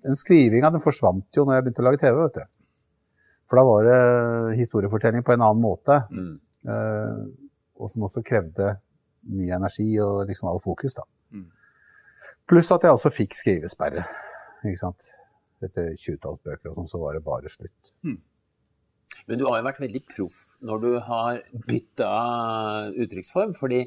den 0.06 0.16
skrivinga 0.20 0.70
forsvant 0.84 1.28
jo 1.36 1.42
når 1.48 1.54
jeg 1.58 1.64
begynte 1.66 1.84
å 1.84 1.86
lage 1.88 2.02
TV. 2.04 2.16
vet 2.20 2.38
du. 2.38 2.44
For 3.48 3.60
da 3.60 3.64
var 3.68 3.88
det 3.88 4.58
historiefortelling 4.60 5.24
på 5.24 5.36
en 5.36 5.44
annen 5.46 5.64
måte. 5.64 6.02
Mm. 6.12 6.34
Eh, 6.68 7.20
og 7.78 7.92
som 7.92 8.08
også 8.08 8.24
krevde 8.26 8.74
mye 9.32 9.56
energi 9.56 9.90
og 10.04 10.26
liksom 10.28 10.50
all 10.52 10.60
fokus. 10.64 10.98
da. 10.98 11.06
Mm. 11.32 11.50
Pluss 12.48 12.72
at 12.76 12.84
jeg 12.84 12.96
også 12.96 13.12
fikk 13.14 13.36
skrivesperre. 13.38 14.04
ikke 14.64 14.82
sant? 14.82 15.12
Etter 15.64 15.94
20-talls 15.96 16.42
bøker 16.46 16.72
og 16.72 16.78
sånn, 16.78 16.90
så 16.90 17.00
var 17.02 17.16
det 17.18 17.24
bare 17.26 17.52
slutt. 17.52 17.94
Mm. 18.06 18.20
Men 19.28 19.40
du 19.40 19.48
har 19.48 19.60
jo 19.60 19.68
vært 19.68 19.82
veldig 19.82 20.04
proff 20.08 20.38
når 20.68 20.84
du 20.84 20.92
har 21.08 21.40
bytta 21.68 22.12
uttrykksform. 22.96 23.56
fordi 23.58 23.86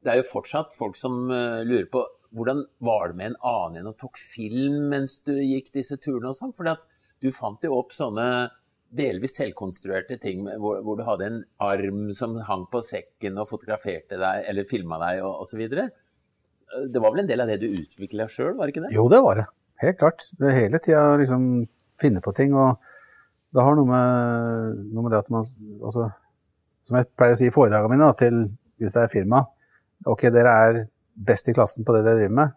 det 0.00 0.12
er 0.12 0.20
jo 0.20 0.30
fortsatt 0.30 0.72
folk 0.76 0.96
som 0.96 1.28
uh, 1.28 1.60
lurer 1.66 1.88
på 1.92 2.04
hvordan 2.36 2.62
var 2.78 3.10
det 3.10 3.18
med 3.18 3.32
en 3.32 3.40
annen 3.50 3.80
enn 3.80 3.90
og 3.90 3.98
tok 3.98 4.16
film 4.20 4.86
mens 4.92 5.18
du 5.26 5.34
gikk 5.34 5.72
disse 5.74 5.98
turene 5.98 6.30
og 6.30 6.38
sånn? 6.38 6.54
Fordi 6.56 6.72
at 6.76 6.86
du 7.20 7.28
fant 7.34 7.64
jo 7.66 7.74
opp 7.76 7.92
sånne 7.92 8.48
delvis 8.90 9.36
selvkonstruerte 9.38 10.18
ting 10.20 10.42
hvor, 10.58 10.80
hvor, 10.84 10.98
du 10.98 11.04
hadde 11.06 11.28
en 11.28 11.40
arm 11.62 12.08
som 12.16 12.36
hang 12.46 12.66
på 12.72 12.82
sekken 12.84 13.38
og 13.38 13.48
fotograferte 13.50 14.18
deg 14.18 14.46
eller 14.50 14.68
filma 14.68 14.98
deg 15.02 15.22
og 15.26 15.44
osv. 15.44 15.62
Det 15.70 17.02
var 17.02 17.14
vel 17.14 17.24
en 17.24 17.30
del 17.30 17.42
av 17.44 17.50
det 17.50 17.60
du 17.62 17.68
utvikla 17.68 18.26
sjøl, 18.30 18.56
var 18.58 18.66
det 18.66 18.74
ikke 18.74 18.86
det? 18.88 18.94
Jo, 18.96 19.06
det 19.10 19.20
var 19.24 19.42
det. 19.42 19.46
Helt 19.80 20.00
klart. 20.00 20.26
Det 20.38 20.54
hele 20.54 20.80
tida 20.82 21.04
liksom 21.20 21.44
finne 22.00 22.22
på 22.24 22.34
ting. 22.36 22.54
Og 22.58 22.76
det 23.54 23.64
har 23.64 23.78
noe 23.78 23.88
med, 23.88 24.82
noe 24.90 25.06
med 25.06 25.14
det 25.14 25.22
at 25.22 25.30
man 25.32 25.46
altså, 25.82 26.10
Som 26.86 26.96
jeg 26.98 27.10
pleier 27.18 27.34
å 27.34 27.38
si 27.40 27.48
i 27.50 27.54
foredragene 27.54 27.92
mine 27.92 28.10
til 28.18 28.44
hvis 28.80 28.94
det 28.94 29.02
er 29.02 29.12
firma 29.12 29.42
Ok, 30.08 30.28
dere 30.32 30.52
er 30.66 30.78
best 31.20 31.50
i 31.50 31.54
klassen 31.56 31.84
på 31.84 31.92
det 31.92 32.04
dere 32.06 32.22
driver 32.22 32.36
med, 32.38 32.52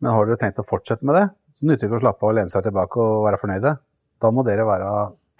men 0.00 0.14
har 0.14 0.28
dere 0.28 0.38
tenkt 0.40 0.62
å 0.62 0.64
fortsette 0.64 1.04
med 1.04 1.18
det, 1.18 1.24
så 1.52 1.66
nytter 1.66 1.82
det 1.82 1.90
ikke 1.90 1.98
å 1.98 2.04
slappe 2.06 2.24
av 2.24 2.30
og 2.30 2.36
lene 2.38 2.52
seg 2.52 2.64
tilbake 2.64 3.02
og 3.02 3.26
være 3.26 3.40
fornøyde. 3.42 3.72
Da 4.22 4.30
må 4.32 4.44
dere 4.46 4.66
være 4.68 4.92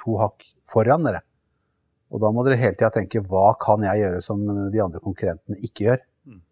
to 0.02 0.18
hakk 0.20 0.44
foran 0.68 1.06
dere. 1.06 1.22
Og 2.12 2.22
da 2.22 2.30
må 2.32 2.44
dere 2.46 2.58
hele 2.60 2.76
tida 2.76 2.92
tenke 2.94 3.22
hva 3.24 3.48
kan 3.60 3.82
jeg 3.84 4.04
gjøre 4.04 4.20
som 4.24 4.42
de 4.72 4.82
andre 4.82 5.02
konkurrentene 5.02 5.58
ikke 5.66 5.88
gjør? 5.88 6.04
Mm. 6.28 6.42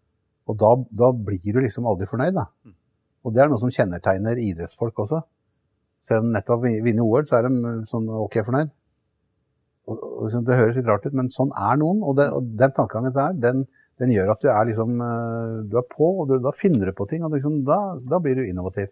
Og 0.51 0.57
da, 0.61 0.71
da, 1.03 1.11
blir 1.29 1.55
du 1.55 1.61
liksom 1.63 1.87
aldri 1.89 2.09
fornøyd, 2.09 2.35
da. 2.35 2.49
Mm. 2.65 2.75
Og 3.25 3.33
det 3.33 3.41
er 3.41 3.49
noe 3.49 3.61
som 3.61 3.71
kjennetegner 3.73 4.41
idrettsfolk 4.41 4.99
også. 5.05 5.21
Selv 6.05 6.25
om 6.25 6.33
nettopp 6.35 6.65
vinner 6.65 7.05
OL, 7.05 7.23
så 7.25 7.39
er 7.39 7.47
de 7.47 7.77
sånn 7.89 8.09
OK 8.13 8.37
fornøyd. 8.45 8.73
Og, 9.85 9.95
og, 9.95 10.19
liksom, 10.27 10.43
det 10.45 10.59
høres 10.59 10.77
litt 10.79 10.89
rart 10.89 11.07
ut, 11.07 11.15
men 11.17 11.31
sånn 11.33 11.53
er 11.55 11.79
noen. 11.81 12.03
Og, 12.05 12.17
det, 12.19 12.27
og 12.35 12.51
den 12.59 12.75
tankegangen 12.75 13.15
der, 13.15 13.39
den, 13.41 13.63
den, 14.01 14.13
gjør 14.13 14.35
at 14.35 14.43
du 14.43 14.51
er 14.51 14.69
liksom 14.69 15.01
eh, 15.01 15.55
Du 15.71 15.79
er 15.81 15.87
på, 15.89 16.11
og 16.21 16.29
du, 16.29 16.37
da 16.43 16.53
finner 16.57 16.91
du 16.91 16.97
på 16.97 17.07
ting. 17.09 17.25
Og 17.25 17.33
liksom, 17.33 17.63
da, 17.67 17.79
da 18.11 18.21
blir 18.21 18.37
du 18.37 18.45
innovativ. 18.45 18.91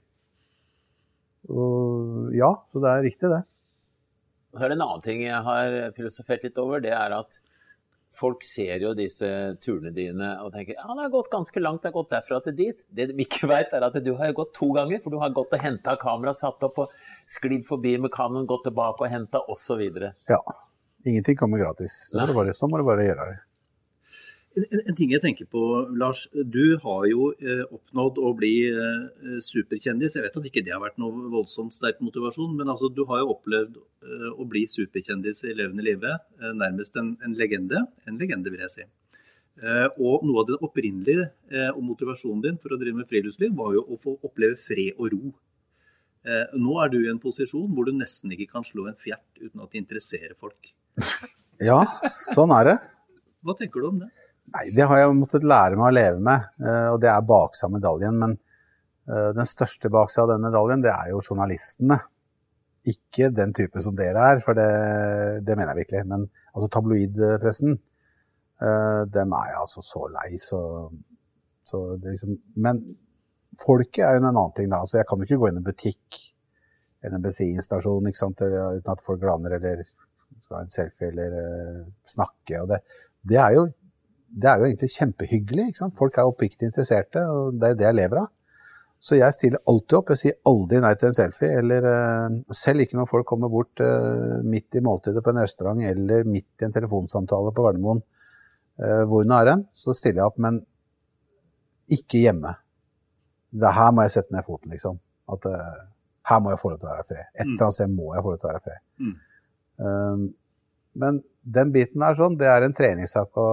Og 1.51 2.29
ja, 2.36 2.53
så 2.71 2.84
det 2.84 2.91
er 2.91 3.08
riktig, 3.08 3.32
det. 3.32 3.41
Og 4.53 4.60
så 4.60 4.65
er 4.65 4.71
det 4.71 4.77
en 4.77 4.86
annen 4.86 5.03
ting 5.03 5.23
jeg 5.25 5.41
har 5.47 5.79
filosofert 5.97 6.45
litt 6.45 6.60
over. 6.62 6.84
Det 6.84 6.93
er 6.93 7.15
at 7.15 7.39
folk 8.13 8.43
ser 8.45 8.84
jo 8.84 8.91
disse 8.97 9.27
turene 9.63 9.89
dine 9.93 10.36
og 10.43 10.51
tenker 10.53 10.75
ja, 10.77 10.86
det 10.86 11.06
har 11.08 11.13
gått 11.13 11.32
ganske 11.34 11.63
langt, 11.63 11.82
det 11.82 11.89
har 11.89 11.95
gått 11.95 12.12
derfra 12.13 12.39
til 12.45 12.56
dit. 12.60 12.84
Det 12.93 13.10
de 13.10 13.25
ikke 13.25 13.49
veit, 13.49 13.73
er 13.73 13.88
at 13.88 13.97
du 14.06 14.12
har 14.19 14.36
gått 14.38 14.53
to 14.58 14.69
ganger. 14.75 15.01
For 15.03 15.13
du 15.13 15.17
har 15.21 15.34
gått 15.36 15.56
og 15.58 15.63
henta 15.65 15.95
kamera, 16.01 16.36
satt 16.38 16.63
opp 16.67 16.84
og 16.86 16.93
sklidd 17.29 17.65
forbi 17.67 17.95
med 18.03 18.13
kanoen, 18.13 18.45
gått 18.49 18.67
tilbake 18.69 19.08
og 19.08 19.13
henta 19.13 19.41
osv. 19.49 19.82
Ja. 20.29 20.43
Ingenting 21.03 21.36
kommer 21.36 21.60
gratis. 21.60 21.95
Så 22.12 22.21
må, 22.21 22.29
bare, 22.38 22.53
så 22.56 22.69
må 22.69 22.79
du 22.79 22.86
bare 22.88 23.10
gjøre 23.10 23.25
det. 23.32 23.41
En, 24.54 24.66
en, 24.86 24.96
ting 24.98 25.10
jeg 25.10 25.22
tenker 25.24 25.48
på, 25.50 25.62
Lars. 25.98 26.28
Du 26.34 26.78
har 26.84 27.06
jo 27.10 27.32
eh, 27.42 27.63
oppnådd 27.74 28.20
å 28.22 28.34
bli 28.38 28.52
eh, 28.70 29.38
superkjendis. 29.42 30.18
Jeg 30.18 30.26
vet 30.28 30.36
at 30.38 30.50
ikke 30.50 30.62
det 30.66 30.76
har 30.76 30.82
vært 30.84 30.99
noe 31.01 31.30
voldsomt 31.34 31.74
sterk 31.74 32.01
motivasjon, 32.06 32.51
men 32.60 32.70
altså, 32.70 32.91
du 32.93 33.01
har 33.10 33.24
jo 33.24 33.32
opplevd 33.34 33.80
eh, 33.80 34.28
å 34.30 34.45
bli 34.49 34.66
superkjendis 34.70 35.41
i 35.49 35.56
levende 35.58 35.86
livet. 35.88 36.22
Eh, 36.38 36.51
nærmest 36.60 36.99
en, 37.01 37.16
en, 37.26 37.34
legende. 37.39 37.82
En 38.10 38.20
legende, 38.22 38.54
vil 38.54 38.62
jeg 38.62 38.74
si. 38.76 38.86
Eh, 39.64 39.88
og 39.97 40.28
noe 40.28 40.43
av 40.43 40.51
det 40.51 40.60
opprinnelige 40.66 41.26
eh, 41.49 41.72
og 41.72 41.82
motivasjonen 41.88 42.43
din 42.45 42.60
for 42.62 42.76
å 42.76 42.80
drive 42.82 43.01
med 43.01 43.10
friluftsliv 43.10 43.56
var 43.58 43.74
jo 43.78 43.86
å 43.89 43.97
få 44.01 44.20
oppleve 44.22 44.60
fred 44.62 44.99
og 44.99 45.14
ro. 45.14 45.34
nå 46.56 46.74
er 46.80 46.88
du 46.88 47.01
i 47.01 47.10
en 47.12 47.20
posisjon 47.20 47.68
hvor 47.76 47.84
du 47.84 47.91
nesten 47.91 48.32
ikke 48.32 48.54
kan 48.54 48.64
slå 48.64 48.86
en 48.88 48.95
fjert 48.95 49.41
uten 49.41 49.60
at 49.60 49.74
det 49.74 49.82
interesserer 49.82 50.38
folk. 50.38 50.76
Ja, 51.62 51.84
sånn 52.34 52.51
er 52.51 52.66
det. 52.66 52.74
Hva 53.45 53.54
tenker 53.56 53.84
du 53.84 53.88
om 53.91 53.99
det? 54.01 54.08
Nei, 54.52 54.66
det 54.76 54.86
har 54.89 55.00
jeg 55.00 55.14
måttet 55.18 55.46
lære 55.48 55.78
meg 55.80 55.88
å 55.88 55.96
leve 55.96 56.20
med, 56.24 56.50
eh, 56.62 56.89
og 56.91 57.00
det 57.02 57.10
er 57.10 57.28
baksida 57.28 57.70
av 57.70 57.76
medaljen. 57.78 58.18
Men 58.20 58.36
eh, 59.08 59.30
den 59.38 59.48
største 59.50 59.91
baksida 59.94 60.26
av 60.26 60.34
den 60.34 60.44
medaljen, 60.44 60.84
det 60.84 60.91
er 60.91 61.14
jo 61.14 61.22
journalistene. 61.24 62.02
Ikke 62.91 63.30
den 63.32 63.56
type 63.56 63.80
som 63.82 63.96
dere 63.96 64.26
er, 64.34 64.44
for 64.44 64.58
det, 64.60 64.68
det 65.48 65.56
mener 65.56 65.72
jeg 65.72 65.86
virkelig. 65.86 66.04
Men 66.12 66.28
altså 66.52 66.70
tabloidpressen, 66.76 67.80
eh, 68.60 69.02
dem 69.16 69.38
er 69.39 69.54
jeg 69.54 69.62
altså 69.64 69.86
så 69.88 70.04
lei, 70.12 70.28
så, 70.41 70.62
så 71.70 71.86
liksom, 72.04 72.36
Men 72.68 72.84
folket 73.64 74.04
er 74.04 74.18
jo 74.18 74.24
en 74.26 74.30
annen 74.34 74.54
ting, 74.58 74.70
da. 74.70 74.84
Altså, 74.84 75.00
jeg 75.00 75.08
kan 75.10 75.22
jo 75.22 75.30
ikke 75.30 75.39
gå 75.41 75.50
inn 75.50 75.62
i 75.62 75.64
en 75.64 75.72
butikk 75.72 76.22
eller 77.04 77.18
en 77.18 77.24
bensinstasjon 77.26 78.08
uten 78.08 78.91
at 78.94 79.02
folk 79.04 79.20
glaner 79.20 79.58
eller 79.58 79.82
skal 79.84 80.56
ha 80.56 80.62
en 80.64 80.72
selfie 80.72 81.10
eller 81.12 81.34
snakke. 82.08 82.62
Og 82.62 82.70
det, 82.72 82.80
det, 83.28 83.39
er 83.39 83.56
jo, 83.58 83.66
det, 84.34 84.47
er 84.49 84.61
jo, 84.61 84.69
egentlig 84.69 84.89
kjempehyggelig. 84.93 85.67
ikke 85.69 85.81
sant? 85.84 85.97
Folk 85.97 86.17
er 86.17 86.29
oppriktig 86.29 86.69
interesserte, 86.69 87.21
og 87.29 87.59
det 87.59 87.67
er 87.67 87.75
jo 87.75 87.79
det 87.81 87.88
jeg 87.88 87.97
lever 87.99 88.21
av. 88.23 88.31
Så 89.03 89.17
jeg 89.19 89.36
stiller 89.36 89.61
alltid 89.67 89.97
opp. 89.99 90.11
Jeg 90.13 90.21
sier 90.21 90.36
aldri 90.47 90.79
nei 90.84 90.93
til 90.95 91.09
en 91.09 91.15
selfie. 91.17 91.51
Eller 91.59 91.86
uh, 91.86 92.38
selv 92.55 92.86
ikke 92.86 92.97
når 92.97 93.09
folk 93.11 93.27
kommer 93.27 93.51
bort 93.51 93.84
uh, 93.84 94.39
midt 94.47 94.79
i 94.79 94.84
måltidet 94.86 95.23
på 95.25 95.34
en 95.34 95.41
restaurant 95.43 95.84
eller 95.84 96.23
midt 96.29 96.63
i 96.63 96.67
en 96.69 96.75
telefonsamtale 96.75 97.51
på 97.53 97.65
Gardermoen, 97.67 98.03
hvor 99.05 99.21
nå 99.29 99.36
er 99.38 99.51
hen, 99.51 99.59
så 99.77 99.93
stiller 99.93 100.23
jeg 100.23 100.31
opp. 100.31 100.39
Men 100.41 100.55
ikke 101.93 102.23
hjemme. 102.23 102.55
Det 103.53 103.73
her 103.75 103.91
må 103.93 104.07
jeg 104.07 104.15
sette 104.15 104.34
ned 104.34 104.47
foten, 104.47 104.71
liksom. 104.73 104.97
At 105.29 105.45
her 106.29 106.39
må 106.41 106.53
jeg 106.53 106.61
få 106.61 106.71
lov 106.71 106.79
til 106.81 106.89
å 106.89 106.95
være 106.95 107.05
fred. 107.05 107.27
Et 107.36 107.43
eller 107.43 107.65
annet 107.67 107.77
sted 107.77 107.93
må 107.93 108.07
jeg 108.15 108.25
få 108.25 108.34
lov 108.34 108.39
til 108.39 108.47
å 108.47 108.51
være 108.51 108.63
fred. 108.63 108.81
Mm. 109.03 109.13
Um, 109.84 110.25
men 111.00 111.20
den 111.44 111.72
biten 111.74 112.04
er 112.06 112.16
sånn, 112.18 112.38
det 112.39 112.48
er 112.50 112.66
en 112.66 112.76
treningssak 112.76 113.38
å 113.39 113.48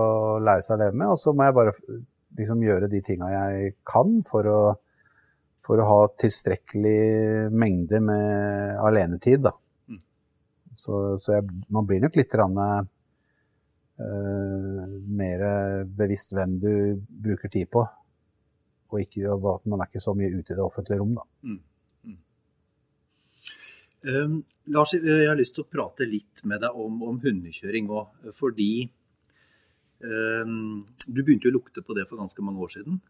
lære 0.44 0.62
seg 0.64 0.76
å 0.76 0.80
leve 0.84 0.96
med. 0.96 1.08
Og 1.14 1.18
så 1.20 1.34
må 1.34 1.46
jeg 1.46 1.56
bare 1.56 1.74
liksom 2.38 2.62
gjøre 2.64 2.90
de 2.90 3.00
tinga 3.04 3.30
jeg 3.32 3.74
kan 3.88 4.20
for 4.28 4.46
å, 4.46 4.60
for 5.66 5.80
å 5.80 5.88
ha 5.88 6.00
tilstrekkelig 6.20 7.50
mengde 7.50 8.00
med 8.04 8.78
alenetid. 8.84 9.42
Da. 9.48 9.54
Mm. 9.90 10.02
Så, 10.76 11.00
så 11.20 11.38
jeg, 11.38 11.48
man 11.72 11.88
blir 11.88 12.04
nok 12.04 12.18
litt 12.20 12.36
rann, 12.38 12.60
uh, 12.60 12.84
mer 15.20 15.46
bevisst 15.96 16.36
hvem 16.36 16.60
du 16.62 16.72
bruker 17.00 17.52
tid 17.52 17.72
på. 17.72 17.82
Og 18.90 19.02
ikke, 19.02 19.34
at 19.34 19.66
man 19.70 19.82
er 19.82 19.90
ikke 19.90 20.02
så 20.02 20.14
mye 20.18 20.32
ute 20.34 20.54
i 20.54 20.56
det 20.58 20.64
offentlige 20.64 21.00
rom. 21.02 21.14
Da. 21.18 21.26
Mm. 21.46 21.60
Um, 24.06 24.40
Lars, 24.72 24.94
jeg 24.94 25.28
har 25.28 25.36
lyst 25.36 25.56
til 25.56 25.66
å 25.66 25.70
prate 25.70 26.06
litt 26.08 26.40
med 26.48 26.62
deg 26.64 26.76
om, 26.78 27.02
om 27.04 27.18
hundekjøring 27.20 27.90
òg. 27.92 28.30
Fordi 28.36 28.86
um, 30.00 30.86
du 31.06 31.20
begynte 31.20 31.50
å 31.50 31.56
lukte 31.56 31.84
på 31.84 31.96
det 31.98 32.06
for 32.08 32.20
ganske 32.20 32.44
mange 32.44 32.62
år 32.64 32.72
siden. 32.76 33.00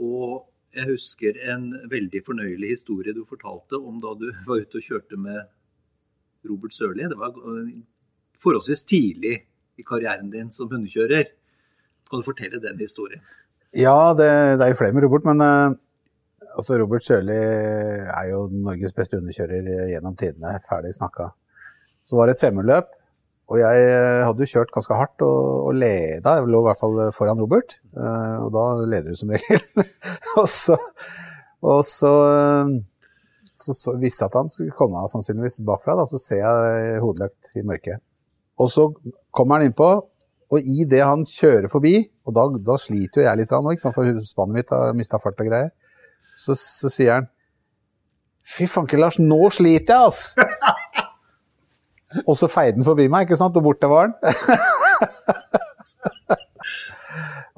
Og 0.00 0.46
jeg 0.76 0.86
husker 0.92 1.40
en 1.50 1.72
veldig 1.90 2.22
fornøyelig 2.24 2.76
historie 2.76 3.14
du 3.16 3.24
fortalte 3.28 3.80
om 3.80 3.98
da 4.02 4.14
du 4.18 4.28
var 4.48 4.62
ute 4.62 4.80
og 4.80 4.86
kjørte 4.86 5.20
med 5.20 5.42
Robert 6.48 6.76
Sørli. 6.76 7.08
Det 7.10 7.20
var 7.20 7.36
forholdsvis 8.40 8.86
tidlig 8.88 9.36
i 9.80 9.84
karrieren 9.86 10.32
din 10.32 10.48
som 10.54 10.70
hundekjører. 10.70 11.28
Kan 12.10 12.22
du 12.22 12.26
fortelle 12.26 12.62
den 12.62 12.80
historien? 12.80 13.22
Ja, 13.76 14.14
det, 14.18 14.30
det 14.58 14.64
er 14.64 14.72
jo 14.72 14.80
flere 14.80 14.96
med 14.96 15.04
Robert, 15.04 15.28
men 15.28 15.76
altså 16.56 16.78
Robert 16.80 17.04
Sjøli 17.06 17.36
er 17.36 18.30
jo 18.30 18.46
Norges 18.52 18.94
beste 18.96 19.18
underkjører 19.18 19.90
gjennom 19.92 20.16
tidene. 20.18 20.56
Ferdig 20.68 20.94
snakka. 20.96 21.30
Så 22.06 22.18
var 22.18 22.28
det 22.28 22.36
et 22.36 22.42
femmerløp, 22.42 22.92
og 23.50 23.58
jeg 23.58 23.88
hadde 24.26 24.44
jo 24.44 24.50
kjørt 24.52 24.70
ganske 24.74 24.96
hardt 24.96 25.24
og, 25.26 25.40
og 25.70 25.78
leda. 25.78 26.36
Jeg 26.38 26.50
lå 26.50 26.60
i 26.62 26.68
hvert 26.68 26.80
fall 26.80 27.00
foran 27.14 27.40
Robert, 27.42 27.80
eh, 27.96 28.36
og 28.44 28.52
da 28.54 28.66
leder 28.84 29.10
du 29.10 29.18
som 29.18 29.32
regel. 29.34 29.64
og 30.40 30.46
så, 30.50 30.78
og 31.66 31.82
så, 31.86 32.12
så, 33.54 33.74
så, 33.74 33.96
visste 34.00 34.24
jeg 34.24 34.30
at 34.30 34.38
han 34.38 34.52
skulle 34.54 34.76
komme 34.78 35.02
sannsynligvis 35.10 35.60
bakfra, 35.66 35.98
da, 35.98 36.06
så 36.08 36.20
ser 36.22 36.44
jeg 36.44 37.02
hodeløkt 37.04 37.52
i 37.58 37.66
mørket. 37.66 38.02
Og 38.60 38.70
så 38.72 38.86
kommer 39.34 39.58
han 39.58 39.70
innpå, 39.70 39.90
og 40.50 40.66
i 40.66 40.84
det 40.88 41.02
han 41.06 41.22
kjører 41.28 41.70
forbi, 41.70 41.94
og 42.26 42.34
da, 42.36 42.46
da 42.72 42.76
sliter 42.80 43.22
jo 43.22 43.28
jeg 43.28 43.38
litt, 43.38 43.52
for 43.94 44.24
spannet 44.26 44.56
mitt 44.56 44.72
har 44.74 44.96
mista 44.98 45.20
fart 45.22 45.38
og 45.38 45.50
greier, 45.50 45.70
så, 46.40 46.56
så 46.56 46.88
sier 46.92 47.12
han 47.18 47.26
Fy 48.50 48.66
fanken, 48.66 49.00
Lars, 49.02 49.18
nå 49.22 49.50
sliter 49.54 49.94
jeg, 49.94 50.02
altså! 50.08 50.42
og 52.28 52.34
så 52.38 52.46
feide 52.50 52.76
han 52.80 52.86
forbi 52.86 53.04
meg, 53.12 53.20
ikke 53.28 53.38
sant, 53.38 53.56
og 53.60 53.62
borte 53.62 53.86
var 53.90 54.02
han. 54.08 54.14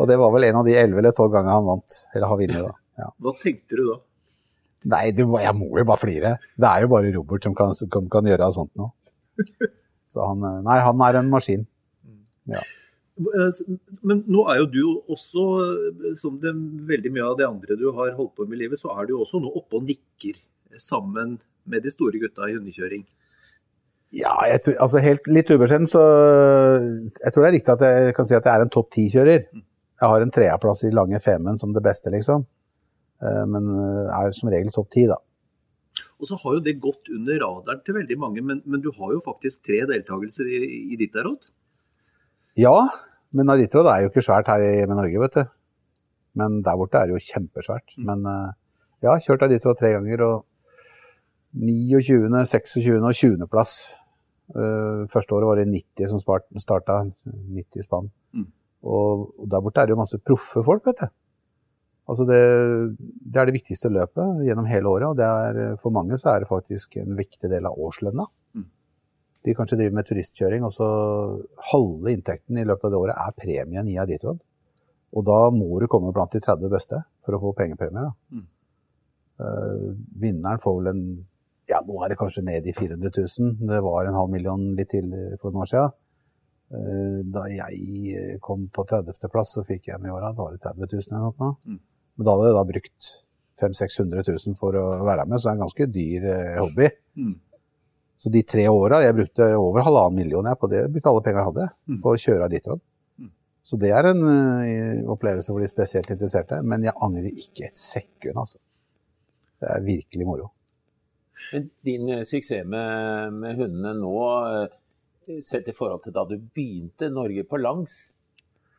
og 0.03 0.09
det 0.11 0.17
var 0.21 0.31
vel 0.35 0.45
en 0.51 0.59
av 0.61 0.67
de 0.69 0.75
elleve 0.77 0.99
eller 1.01 1.15
tolv 1.17 1.33
gangene 1.33 1.55
han 1.55 1.71
vant, 1.71 1.91
eller 2.13 2.27
har 2.29 2.39
vunnet, 2.43 2.63
da. 2.67 2.73
Ja. 3.01 3.09
Hva 3.25 3.33
tenkte 3.41 3.75
du 3.79 3.83
da? 3.87 3.97
Nei, 4.93 5.07
du, 5.17 5.23
jeg 5.39 5.55
må 5.57 5.69
jo 5.79 5.85
bare 5.89 6.03
flire. 6.03 6.31
Det 6.59 6.69
er 6.69 6.79
jo 6.85 6.89
bare 6.93 7.15
Robert 7.15 7.43
som 7.47 7.55
kan, 7.57 7.73
som 7.79 7.89
kan 8.13 8.25
gjøre 8.29 8.51
sånt 8.53 8.75
noe. 8.77 8.93
Så 10.13 10.21
han, 10.27 10.43
nei, 10.67 10.79
han 10.85 10.99
er 11.07 11.15
en 11.23 11.33
maskin. 11.33 11.65
Ja. 12.51 12.61
Eh, 13.23 13.59
men 14.09 14.23
nå 14.31 14.45
er 14.51 14.61
jo 14.63 14.69
du 14.73 14.83
også, 15.13 15.47
eh, 15.65 16.13
som 16.19 16.39
det, 16.43 16.53
veldig 16.89 17.13
mye 17.15 17.27
av 17.31 17.39
det 17.41 17.49
andre 17.49 17.79
du 17.79 17.89
har 17.97 18.15
holdt 18.19 18.35
på 18.37 18.47
med 18.47 18.59
i 18.59 18.65
livet, 18.65 18.81
så 18.81 18.93
er 18.97 19.09
du 19.09 19.17
jo 19.17 19.23
også 19.25 19.41
nå 19.43 19.53
oppe 19.53 19.81
og 19.81 19.89
nikker 19.89 20.39
sammen 20.81 21.39
med 21.69 21.85
de 21.85 21.93
store 21.93 22.21
gutta 22.23 22.49
i 22.49 22.57
hundekjøring. 22.57 23.05
Ja, 24.13 24.35
jeg, 24.49 24.75
altså 24.77 25.01
helt 25.01 25.29
litt 25.31 25.49
ubeskjeden 25.49 25.89
så 25.89 26.01
Jeg 27.17 27.33
tror 27.33 27.47
det 27.47 27.49
er 27.49 27.55
riktig 27.55 27.73
at 27.73 27.85
jeg 27.87 28.17
kan 28.19 28.27
si 28.29 28.35
at 28.37 28.45
jeg 28.45 28.53
er 28.53 28.65
en 28.67 28.73
topp 28.73 28.91
ti-kjører. 28.93 29.47
Mm. 29.49 29.63
Jeg 30.03 30.11
har 30.13 30.25
en 30.25 30.35
treaplass 30.35 30.83
i 30.85 30.93
Lange 30.93 31.21
Femund 31.23 31.63
som 31.63 31.73
det 31.73 31.85
beste, 31.85 32.13
liksom. 32.13 32.45
Eh, 33.23 33.45
men 33.49 33.71
er 34.09 34.35
som 34.37 34.53
regel 34.53 34.73
topp 34.75 34.91
ti, 34.93 35.07
da. 35.09 35.17
Og 36.23 36.29
så 36.29 36.37
har 36.39 36.57
jo 36.57 36.65
det 36.65 36.79
gått 36.83 37.11
under 37.13 37.41
radaren 37.43 37.81
til 37.85 37.97
veldig 37.97 38.17
mange, 38.21 38.45
men, 38.47 38.61
men 38.65 38.83
du 38.85 38.93
har 38.95 39.11
jo 39.17 39.25
faktisk 39.25 39.65
tre 39.67 39.81
deltakelser 39.91 40.49
i, 40.49 40.61
i 40.95 40.99
ditt 41.01 41.17
Odd? 41.19 41.43
Ja, 42.59 42.77
men 43.33 43.53
Aritrod 43.53 43.89
er 43.91 44.05
jo 44.05 44.13
ikke 44.13 44.25
svært 44.25 44.51
her 44.53 44.63
i 44.63 44.87
Norge, 44.91 45.21
vet 45.23 45.37
du. 45.39 45.45
Men 46.41 46.63
der 46.65 46.79
borte 46.81 47.01
er 47.01 47.09
det 47.09 47.17
jo 47.17 47.27
kjempesvært. 47.33 47.97
Mm. 47.99 48.09
Men 48.09 48.27
jeg 49.03 49.09
ja, 49.09 49.19
kjørt 49.25 49.45
Aritrod 49.47 49.79
tre 49.79 49.93
ganger. 49.97 50.25
Og 50.27 50.45
29., 51.53 52.47
26. 52.47 52.97
og 53.01 53.15
20. 53.15 53.49
plass. 53.53 53.75
Uh, 54.53 55.09
første 55.09 55.35
året 55.37 55.49
var 55.49 55.61
det 55.61 55.69
90 55.71 56.13
som 56.13 56.21
starta. 56.61 57.03
90 57.25 57.89
spann. 57.89 58.11
Mm. 58.33 58.49
Og, 58.83 59.29
der 59.51 59.63
borte 59.65 59.81
er 59.81 59.89
det 59.89 59.95
jo 59.95 60.01
masse 60.01 60.19
proffe 60.19 60.63
folk, 60.65 60.87
vet 60.87 61.05
du. 61.05 61.11
Altså 62.11 62.25
det, 62.27 62.41
det, 62.99 63.37
er 63.39 63.47
det 63.47 63.55
viktigste 63.55 63.93
løpet 63.93 64.43
gjennom 64.43 64.67
hele 64.67 64.91
året, 64.91 65.07
og 65.13 65.21
er, 65.23 65.77
for 65.81 65.95
mange 65.95 66.19
så 66.19 66.33
er 66.33 66.43
det 66.43 66.51
faktisk 66.51 66.97
en 66.99 67.15
viktig 67.17 67.51
del 67.53 67.69
av 67.69 67.79
årslønna. 67.79 68.27
De 69.43 69.55
kanskje 69.59 69.79
driver 69.81 69.97
med 69.99 70.07
turistkjøring, 70.07 70.65
og 70.67 70.75
så 70.75 70.89
halve 71.73 72.13
inntekten 72.15 72.61
i 72.61 72.67
løpet 72.69 72.87
av 72.87 72.95
det 72.95 73.01
året 73.01 73.19
er 73.19 73.39
premien 73.39 73.89
i 73.91 73.99
Aditrod. 73.99 74.39
Og 75.13 75.25
da 75.29 75.39
må 75.53 75.81
du 75.81 75.89
komme 75.93 76.13
blant 76.15 76.33
de 76.33 76.41
30 76.41 76.71
beste 76.73 77.01
for 77.25 77.37
å 77.37 77.41
få 77.43 77.53
pengepremier. 77.59 78.13
Mm. 78.33 78.47
Uh, 79.43 79.91
vinneren 80.23 80.63
får 80.63 80.79
vel 80.79 80.91
en 80.93 81.05
Ja, 81.71 81.79
nå 81.87 81.97
er 82.05 82.13
det 82.13 82.19
kanskje 82.21 82.43
ned 82.45 82.67
i 82.69 82.75
400 82.77 83.11
000. 83.17 83.53
Det 83.71 83.83
var 83.85 84.07
en 84.07 84.19
halv 84.19 84.33
million 84.33 84.65
litt 84.77 84.91
til 84.93 85.11
for 85.41 85.51
noen 85.51 85.65
år 85.65 85.71
siden. 85.71 85.95
Uh, 86.73 87.19
da 87.35 87.45
jeg 87.51 88.39
kom 88.45 88.69
på 88.73 88.87
30.-plass, 88.89 89.57
så 89.59 89.67
fikk 89.67 89.91
jeg 89.91 90.03
med 90.03 90.13
i 90.13 90.15
åra 90.15 90.33
var 90.37 90.55
det 90.55 90.63
30 90.65 90.87
000 90.87 91.03
eller 91.13 91.29
noe. 91.29 91.53
Mm. 91.67 91.79
Men 92.17 92.29
da 92.29 92.35
hadde 92.37 92.51
jeg 92.51 92.59
da 92.59 92.67
brukt 92.73 93.13
500 93.63 93.79
000-600 94.25 94.49
000 94.49 94.59
for 94.59 94.77
å 94.79 94.85
være 95.07 95.27
med, 95.29 95.39
så 95.39 95.49
det 95.49 95.53
er 95.53 95.59
en 95.59 95.65
ganske 95.67 95.89
dyr 95.99 96.29
uh, 96.29 96.61
hobby. 96.63 96.89
Mm. 97.21 97.35
Så 98.23 98.31
de 98.31 98.43
tre 98.47 98.69
åra 98.69 99.01
Jeg 99.03 99.17
brukte 99.19 99.47
over 99.59 99.83
halvannen 99.83 100.21
million 100.21 100.47
jeg 100.47 100.59
på 100.61 100.69
det. 100.71 100.85
Jeg 100.85 100.91
brukte 100.95 101.11
alle 101.11 101.23
pengene 101.27 101.41
jeg 101.41 101.49
hadde 101.49 101.65
mm. 101.91 101.97
på 102.05 102.13
å 102.13 102.21
kjøre 102.25 102.45
av 102.47 102.53
Ditron. 102.53 102.83
Mm. 103.19 103.33
Så 103.67 103.79
det 103.83 103.91
er 103.99 104.09
en 104.13 104.23
uh, 104.23 105.11
opplevelse 105.11 105.51
for 105.51 105.65
de 105.65 105.71
spesielt 105.71 106.13
interesserte. 106.15 106.61
Men 106.63 106.87
jeg 106.87 106.95
angrer 107.03 107.33
ikke 107.33 107.67
et 107.67 107.81
sekund, 107.81 108.39
altså. 108.45 108.63
Det 109.59 109.73
er 109.75 109.83
virkelig 109.89 110.29
moro. 110.29 110.53
Men 111.49 111.67
din 111.83 112.13
uh, 112.13 112.23
suksess 112.29 112.63
med, 112.63 113.35
med, 113.43 113.59
hundene 113.59 113.97
nå, 113.99 114.15
uh, 114.23 115.35
sett 115.43 115.75
i 115.75 115.75
forhold 115.75 116.07
til 116.07 116.15
da 116.15 116.23
du 116.31 116.39
begynte 116.39 117.11
Norge 117.11 117.43
på 117.43 117.59
langs, 117.59 117.99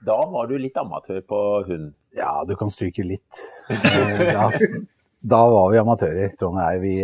da 0.08 0.22
var 0.32 0.48
du 0.48 0.56
litt 0.56 0.80
amatør 0.80 1.20
på 1.28 1.44
hund? 1.68 1.92
Ja, 2.16 2.38
du 2.48 2.56
kan 2.56 2.72
stryke 2.72 3.04
litt. 3.04 3.44
da, 4.38 4.48
da 5.20 5.46
var 5.52 5.72
vi 5.76 5.84
amatører, 5.84 6.32
Trond 6.40 6.64
og 6.64 6.64
jeg. 6.64 6.86
Vi 6.88 6.98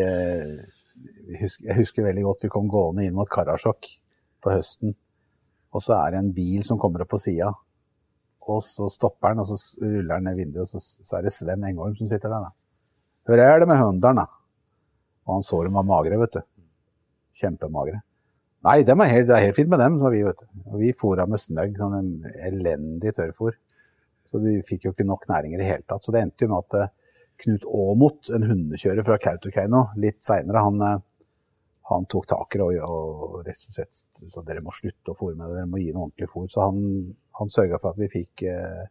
jeg 1.29 1.77
husker 1.77 2.05
veldig 2.05 2.25
godt 2.25 2.45
vi 2.45 2.51
kom 2.53 2.69
gående 2.71 3.05
inn 3.05 3.17
mot 3.17 3.29
Karasjok 3.29 3.87
på 4.43 4.53
høsten. 4.53 4.95
Og 5.75 5.83
så 5.85 5.95
er 5.99 6.13
det 6.13 6.21
en 6.23 6.31
bil 6.33 6.63
som 6.65 6.79
kommer 6.81 7.03
opp 7.03 7.11
på 7.13 7.21
sida. 7.21 7.51
Og 8.49 8.63
så 8.65 8.87
stopper 8.89 9.31
han, 9.31 9.43
og 9.43 9.49
så 9.49 9.57
ruller 9.83 10.15
han 10.15 10.25
ned 10.25 10.39
vinduet, 10.39 10.65
og 10.65 10.71
så, 10.71 10.81
så 11.05 11.19
er 11.19 11.27
det 11.27 11.33
Sven 11.35 11.65
Engholm 11.67 11.93
som 11.99 12.09
sitter 12.09 12.31
der. 12.31 12.47
da. 12.47 12.53
Hør 13.29 13.43
er 13.43 13.59
det 13.61 13.69
med 13.69 13.77
hønderen, 13.77 14.23
da? 14.23 14.25
Og 15.27 15.35
han 15.35 15.45
så 15.45 15.59
dem 15.67 15.77
var 15.77 15.85
magre, 15.85 16.17
vet 16.17 16.39
du. 16.39 16.41
Kjempemagre. 17.37 17.99
Nei, 18.65 18.79
er 18.81 19.11
helt, 19.13 19.27
det 19.29 19.35
er 19.35 19.45
helt 19.45 19.55
fint 19.55 19.69
med 19.71 19.79
dem, 19.79 19.99
sa 20.01 20.09
vi, 20.11 20.23
vet 20.25 20.41
du. 20.41 20.47
Og 20.65 20.79
vi 20.81 20.95
fôra 20.97 21.27
med 21.29 21.39
snøgg, 21.39 21.77
sånn 21.77 22.09
elendig 22.49 23.13
tørrfôr. 23.19 23.53
Så 24.29 24.41
vi 24.41 24.57
fikk 24.65 24.87
jo 24.87 24.95
ikke 24.95 25.05
nok 25.07 25.29
næring 25.29 25.53
i 25.53 25.61
det 25.61 25.67
hele 25.69 25.85
tatt. 25.87 26.03
Så 26.05 26.13
det 26.13 26.23
endte 26.25 26.45
jo 26.45 26.51
med 26.51 26.65
at 26.65 26.79
eh, 26.79 26.91
Knut 27.39 27.63
Aamodt, 27.69 28.33
en 28.35 28.49
hundekjører 28.49 29.05
fra 29.07 29.15
Kautokeino, 29.21 29.85
litt 30.01 30.19
seinere, 30.25 30.65
han 30.65 30.83
eh, 30.83 30.97
han 31.89 32.05
tok 32.09 32.27
tak 32.29 32.55
i 32.55 32.61
det 32.61 32.65
og, 32.85 33.25
og 33.25 33.35
rett 33.47 33.65
og 33.69 33.75
slett 33.75 34.03
så 34.29 34.43
dere 34.45 34.61
må 34.63 34.73
slutte 34.75 35.13
å 35.13 35.17
fôre 35.17 35.35
med 35.35 35.47
det, 35.49 35.59
dere 35.59 35.69
må 35.69 35.81
gi 35.81 35.91
noe 35.93 36.07
ordentlig 36.07 36.29
fôr. 36.31 36.47
Så 36.51 36.61
han, 36.63 36.79
han 37.39 37.51
sørga 37.53 37.79
for 37.81 37.93
at 37.93 38.01
vi 38.01 38.09
fikk 38.11 38.43
eh, 38.49 38.83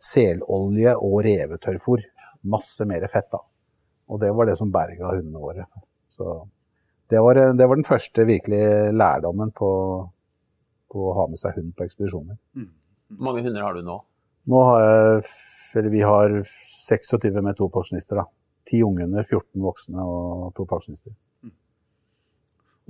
selolje 0.00 0.94
og 0.98 1.20
revetørrfôr. 1.26 2.04
Masse 2.52 2.86
mer 2.88 3.06
fett, 3.12 3.28
da. 3.32 3.42
Og 4.10 4.20
det 4.22 4.32
var 4.34 4.48
det 4.48 4.56
som 4.58 4.72
berga 4.72 5.12
hundene 5.14 5.42
våre. 5.42 5.66
Så 6.12 6.42
Det 7.12 7.20
var, 7.20 7.36
det 7.52 7.66
var 7.68 7.76
den 7.76 7.84
første 7.84 8.24
virkelige 8.24 8.92
lærdommen 8.96 9.50
på, 9.52 9.70
på 10.88 11.08
å 11.10 11.16
ha 11.18 11.26
med 11.28 11.40
seg 11.40 11.58
hund 11.58 11.74
på 11.76 11.84
ekspedisjoner. 11.84 12.38
Hvor 13.12 13.26
mange 13.28 13.42
hunder 13.44 13.66
har 13.66 13.76
du 13.76 13.82
nå? 13.84 13.98
Nå 14.48 14.62
har 14.70 14.80
jeg, 14.82 15.26
eller 15.76 15.92
vi 15.92 16.00
har 16.00 16.38
26 16.48 17.42
med 17.42 17.56
to 17.58 17.68
pensjonister. 17.68 18.22
da. 18.22 18.24
Ti 18.64 18.80
unghunder, 18.86 19.26
14 19.28 19.60
voksne 19.60 20.06
og 20.06 20.54
to 20.56 20.64
pensjonister. 20.70 21.12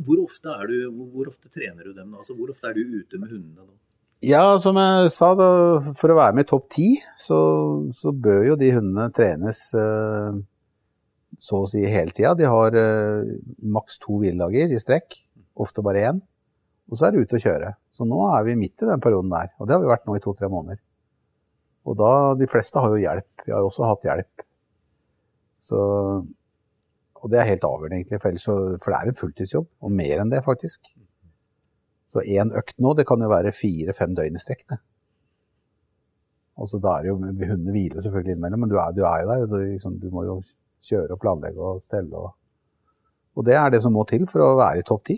Hvor 0.02 0.22
ofte, 0.24 0.54
du, 0.68 0.76
hvor 1.12 1.30
ofte 1.30 1.50
trener 1.52 1.86
du 1.86 1.94
dem? 1.96 2.12
Altså, 2.18 2.36
hvor 2.38 2.50
ofte 2.52 2.70
er 2.70 2.78
du 2.78 2.98
ute 3.00 3.20
med 3.20 3.30
hundene 3.30 3.64
nå? 3.64 3.74
Ja, 4.22 4.44
som 4.62 4.78
jeg 4.78 5.10
sa, 5.10 5.32
da, 5.34 5.48
for 5.98 6.12
å 6.12 6.16
være 6.20 6.36
med 6.38 6.46
i 6.46 6.50
topp 6.52 6.68
ti, 6.70 6.88
så, 7.18 7.38
så 7.96 8.12
bør 8.14 8.44
jo 8.52 8.58
de 8.60 8.68
hundene 8.76 9.08
trenes 9.14 9.64
eh, 9.74 10.36
så 11.42 11.62
å 11.64 11.66
si 11.70 11.82
hele 11.90 12.14
tida. 12.14 12.36
De 12.38 12.46
har 12.46 12.76
eh, 12.78 13.32
maks 13.74 13.98
to 14.02 14.20
hviledager 14.20 14.70
i 14.70 14.78
strekk, 14.82 15.18
ofte 15.58 15.82
bare 15.82 16.04
én. 16.12 16.22
Og 16.92 16.98
så 16.98 17.08
er 17.08 17.14
det 17.14 17.24
ute 17.26 17.40
å 17.40 17.42
kjøre. 17.42 17.72
Så 17.94 18.06
nå 18.06 18.20
er 18.30 18.46
vi 18.46 18.58
midt 18.60 18.84
i 18.84 18.88
den 18.88 19.02
perioden 19.02 19.32
der. 19.32 19.50
Og 19.58 19.66
det 19.66 19.74
har 19.74 19.82
vi 19.82 19.90
vært 19.90 20.06
nå 20.06 20.16
i 20.18 20.22
to-tre 20.22 20.50
måneder. 20.52 20.78
Og 21.88 21.98
da, 21.98 22.12
de 22.38 22.46
fleste 22.50 22.78
har 22.78 22.94
jo 22.94 23.02
hjelp. 23.02 23.46
Vi 23.46 23.54
har 23.54 23.62
jo 23.64 23.70
også 23.72 23.88
hatt 23.88 24.06
hjelp. 24.06 24.44
Så, 25.62 25.80
og 27.22 27.30
det 27.30 27.38
er 27.38 27.48
helt 27.52 27.64
avgjørende, 27.66 28.00
egentlig. 28.00 28.18
For, 28.18 28.32
ellers 28.32 28.46
for 28.82 28.90
det 28.90 28.98
er 28.98 29.10
en 29.12 29.18
fulltidsjobb, 29.18 29.68
og 29.86 29.94
mer 29.94 30.22
enn 30.22 30.32
det, 30.32 30.42
faktisk. 30.46 30.90
Så 32.12 32.24
én 32.26 32.50
økt 32.58 32.80
nå, 32.82 32.92
det 32.98 33.06
kan 33.08 33.22
jo 33.22 33.30
være 33.30 33.54
fire-fem 33.56 34.16
døgn 34.18 34.36
i 34.36 34.42
strekk, 34.42 34.66
det. 34.72 34.78
Altså, 36.60 36.78
da 36.82 36.98
er 36.98 37.08
jo, 37.08 37.16
Hundene 37.16 37.72
hviler 37.72 38.02
selvfølgelig 38.04 38.34
innimellom, 38.34 38.64
men 38.64 38.72
du 38.72 38.76
er, 38.76 38.92
du 38.92 39.00
er 39.08 39.22
jo 39.22 39.30
der. 39.30 39.46
Du, 39.48 39.56
liksom, 39.62 39.96
du, 40.02 40.10
må 40.12 40.26
jo 40.26 40.36
kjøre 40.84 41.16
og 41.16 41.22
planlegge 41.22 41.70
og 41.70 41.80
stelle. 41.86 42.18
Og, 42.18 42.34
og 43.38 43.46
det 43.48 43.56
er 43.56 43.72
det 43.72 43.80
som 43.84 43.94
må 43.96 44.04
til 44.10 44.26
for 44.30 44.44
å 44.44 44.52
være 44.60 44.82
i 44.82 44.86
topp 44.86 45.06
ti. 45.08 45.16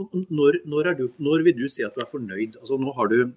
Og 0.00 0.16
Når, 0.28 0.60
når, 0.68 0.92
du, 0.98 1.06
når 1.22 1.46
vil 1.46 1.56
du 1.60 1.68
si 1.70 1.84
at 1.86 1.94
du 1.94 2.02
er 2.02 2.10
fornøyd? 2.10 2.58
Altså, 2.58 2.80
nå 2.80 2.92
har 2.96 3.12
du, 3.12 3.30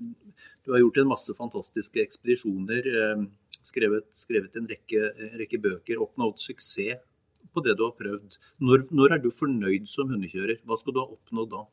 du 0.65 0.73
har 0.73 0.81
gjort 0.81 1.03
en 1.03 1.11
masse 1.13 1.37
fantastiske 1.37 2.01
ekspedisjoner, 2.01 2.89
eh, 2.89 3.23
skrevet, 3.63 4.09
skrevet 4.17 4.57
en, 4.59 4.67
rekke, 4.67 5.11
en 5.13 5.37
rekke 5.39 5.61
bøker, 5.61 6.01
oppnådd 6.03 6.41
suksess 6.41 6.97
på 7.53 7.63
det 7.65 7.77
du 7.79 7.85
har 7.87 7.95
prøvd. 7.99 8.35
Når, 8.63 8.89
når 8.91 9.15
er 9.15 9.23
du 9.23 9.29
fornøyd 9.31 9.87
som 9.91 10.11
hundekjører? 10.11 10.59
Hva 10.67 10.77
skal 10.79 10.95
du 10.95 11.01
ha 11.03 11.07
oppnådd 11.07 11.53
da? 11.53 11.63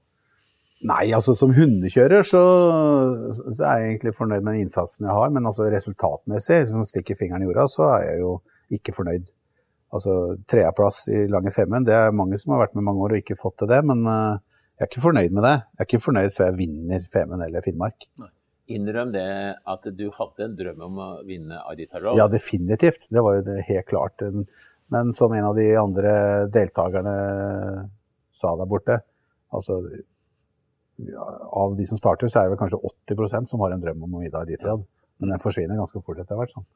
Nei, 0.90 1.10
altså 1.12 1.34
som 1.36 1.50
hundekjører 1.52 2.24
så, 2.24 2.40
så 3.36 3.64
er 3.68 3.82
jeg 3.82 3.88
egentlig 3.90 4.14
fornøyd 4.16 4.40
med 4.40 4.54
den 4.54 4.64
innsatsen 4.64 5.08
jeg 5.08 5.16
har. 5.16 5.32
Men 5.34 5.48
altså 5.50 5.68
resultatmessig, 5.72 6.62
som 6.70 6.86
stikker 6.88 7.18
fingeren 7.18 7.44
i 7.44 7.50
jorda, 7.50 7.66
så 7.68 7.90
er 7.98 8.06
jeg 8.06 8.22
jo 8.22 8.32
ikke 8.78 8.94
fornøyd. 8.96 9.28
Altså 9.90 10.14
tredjeplass 10.48 11.02
i 11.10 11.24
lange 11.28 11.52
femmen, 11.52 11.84
det 11.84 11.96
er 11.96 12.14
mange 12.14 12.38
som 12.38 12.54
har 12.54 12.62
vært 12.62 12.76
med 12.78 12.86
mange 12.86 13.02
år 13.04 13.16
og 13.16 13.24
ikke 13.24 13.36
fått 13.40 13.58
til 13.60 13.72
det. 13.72 13.82
Men 13.90 14.06
uh, 14.06 14.38
jeg 14.78 14.86
er 14.86 14.92
ikke 14.94 15.02
fornøyd 15.04 15.34
med 15.36 15.44
det. 15.44 15.56
Jeg 15.60 15.82
er 15.82 15.88
ikke 15.90 16.04
fornøyd 16.06 16.36
før 16.36 16.46
jeg 16.48 16.58
vinner 16.62 17.08
Femund 17.12 17.44
eller 17.44 17.64
Finnmark. 17.66 18.06
Innrøm 18.70 19.10
det 19.12 19.26
at 19.68 19.88
du 19.98 20.06
hadde 20.14 20.46
en 20.46 20.54
drøm 20.56 20.84
om 20.86 21.00
å 21.02 21.08
vinne 21.26 21.58
Iditarod. 21.74 22.16
Ja, 22.16 22.30
definitivt. 22.30 23.08
Det 23.12 23.24
var 23.26 23.36
jo 23.36 23.44
det 23.50 23.58
helt 23.68 23.88
klart. 23.90 24.24
Men 24.90 25.12
som 25.14 25.32
en 25.32 25.48
av 25.50 25.56
de 25.56 25.66
andre 25.78 26.12
deltakerne 26.50 27.16
sa 28.34 28.54
der 28.58 28.70
borte, 28.70 28.96
altså 29.54 29.80
av 31.50 31.76
de 31.76 31.86
som 31.88 31.98
starter, 31.98 32.28
så 32.28 32.40
er 32.40 32.48
det 32.48 32.54
vel 32.54 32.60
kanskje 32.60 32.80
80% 33.14 33.50
som 33.50 33.62
har 33.64 33.74
en 33.74 33.82
drøm 33.82 34.02
om 34.04 34.18
å 34.18 34.22
vinne 34.24 34.42
Iditarod. 34.44 34.84
Men 35.20 35.34
den 35.34 35.42
forsvinner 35.42 35.78
ganske 35.78 36.00
fort 36.04 36.20
etter 36.22 36.38
hvert. 36.38 36.52
sånn. 36.54 36.66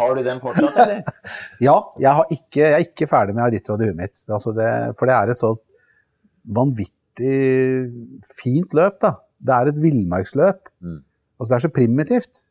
har 0.00 0.14
du 0.14 0.22
den 0.26 0.42
fortsatt, 0.42 0.76
eller? 0.84 1.02
Ja, 1.66 1.76
jeg, 1.98 2.38
ikke, 2.38 2.60
jeg, 2.62 2.74
er 2.74 2.86
ikke 2.86 3.10
ferdig 3.10 3.34
med 3.36 3.52
Iditarod 3.52 3.82
i 3.82 3.90
huet 3.90 3.98
mitt. 3.98 4.22
Altså 4.26 4.54
det, 4.56 4.68
for 4.98 5.10
det 5.10 5.16
er 5.16 5.32
et 5.32 5.40
så 5.40 5.54
vanvittig 6.58 7.34
fint 8.38 8.76
løp, 8.78 9.00
da. 9.04 9.16
Det 9.38 9.54
er 9.54 9.70
et 9.70 9.80
villmarksløp. 9.82 10.70
Mm. 10.82 11.00
Altså 11.38 11.50
det 11.52 11.58
er 11.58 11.66
så 11.66 11.74
primitivt. 11.74 12.44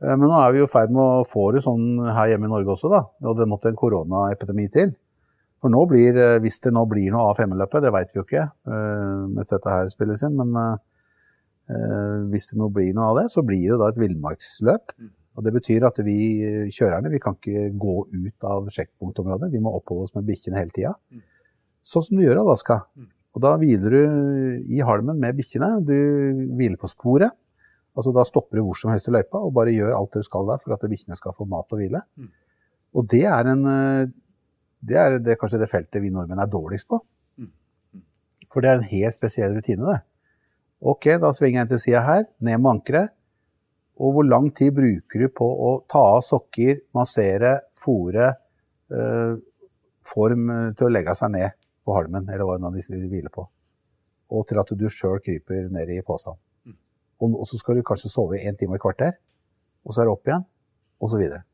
Eh, 0.00 0.16
men 0.16 0.26
nå 0.26 0.34
er 0.40 0.54
vi 0.54 0.62
jo 0.62 0.68
i 0.68 0.72
ferd 0.72 0.92
med 0.94 1.02
å 1.02 1.28
få 1.28 1.50
det 1.54 1.64
sånn 1.64 2.00
her 2.08 2.32
hjemme 2.32 2.48
i 2.48 2.52
Norge 2.54 2.74
også, 2.74 2.90
da. 2.92 3.04
Og 3.26 3.38
det 3.38 3.48
måtte 3.50 3.70
en 3.70 3.78
koronaepidemi 3.78 4.66
til. 4.72 4.94
For 5.60 5.72
nå 5.72 5.84
blir, 5.90 6.16
eh, 6.16 6.38
hvis 6.40 6.60
det 6.64 6.72
nå 6.72 6.86
blir 6.88 7.12
noe 7.12 7.30
av 7.30 7.40
femmeløpet, 7.40 7.84
det 7.84 7.92
vet 7.92 8.12
vi 8.12 8.20
jo 8.20 8.24
ikke 8.24 8.46
uh, 8.48 9.28
mens 9.28 9.50
dette 9.50 9.68
her 9.68 9.90
spilles 9.92 10.24
inn, 10.26 10.38
men 10.38 10.78
hvis 11.70 12.48
det 12.50 12.56
nå 12.58 12.66
blir 12.74 12.88
noe 12.96 13.12
av 13.12 13.18
det, 13.20 13.22
så 13.30 13.44
blir 13.46 13.68
det 13.70 13.76
da 13.78 13.90
et 13.92 13.98
villmarksløp. 14.00 14.90
Og 15.38 15.44
Det 15.46 15.52
betyr 15.54 15.84
at 15.86 16.00
vi 16.02 16.16
kjørerne 16.74 17.12
vi 17.12 17.20
kan 17.22 17.36
ikke 17.36 17.68
gå 17.78 17.94
ut 18.10 18.46
av 18.48 18.66
sjekkpunktområdet, 18.74 19.52
vi 19.52 19.60
må 19.62 19.70
oppholde 19.76 20.08
oss 20.08 20.16
med 20.16 20.26
bikkjene 20.26 20.58
hele 20.58 20.74
tida. 20.74 20.96
Sånn 21.86 22.02
som 22.02 22.18
du 22.18 22.24
gjør 22.24 22.40
i 22.40 22.42
Alaska. 22.42 22.80
Mm. 22.98 23.06
Og 23.36 23.44
Da 23.44 23.52
hviler 23.62 23.94
du 23.94 24.00
i 24.66 24.82
halmen 24.82 25.22
med 25.22 25.38
bikkjene, 25.38 25.70
du 25.86 25.94
hviler 26.58 26.80
på 26.80 26.90
sporet. 26.90 27.38
Altså 27.96 28.12
Da 28.14 28.24
stopper 28.24 28.60
du 28.60 28.64
hvor 28.64 28.78
som 28.78 28.92
helst 28.92 29.08
i 29.10 29.14
løypa 29.14 29.40
og 29.42 29.54
bare 29.56 29.74
gjør 29.74 29.96
alt 29.96 30.14
du 30.14 30.22
skal 30.22 30.46
der 30.46 30.60
for 30.62 30.76
at 30.76 30.86
bikkjene 30.90 31.18
skal 31.18 31.34
få 31.36 31.46
mat 31.50 31.72
og 31.74 31.80
hvile. 31.80 32.02
Og 32.94 33.06
det 33.10 33.24
er 33.26 33.50
en 33.50 33.64
det 34.80 34.96
er 34.96 35.18
det, 35.20 35.36
kanskje 35.40 35.60
det 35.60 35.68
feltet 35.70 36.00
vi 36.02 36.12
nordmenn 36.12 36.40
er 36.40 36.48
dårligst 36.50 36.88
på. 36.88 37.00
Mm. 37.36 37.50
For 38.48 38.64
det 38.64 38.70
er 38.70 38.78
en 38.80 38.88
helt 38.88 39.16
spesiell 39.16 39.56
rutine, 39.56 39.84
det. 39.84 40.00
Ok, 40.80 41.10
da 41.20 41.32
svinger 41.36 41.62
jeg 41.62 41.72
til 41.74 41.82
sida 41.82 42.04
her, 42.06 42.24
ned 42.40 42.62
med 42.62 42.70
ankeret. 42.70 43.12
Og 44.00 44.14
hvor 44.16 44.24
lang 44.24 44.48
tid 44.56 44.72
bruker 44.72 45.20
du 45.20 45.28
på 45.36 45.44
å 45.44 45.72
ta 45.90 46.00
av 46.14 46.22
sokker, 46.24 46.86
massere, 46.96 47.58
fòre, 47.76 48.30
eh, 48.88 49.34
form 50.08 50.46
til 50.72 50.88
å 50.88 50.92
legge 50.92 51.14
seg 51.18 51.34
ned 51.34 51.58
på 51.84 51.96
halmen, 51.98 52.28
eller 52.32 52.48
hva 52.48 52.56
de 52.56 53.08
hviler 53.10 53.28
på. 53.34 53.44
Og 54.32 54.46
til 54.48 54.60
at 54.62 54.72
du 54.72 54.86
sjøl 54.88 55.20
kryper 55.20 55.68
ned 55.68 55.92
i 55.92 56.00
posen. 56.06 56.38
Mm. 57.20 57.34
Og, 57.36 57.44
så 57.48 57.60
skal 57.60 57.76
du 57.76 57.84
kanskje 57.84 58.10
sove 58.12 58.38
i 58.38 58.46
en 58.48 58.56
time 58.56 58.74
og 58.74 58.80
et 58.80 58.84
kvarter, 58.86 59.16
og 59.84 59.94
så 59.94 60.02
er 60.02 60.08
det 60.08 60.16
opp 60.16 60.28
igjen, 60.28 60.44
og 61.00 61.12
så 61.12 61.20
videre. 61.20 61.44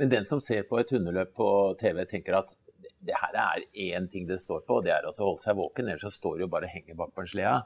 Men 0.00 0.10
den 0.10 0.24
som 0.24 0.40
ser 0.40 0.64
på 0.68 0.80
et 0.80 0.90
hundeløp 0.90 1.34
på 1.36 1.48
TV, 1.80 2.04
tenker 2.10 2.38
at 2.38 2.48
det 3.06 3.14
her 3.18 3.36
er 3.38 3.64
én 3.74 4.08
ting 4.10 4.24
det 4.26 4.40
står 4.40 4.64
på, 4.66 4.78
og 4.78 4.86
det 4.86 4.94
er 4.94 5.06
å 5.06 5.12
holde 5.14 5.42
seg 5.42 5.58
våken. 5.58 5.88
Ellers 5.90 6.04
så 6.06 6.10
står 6.10 6.44
jo 6.44 6.48
bare 6.50 6.68
og 6.68 6.74
henger 6.74 6.96
bak 6.98 7.12
på 7.14 7.24
en 7.24 7.30
slede. 7.30 7.56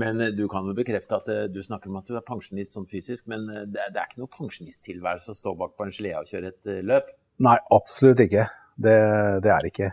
Men 0.00 0.20
eh, 0.20 0.32
du 0.36 0.46
kan 0.52 0.66
jo 0.68 0.74
bekrefte 0.76 1.18
at 1.18 1.28
eh, 1.32 1.46
du 1.52 1.60
snakker 1.64 1.92
om 1.92 1.98
at 2.00 2.08
du 2.08 2.16
er 2.16 2.24
pensjonist 2.26 2.76
sånn 2.76 2.88
fysisk, 2.88 3.28
men 3.32 3.44
eh, 3.52 3.66
det 3.68 3.82
er, 3.84 3.92
det 3.92 4.00
er 4.00 4.08
ikke 4.08 4.22
noe 4.22 4.32
pensjonisttilværelse 4.32 5.34
å 5.34 5.38
stå 5.38 5.54
bak 5.60 5.76
på 5.76 5.86
en 5.86 5.94
slede 5.96 6.22
og 6.22 6.32
kjøre 6.32 6.52
et 6.54 6.70
løp? 6.88 7.12
Nei, 7.44 7.58
absolutt 7.76 8.24
ikke. 8.24 8.46
Det, 8.82 8.98
det 9.44 9.52
er 9.52 9.68
ikke. 9.68 9.90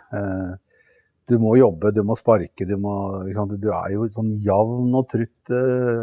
Du 1.29 1.37
må 1.37 1.53
jobbe, 1.59 1.91
du 1.93 2.01
må 2.03 2.15
sparke, 2.17 2.65
du 2.65 2.75
må 2.81 2.93
Du 3.61 3.69
er 3.69 3.91
jo 3.93 4.07
sånn 4.09 4.31
jevn 4.41 4.95
og 4.97 5.09
trutt 5.11 5.51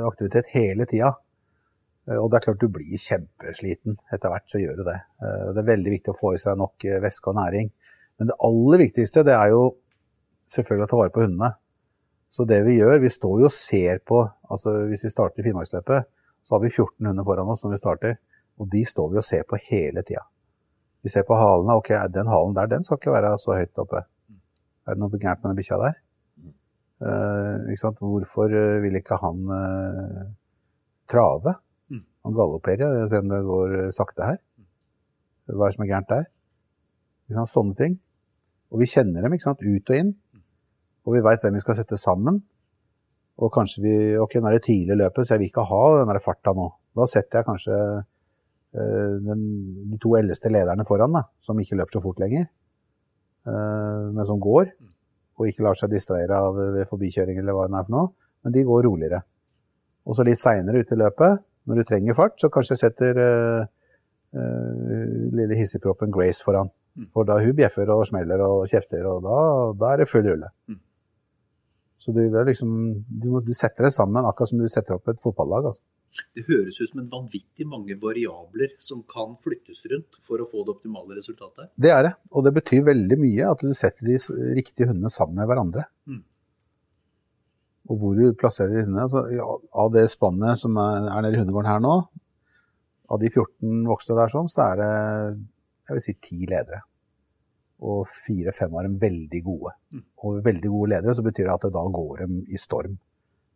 aktivitet 0.06 0.52
hele 0.54 0.86
tida. 0.86 1.16
Eh, 2.06 2.18
og 2.18 2.30
det 2.30 2.38
er 2.38 2.46
klart 2.46 2.62
du 2.62 2.70
blir 2.72 3.02
kjempesliten 3.02 3.98
etter 4.14 4.32
hvert, 4.32 4.46
så 4.50 4.62
gjør 4.62 4.80
du 4.80 4.84
det. 4.86 4.98
Eh, 5.22 5.46
det 5.54 5.62
er 5.62 5.72
veldig 5.72 5.94
viktig 5.96 6.14
å 6.14 6.18
få 6.18 6.34
i 6.36 6.42
seg 6.42 6.58
nok 6.60 6.86
eh, 6.86 7.00
væske 7.02 7.32
og 7.32 7.38
næring. 7.40 7.72
Men 8.16 8.30
det 8.30 8.38
aller 8.48 8.82
viktigste 8.86 9.24
det 9.26 9.34
er 9.36 9.52
jo 9.52 9.62
selvfølgelig 10.52 10.86
å 10.86 10.92
ta 10.92 11.00
vare 11.00 11.14
på 11.14 11.24
hundene. 11.24 11.52
Så 12.32 12.46
det 12.48 12.60
vi 12.66 12.78
gjør, 12.78 13.00
vi 13.02 13.10
står 13.12 13.42
jo 13.42 13.48
og 13.48 13.54
ser 13.54 14.00
på 14.04 14.18
altså 14.52 14.72
Hvis 14.90 15.04
vi 15.06 15.10
starter 15.10 15.42
Finnmarksløpet, 15.42 16.08
så 16.46 16.54
har 16.54 16.62
vi 16.62 16.70
14 16.70 17.08
hunder 17.08 17.26
foran 17.26 17.48
oss 17.50 17.64
når 17.64 17.74
vi 17.74 17.80
starter. 17.80 18.18
Og 18.62 18.68
de 18.70 18.84
står 18.86 19.08
vi 19.12 19.18
og 19.20 19.26
ser 19.26 19.42
på 19.48 19.58
hele 19.68 20.04
tida. 20.06 20.22
Vi 21.02 21.10
ser 21.10 21.26
på 21.26 21.36
halene. 21.38 21.74
Ok, 21.74 21.90
den 22.14 22.30
halen 22.30 22.54
der, 22.54 22.70
den 22.70 22.86
skal 22.86 23.00
ikke 23.00 23.14
være 23.14 23.32
så 23.42 23.56
høyt 23.58 23.82
oppe. 23.82 24.04
Er 24.86 24.94
det 24.94 25.02
noe 25.02 25.18
gærent 25.18 25.42
med 25.42 25.52
den 25.52 25.60
bikkja 25.60 25.78
der? 25.82 26.00
Uh, 26.96 27.92
Hvorfor 28.00 28.52
vil 28.82 28.96
ikke 28.96 29.18
han 29.20 29.46
uh, 29.50 30.26
trave? 31.10 31.58
Han 32.26 32.34
galopperer, 32.34 33.06
se 33.06 33.20
om 33.22 33.28
det 33.30 33.44
går 33.46 33.74
eh, 33.78 33.92
sakte 33.94 34.26
her. 34.26 34.38
Hva 35.46 35.68
er 35.68 35.70
det 35.70 35.76
som 35.76 35.84
er 35.84 35.90
gærent 35.92 36.10
der? 36.10 36.24
Sånne 37.46 37.78
ting. 37.78 37.94
Og 38.74 38.82
vi 38.82 38.88
kjenner 38.90 39.22
dem 39.22 39.36
ut 39.36 39.92
og 39.92 39.94
inn. 39.94 40.10
Og 41.06 41.14
vi 41.14 41.22
veit 41.22 41.44
hvem 41.44 41.54
vi 41.54 41.62
skal 41.62 41.78
sette 41.78 41.98
sammen. 42.02 42.40
Og 43.38 43.52
kanskje 43.54 43.84
vi 43.84 43.94
Ok, 44.18 44.34
nå 44.40 44.50
er 44.50 44.56
det 44.56 44.66
tidlig 44.66 44.96
i 44.96 44.98
løpet, 45.04 45.22
så 45.22 45.36
jeg 45.36 45.44
vil 45.44 45.52
ikke 45.52 45.68
ha 45.70 45.82
den 46.00 46.10
der 46.10 46.22
farta 46.24 46.54
nå. 46.56 46.66
Da 46.98 47.06
setter 47.12 47.38
jeg 47.38 47.46
kanskje 47.46 47.78
uh, 47.78 49.14
den, 49.22 49.42
de 49.92 49.98
to 50.02 50.16
eldste 50.18 50.50
lederne 50.50 50.86
foran, 50.88 51.14
da, 51.14 51.28
som 51.38 51.60
ikke 51.62 51.78
løper 51.78 51.98
så 51.98 52.02
fort 52.02 52.18
lenger, 52.24 52.48
men 53.46 54.26
som 54.26 54.40
går. 54.42 54.70
Og 55.36 55.50
ikke 55.50 55.62
lar 55.66 55.76
seg 55.78 55.92
distrahere 55.92 56.38
av 56.40 56.56
ved 56.56 56.88
forbikjøring 56.90 57.38
eller 57.38 57.54
hva 57.56 57.66
det 57.68 57.78
er 57.78 57.86
for 57.86 57.94
noe. 57.94 58.12
Men 58.44 58.54
de 58.54 58.64
går 58.66 58.86
roligere. 58.86 59.20
Og 60.06 60.16
så 60.16 60.24
litt 60.26 60.40
seinere 60.40 60.82
ute 60.82 60.94
i 60.94 61.00
løpet, 61.00 61.42
når 61.66 61.80
du 61.80 61.88
trenger 61.88 62.16
fart, 62.16 62.36
så 62.38 62.50
kanskje 62.52 62.78
setter 62.78 63.18
uh, 63.18 63.66
uh, 64.38 65.06
lille 65.34 65.58
hissigproppen 65.58 66.14
Grace 66.14 66.44
foran. 66.46 66.70
Mm. 66.96 67.08
For 67.12 67.28
da 67.28 67.40
hun 67.42 67.56
bjeffer 67.58 67.90
og 67.92 68.06
smeller 68.08 68.42
og 68.46 68.68
kjefter, 68.70 69.02
og 69.10 69.24
da, 69.26 69.38
da 69.80 69.92
er 69.92 70.02
det 70.02 70.08
full 70.10 70.24
rulle. 70.28 70.52
Mm. 70.70 70.78
Så 72.06 72.14
du, 72.14 72.22
liksom, 72.46 72.70
du, 73.08 73.28
du, 73.42 73.52
setter 73.56 73.88
det 73.88 73.96
sammen 73.96 74.24
akkurat 74.28 74.52
som 74.52 74.62
du 74.62 74.68
setter 74.70 74.94
opp 74.94 75.10
et 75.10 75.20
fotballag. 75.22 75.72
Altså. 75.72 75.82
Det 76.36 76.44
høres 76.48 76.78
ut 76.80 76.90
som 76.90 77.02
en 77.02 77.10
vanvittig 77.12 77.66
mange 77.68 77.96
variabler 78.00 78.74
som 78.82 79.02
kan 79.08 79.34
flyttes 79.42 79.84
rundt 79.92 80.18
for 80.26 80.42
å 80.42 80.48
få 80.48 80.64
det 80.66 80.74
optimale 80.76 81.18
resultatet. 81.18 81.70
Det 81.76 81.92
er 81.92 82.08
det, 82.08 82.14
og 82.32 82.46
det 82.46 82.54
betyr 82.56 82.86
veldig 82.86 83.18
mye 83.20 83.50
at 83.50 83.64
du 83.64 83.74
setter 83.76 84.08
de 84.08 84.18
riktige 84.56 84.90
hundene 84.90 85.12
sammen 85.12 85.40
med 85.40 85.50
hverandre. 85.50 85.86
Mm. 86.08 86.22
Og 87.86 88.00
hvor 88.00 88.18
du 88.18 88.34
plasserer 88.38 88.84
hundene. 88.84 89.06
Altså, 89.06 89.22
av 89.84 89.92
det 89.94 90.06
spannet 90.10 90.60
som 90.60 90.76
er, 90.82 91.06
er 91.12 91.26
nede 91.26 91.38
i 91.38 91.42
hundegården 91.42 91.70
her 91.70 91.84
nå, 91.84 91.96
av 93.06 93.22
de 93.22 93.30
14 93.30 93.86
voksne 93.86 94.18
der 94.18 94.32
sånn, 94.32 94.50
så 94.50 94.66
er 94.72 94.80
det 94.80 94.92
jeg 95.86 95.98
vil 95.98 96.04
si 96.04 96.14
ti 96.18 96.38
ledere. 96.50 96.82
Og 97.86 98.08
fire-fem 98.10 98.72
av 98.74 98.86
dem 98.86 98.96
veldig 98.98 99.42
gode. 99.46 99.74
Mm. 99.94 100.04
Og 100.26 100.40
veldig 100.46 100.72
gode 100.72 100.92
ledere, 100.94 101.14
så 101.14 101.24
betyr 101.26 101.46
det 101.46 101.54
at 101.54 101.66
det 101.68 101.74
da 101.76 101.84
går 101.98 102.24
de 102.24 102.40
i 102.50 102.60
storm 102.60 102.96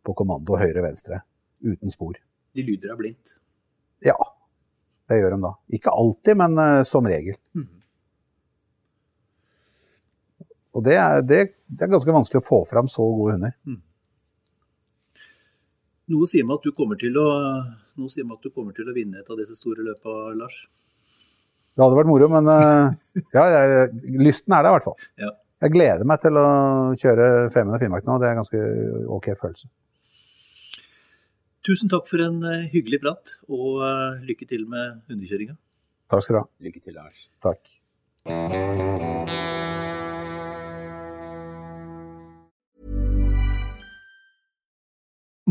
på 0.05 0.15
kommando 0.17 0.57
høyre-venstre, 0.57 1.19
uten 1.67 1.93
spor. 1.93 2.15
De 2.55 2.65
lyder 2.65 2.91
deg 2.91 2.99
blindt? 2.99 3.35
Ja, 4.05 4.17
det 5.09 5.19
gjør 5.21 5.35
de 5.35 5.43
da. 5.45 5.51
Ikke 5.77 5.93
alltid, 5.93 6.39
men 6.41 6.57
uh, 6.59 6.81
som 6.87 7.07
regel. 7.07 7.37
Mm. 7.57 7.69
Og 10.71 10.83
det 10.87 10.97
er, 10.97 11.21
det, 11.27 11.39
det 11.67 11.85
er, 11.85 11.91
ganske 11.91 12.15
vanskelig 12.15 12.41
å 12.41 12.47
få 12.47 12.61
fram 12.69 12.89
så 12.91 13.03
gode 13.03 13.35
hunder. 13.35 13.55
Mm. 13.67 13.81
Noe 16.11 16.27
sier 16.27 16.47
meg 16.47 16.59
at 16.59 16.67
du 16.67 16.75
kommer 16.75 16.99
til 16.99 17.15
å, 17.19 17.27
noe 17.99 18.11
sier 18.11 18.27
meg 18.27 18.39
at 18.39 18.47
du 18.47 18.55
kommer 18.55 18.75
til 18.75 18.87
å 18.87 18.95
vinne 18.95 19.21
et 19.21 19.31
av 19.31 19.39
disse 19.39 19.55
store 19.59 19.83
løpa, 19.85 20.15
Lars. 20.39 20.63
Det 21.71 21.83
hadde 21.83 21.99
vært 21.99 22.09
moro, 22.09 22.27
men 22.31 22.49
uh, 22.51 22.91
ja, 23.37 23.45
jeg, 23.55 23.91
lysten 24.19 24.55
er 24.55 24.65
der 24.65 24.73
i 24.73 24.77
hvert 24.79 24.89
fall. 24.89 25.07
Ja. 25.21 25.31
Jeg 25.61 25.75
gleder 25.75 26.07
meg 26.09 26.23
til 26.23 26.39
å 26.41 26.47
kjøre 26.97 27.25
Femund 27.53 27.77
og 27.77 27.83
Finnmark 27.83 28.07
nå. 28.07 28.15
Det 28.17 28.27
er 28.27 28.33
en 28.33 28.41
ganske 28.41 28.61
OK 29.13 29.27
følelse. 29.37 29.69
Tusen 31.61 31.91
takk 31.93 32.07
for 32.09 32.21
en 32.25 32.39
eh, 32.41 32.63
hyggelig 32.73 32.97
prat, 33.03 33.35
og 33.45 33.83
eh, 33.85 34.23
lykke 34.25 34.47
til 34.49 34.63
med 34.69 35.03
hundekjøringa. 35.11 35.53
Takk 36.09 36.25
skal 36.25 36.33
du 36.33 36.39
ha. 36.39 36.47
Lykke 36.65 36.81
til, 36.81 36.95
Lars. 36.97 37.27
Takk. 37.45 37.69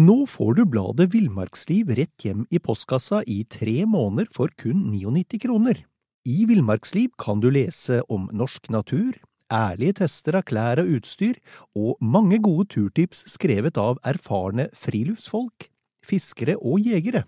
Nå 0.01 0.19
får 0.27 0.53
du 0.59 0.65
bladet 0.67 1.11
Villmarksliv 1.15 1.95
rett 1.95 2.27
hjem 2.27 2.43
i 2.51 2.59
postkassa 2.59 3.23
i 3.31 3.45
tre 3.47 3.85
måneder 3.87 4.31
for 4.35 4.51
kun 4.59 4.89
99 4.91 5.45
kroner. 5.47 5.85
I 6.27 6.43
Villmarksliv 6.51 7.15
kan 7.23 7.39
du 7.39 7.53
lese 7.55 8.03
om 8.11 8.27
norsk 8.35 8.67
natur, 8.75 9.15
ærlige 9.47 10.01
tester 10.03 10.43
av 10.43 10.49
klær 10.51 10.83
og 10.83 10.97
utstyr, 10.99 11.39
og 11.79 12.01
mange 12.03 12.43
gode 12.43 12.73
turtips 12.75 13.29
skrevet 13.31 13.79
av 13.79 14.03
erfarne 14.03 14.73
friluftsfolk, 14.75 15.71
fiskere 16.05 16.57
og 16.57 16.87
jegere. 16.87 17.23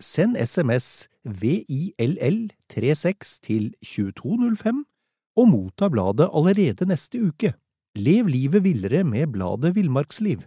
Send 0.00 0.36
SMS 0.36 1.08
VILL36 1.24 3.38
til 3.42 3.74
2205 3.82 4.86
og 5.36 5.48
motta 5.48 5.88
bladet 5.88 6.30
allerede 6.32 6.86
neste 6.88 7.22
uke. 7.28 7.54
Lev 7.96 8.26
livet 8.26 8.64
villere 8.64 9.04
med 9.04 9.26
bladet 9.32 9.74
Villmarksliv. 9.74 10.38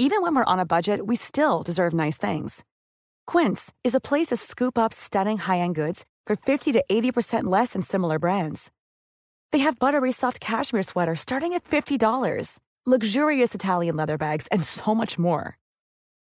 Even 0.00 0.22
when 0.22 0.36
we're 0.36 0.52
on 0.52 0.60
a 0.60 0.66
budget, 0.66 1.06
we 1.06 1.16
still 1.16 1.62
deserve 1.66 1.92
nice 1.92 2.18
things. 2.18 2.64
Quince 3.26 3.72
is 3.84 3.94
a 3.94 4.00
place 4.00 4.28
to 4.28 4.36
scoop 4.36 4.78
up 4.78 4.92
stunning 4.92 5.38
high-end 5.38 5.74
goods 5.74 6.04
for 6.26 6.36
50 6.36 6.72
to 6.72 6.82
80% 6.90 7.44
less 7.44 7.72
than 7.72 7.82
similar 7.82 8.18
brands. 8.18 8.70
They 9.50 9.58
have 9.58 9.78
buttery 9.78 10.12
soft 10.12 10.40
cashmere 10.40 10.84
sweaters 10.84 11.20
starting 11.20 11.52
at 11.52 11.64
$50, 11.64 12.58
luxurious 12.86 13.54
Italian 13.54 13.96
leather 13.96 14.18
bags, 14.18 14.46
and 14.52 14.62
so 14.62 14.94
much 14.94 15.18
more. 15.18 15.56